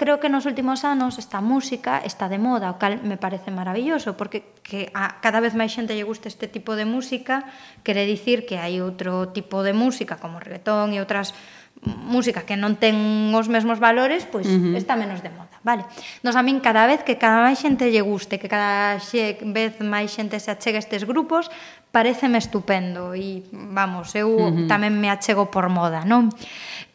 [0.00, 4.16] Creo que nos últimos anos esta música está de moda, o cal me parece maravilloso,
[4.16, 7.52] porque que a cada vez máis xente lle gusta este tipo de música,
[7.84, 11.36] quere dicir que hai outro tipo de música como reggaetón e outras
[11.82, 14.76] música que non ten os mesmos valores, pois uh -huh.
[14.76, 15.88] está menos de moda, vale?
[16.20, 19.80] Nos a min cada vez que cada máis xente lle guste, que cada xe, vez
[19.80, 21.48] máis xente se achega a estes grupos,
[21.88, 24.68] pareceme estupendo e vamos, eu uh -huh.
[24.68, 26.28] tamén me achego por moda, non?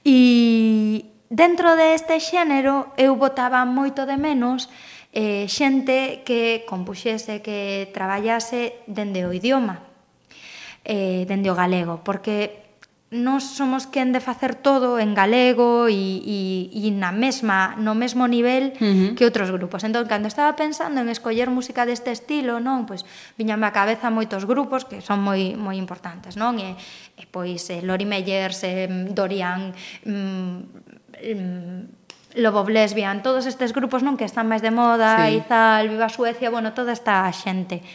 [0.06, 4.70] E dentro deste xénero eu botaba moito de menos
[5.16, 9.82] eh, xente que compuxese, que traballase dende o idioma,
[10.86, 12.65] eh, dende o galego, porque
[13.14, 16.40] nós somos quen de facer todo en galego e, e,
[16.74, 19.10] e na mesma, no mesmo nivel uh -huh.
[19.14, 19.86] que outros grupos.
[19.86, 23.06] Entón, cando estaba pensando en escoller música deste estilo, non, pois
[23.38, 26.58] viñame á cabeza moitos grupos que son moi moi importantes, non?
[26.58, 26.74] E,
[27.14, 29.70] e pois eh, Lori Meyers, eh, Dorian,
[30.02, 30.58] mm,
[31.22, 31.82] mm,
[32.42, 35.40] Lobo Lesbian, todos estes grupos non que están máis de moda, sí.
[35.40, 37.86] Izal, Viva Suecia, bueno, toda esta xente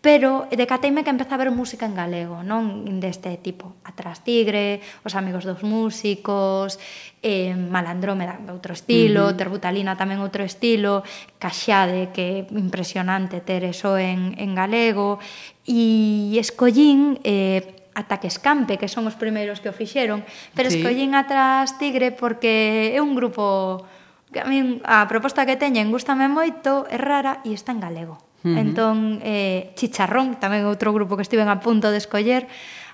[0.00, 5.12] pero decateime que empecé a ver música en galego, non deste tipo, Atrás Tigre, Os
[5.12, 6.80] Amigos dos Músicos,
[7.20, 9.36] eh, Malandrómeda, outro estilo, uh -huh.
[9.36, 11.04] Terbutalina tamén outro estilo,
[11.36, 15.20] Caxade, que é impresionante ter eso en, en galego,
[15.68, 17.20] e escollín...
[17.20, 20.22] Eh, Ataque escampe, que son os primeiros que o fixeron,
[20.54, 20.78] pero sí.
[20.78, 23.82] escollín atrás Tigre porque é un grupo
[24.30, 28.29] que a, min, a proposta que teñen gustame moito, é rara e está en galego.
[28.40, 28.60] Uh -huh.
[28.60, 32.48] Entón, eh, Chicharrón, tamén outro grupo que estiven a punto de escoller,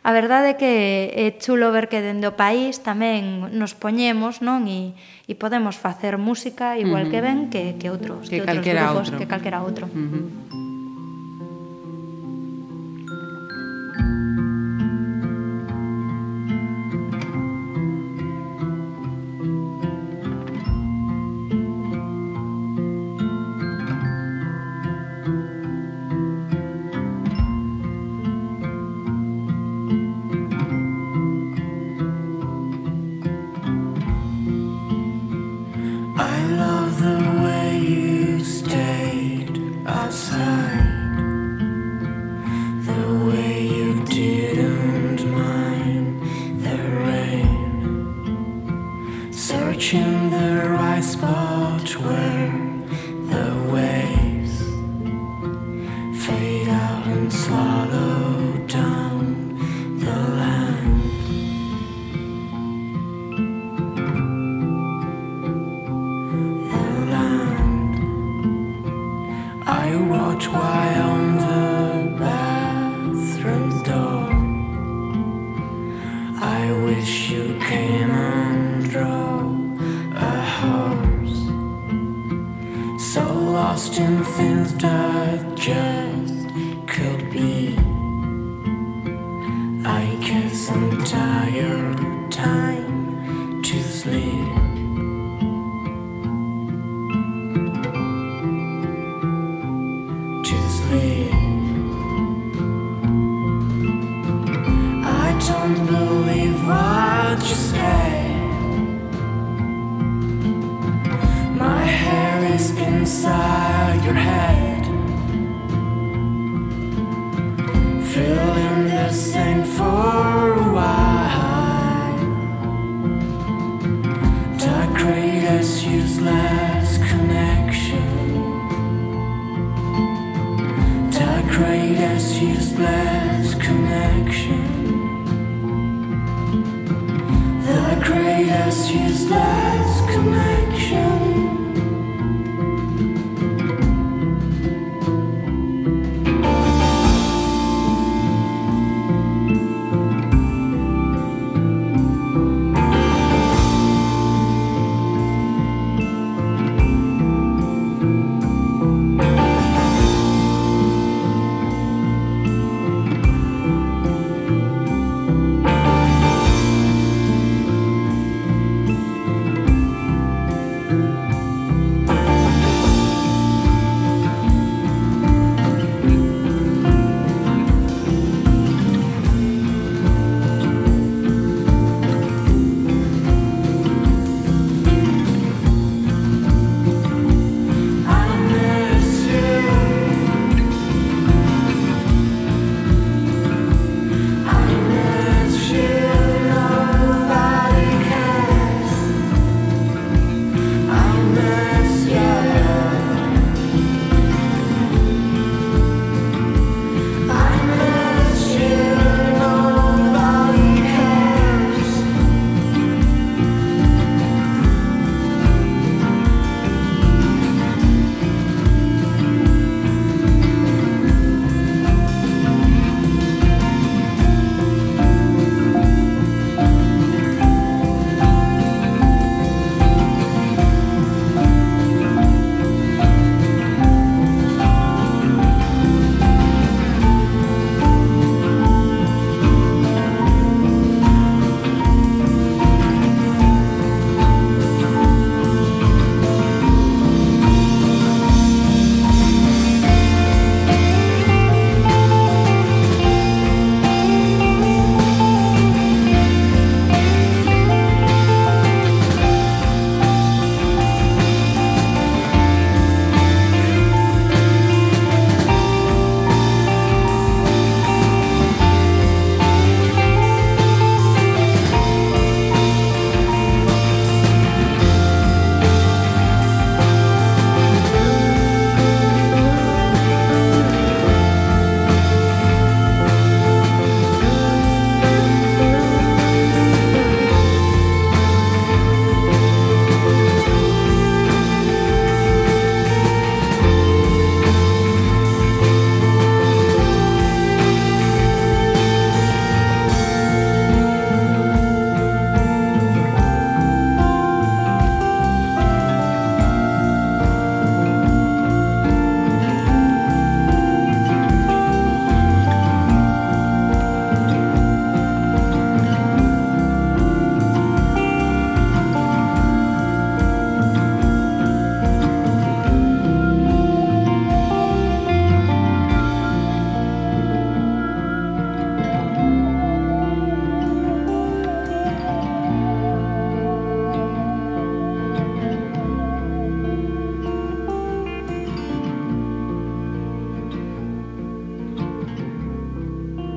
[0.06, 0.72] a verdade é que
[1.18, 4.66] é chulo ver que dende o país tamén nos poñemos, non?
[4.70, 4.94] E,
[5.26, 7.12] e podemos facer música igual uh -huh.
[7.12, 9.18] que ben que, que outros, que, que outros calquera grupos, outro.
[9.18, 9.84] que calquera outro.
[9.90, 10.65] Uh -huh.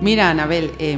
[0.10, 0.98] Mira, Anabel, eh,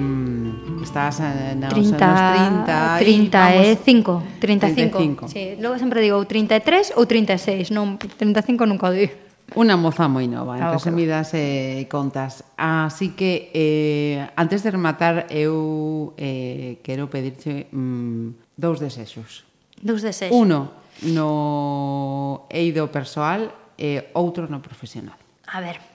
[0.82, 2.98] estás nos 30, anos 30...
[3.00, 4.98] 35, 35.
[4.98, 5.28] 35.
[5.28, 9.12] Sí, logo sempre digo 33 ou 36, non 35 nunca o digo.
[9.52, 11.44] Unha moza moi nova, ah, en claro, resumidas claro.
[11.44, 12.48] eh, contas.
[12.56, 19.44] Así que, eh, antes de rematar, eu eh, quero pedirche mm, dous desexos.
[19.76, 20.32] Dous desexos.
[20.32, 20.72] Uno
[21.12, 25.20] no eido persoal e eh, outro no profesional.
[25.52, 25.91] A ver.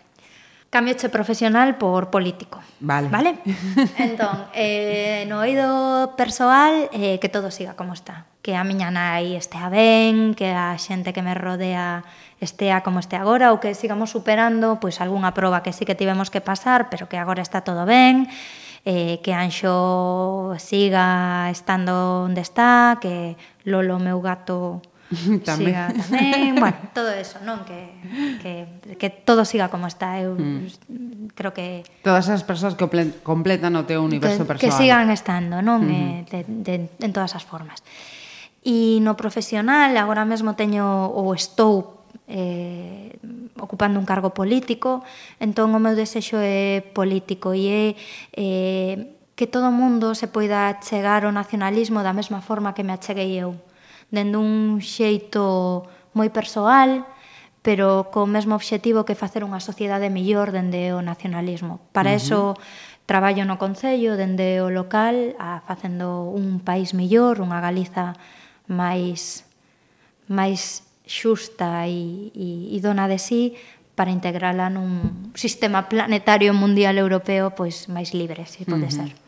[0.77, 2.61] Cámbioche profesional por político.
[2.81, 3.09] Vale.
[3.09, 3.39] Vale?
[3.97, 8.27] Entón, eh, no oído persoal, eh, que todo siga como está.
[8.45, 12.05] Que a miña nai estea ben, que a xente que me rodea
[12.45, 16.29] estea como este agora ou que sigamos superando pois algunha proba que sí que tivemos
[16.29, 18.29] que pasar, pero que agora está todo ben,
[18.85, 24.85] eh, que Anxo siga estando onde está, que Lolo, meu gato,
[25.47, 25.71] tamén.
[25.71, 27.95] Siga, tamén, bueno, todo eso, non que,
[28.43, 30.19] que, que todo siga como está.
[30.19, 31.35] Eu mm.
[31.39, 32.87] creo que todas as persoas que
[33.23, 34.67] completan o teu universo que, persoal.
[34.67, 35.87] Que sigan estando, non?
[35.87, 36.03] Mm -hmm.
[36.03, 36.75] eh, de, de,
[37.07, 37.81] en todas as formas.
[38.67, 43.15] E no profesional, agora mesmo teño ou estou eh,
[43.63, 45.07] ocupando un cargo político,
[45.39, 47.85] entón o meu desexo é político e é
[48.35, 52.91] eh, que todo o mundo se poida chegar ao nacionalismo da mesma forma que me
[52.91, 53.55] acheguei eu
[54.11, 57.05] dende un xeito moi persoal,
[57.67, 61.83] pero co mesmo obxectivo que facer unha sociedade mellor dende o nacionalismo.
[61.91, 62.23] Para uh -huh.
[62.23, 62.41] eso
[63.07, 68.15] traballo no Concello, dende o local, a facendo un país mellor, unha Galiza
[68.67, 69.47] máis
[70.27, 73.55] máis xusta e, e, e dona de sí
[73.95, 79.11] para integrala nun sistema planetario mundial europeo pois máis libre, se si pode uh -huh.
[79.11, 79.26] ser.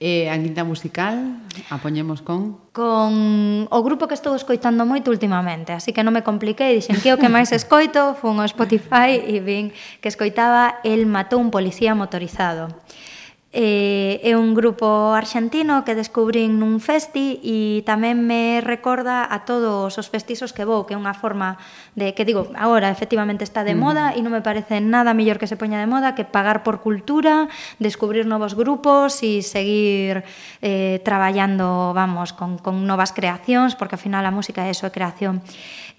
[0.00, 2.56] E a quinta musical a poñemos con?
[2.72, 7.12] Con o grupo que estou escoitando moito últimamente, así que non me compliquei, dixen que
[7.12, 11.92] o que máis escoito fun ao Spotify e vin que escoitaba El matou un policía
[11.92, 12.72] motorizado.
[13.52, 19.90] Eh, é un grupo arxentino que descubrín nun festi e tamén me recorda a todos
[19.90, 21.58] os festizos que vou, que é unha forma
[21.98, 25.50] de que digo, agora efectivamente está de moda e non me parece nada mellor que
[25.50, 27.50] se poña de moda que pagar por cultura,
[27.82, 30.22] descubrir novos grupos e seguir
[30.62, 34.94] eh, traballando, vamos, con, con novas creacións, porque ao final a música é eso, é
[34.94, 35.42] creación.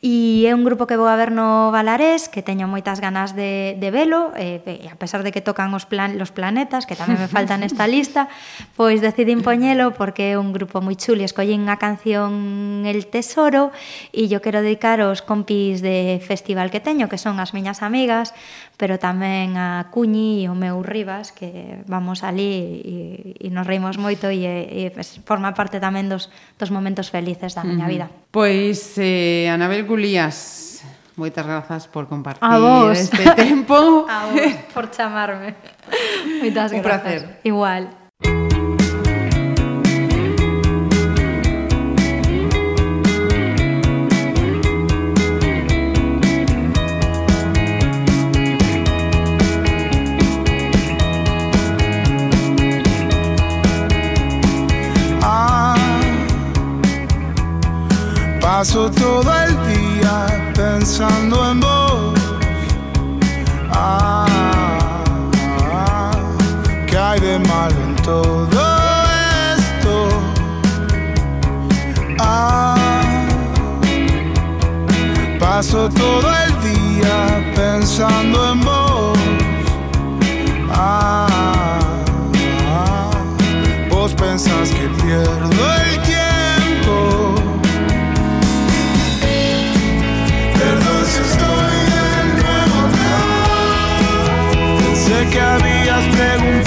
[0.02, 3.78] E é un grupo que vou a ver no Valarés, que teño moitas ganas de,
[3.78, 7.22] de velo, e, e a pesar de que tocan os, plan, los planetas, que tamén
[7.22, 8.26] me faltan esta lista,
[8.73, 11.22] pois decidín poñelo porque é un grupo moi chulo.
[11.22, 13.69] Escollín a canción El Tesoro
[14.10, 18.34] e yo quero dedicar aos compis de festival que teño, que son as miñas amigas,
[18.81, 22.97] pero tamén a Cuñi e o meu Rivas, que vamos ali e,
[23.37, 27.61] e nos reímos moito e, e pues, forma parte tamén dos, dos momentos felices da
[27.61, 28.09] miña vida.
[28.33, 30.81] Pois, eh, Anabel Gulías,
[31.13, 32.97] moitas grazas por compartir a vos.
[32.97, 33.77] este tempo.
[34.09, 35.53] a vos, por chamarme.
[36.41, 36.81] Moitas Un grazas.
[36.81, 37.21] Un placer.
[37.45, 38.01] Igual.
[58.61, 62.13] Paso todo el día pensando en vos.
[63.71, 64.27] Ah,
[66.85, 68.61] ¿qué hay de malo en todo
[69.57, 70.09] esto?
[72.19, 72.77] Ah,
[75.39, 79.17] paso todo el día pensando en vos.
[80.71, 81.79] Ah,
[83.89, 86.10] vos pensás que pierdo el tiempo.
[95.31, 96.60] Que habías preguntado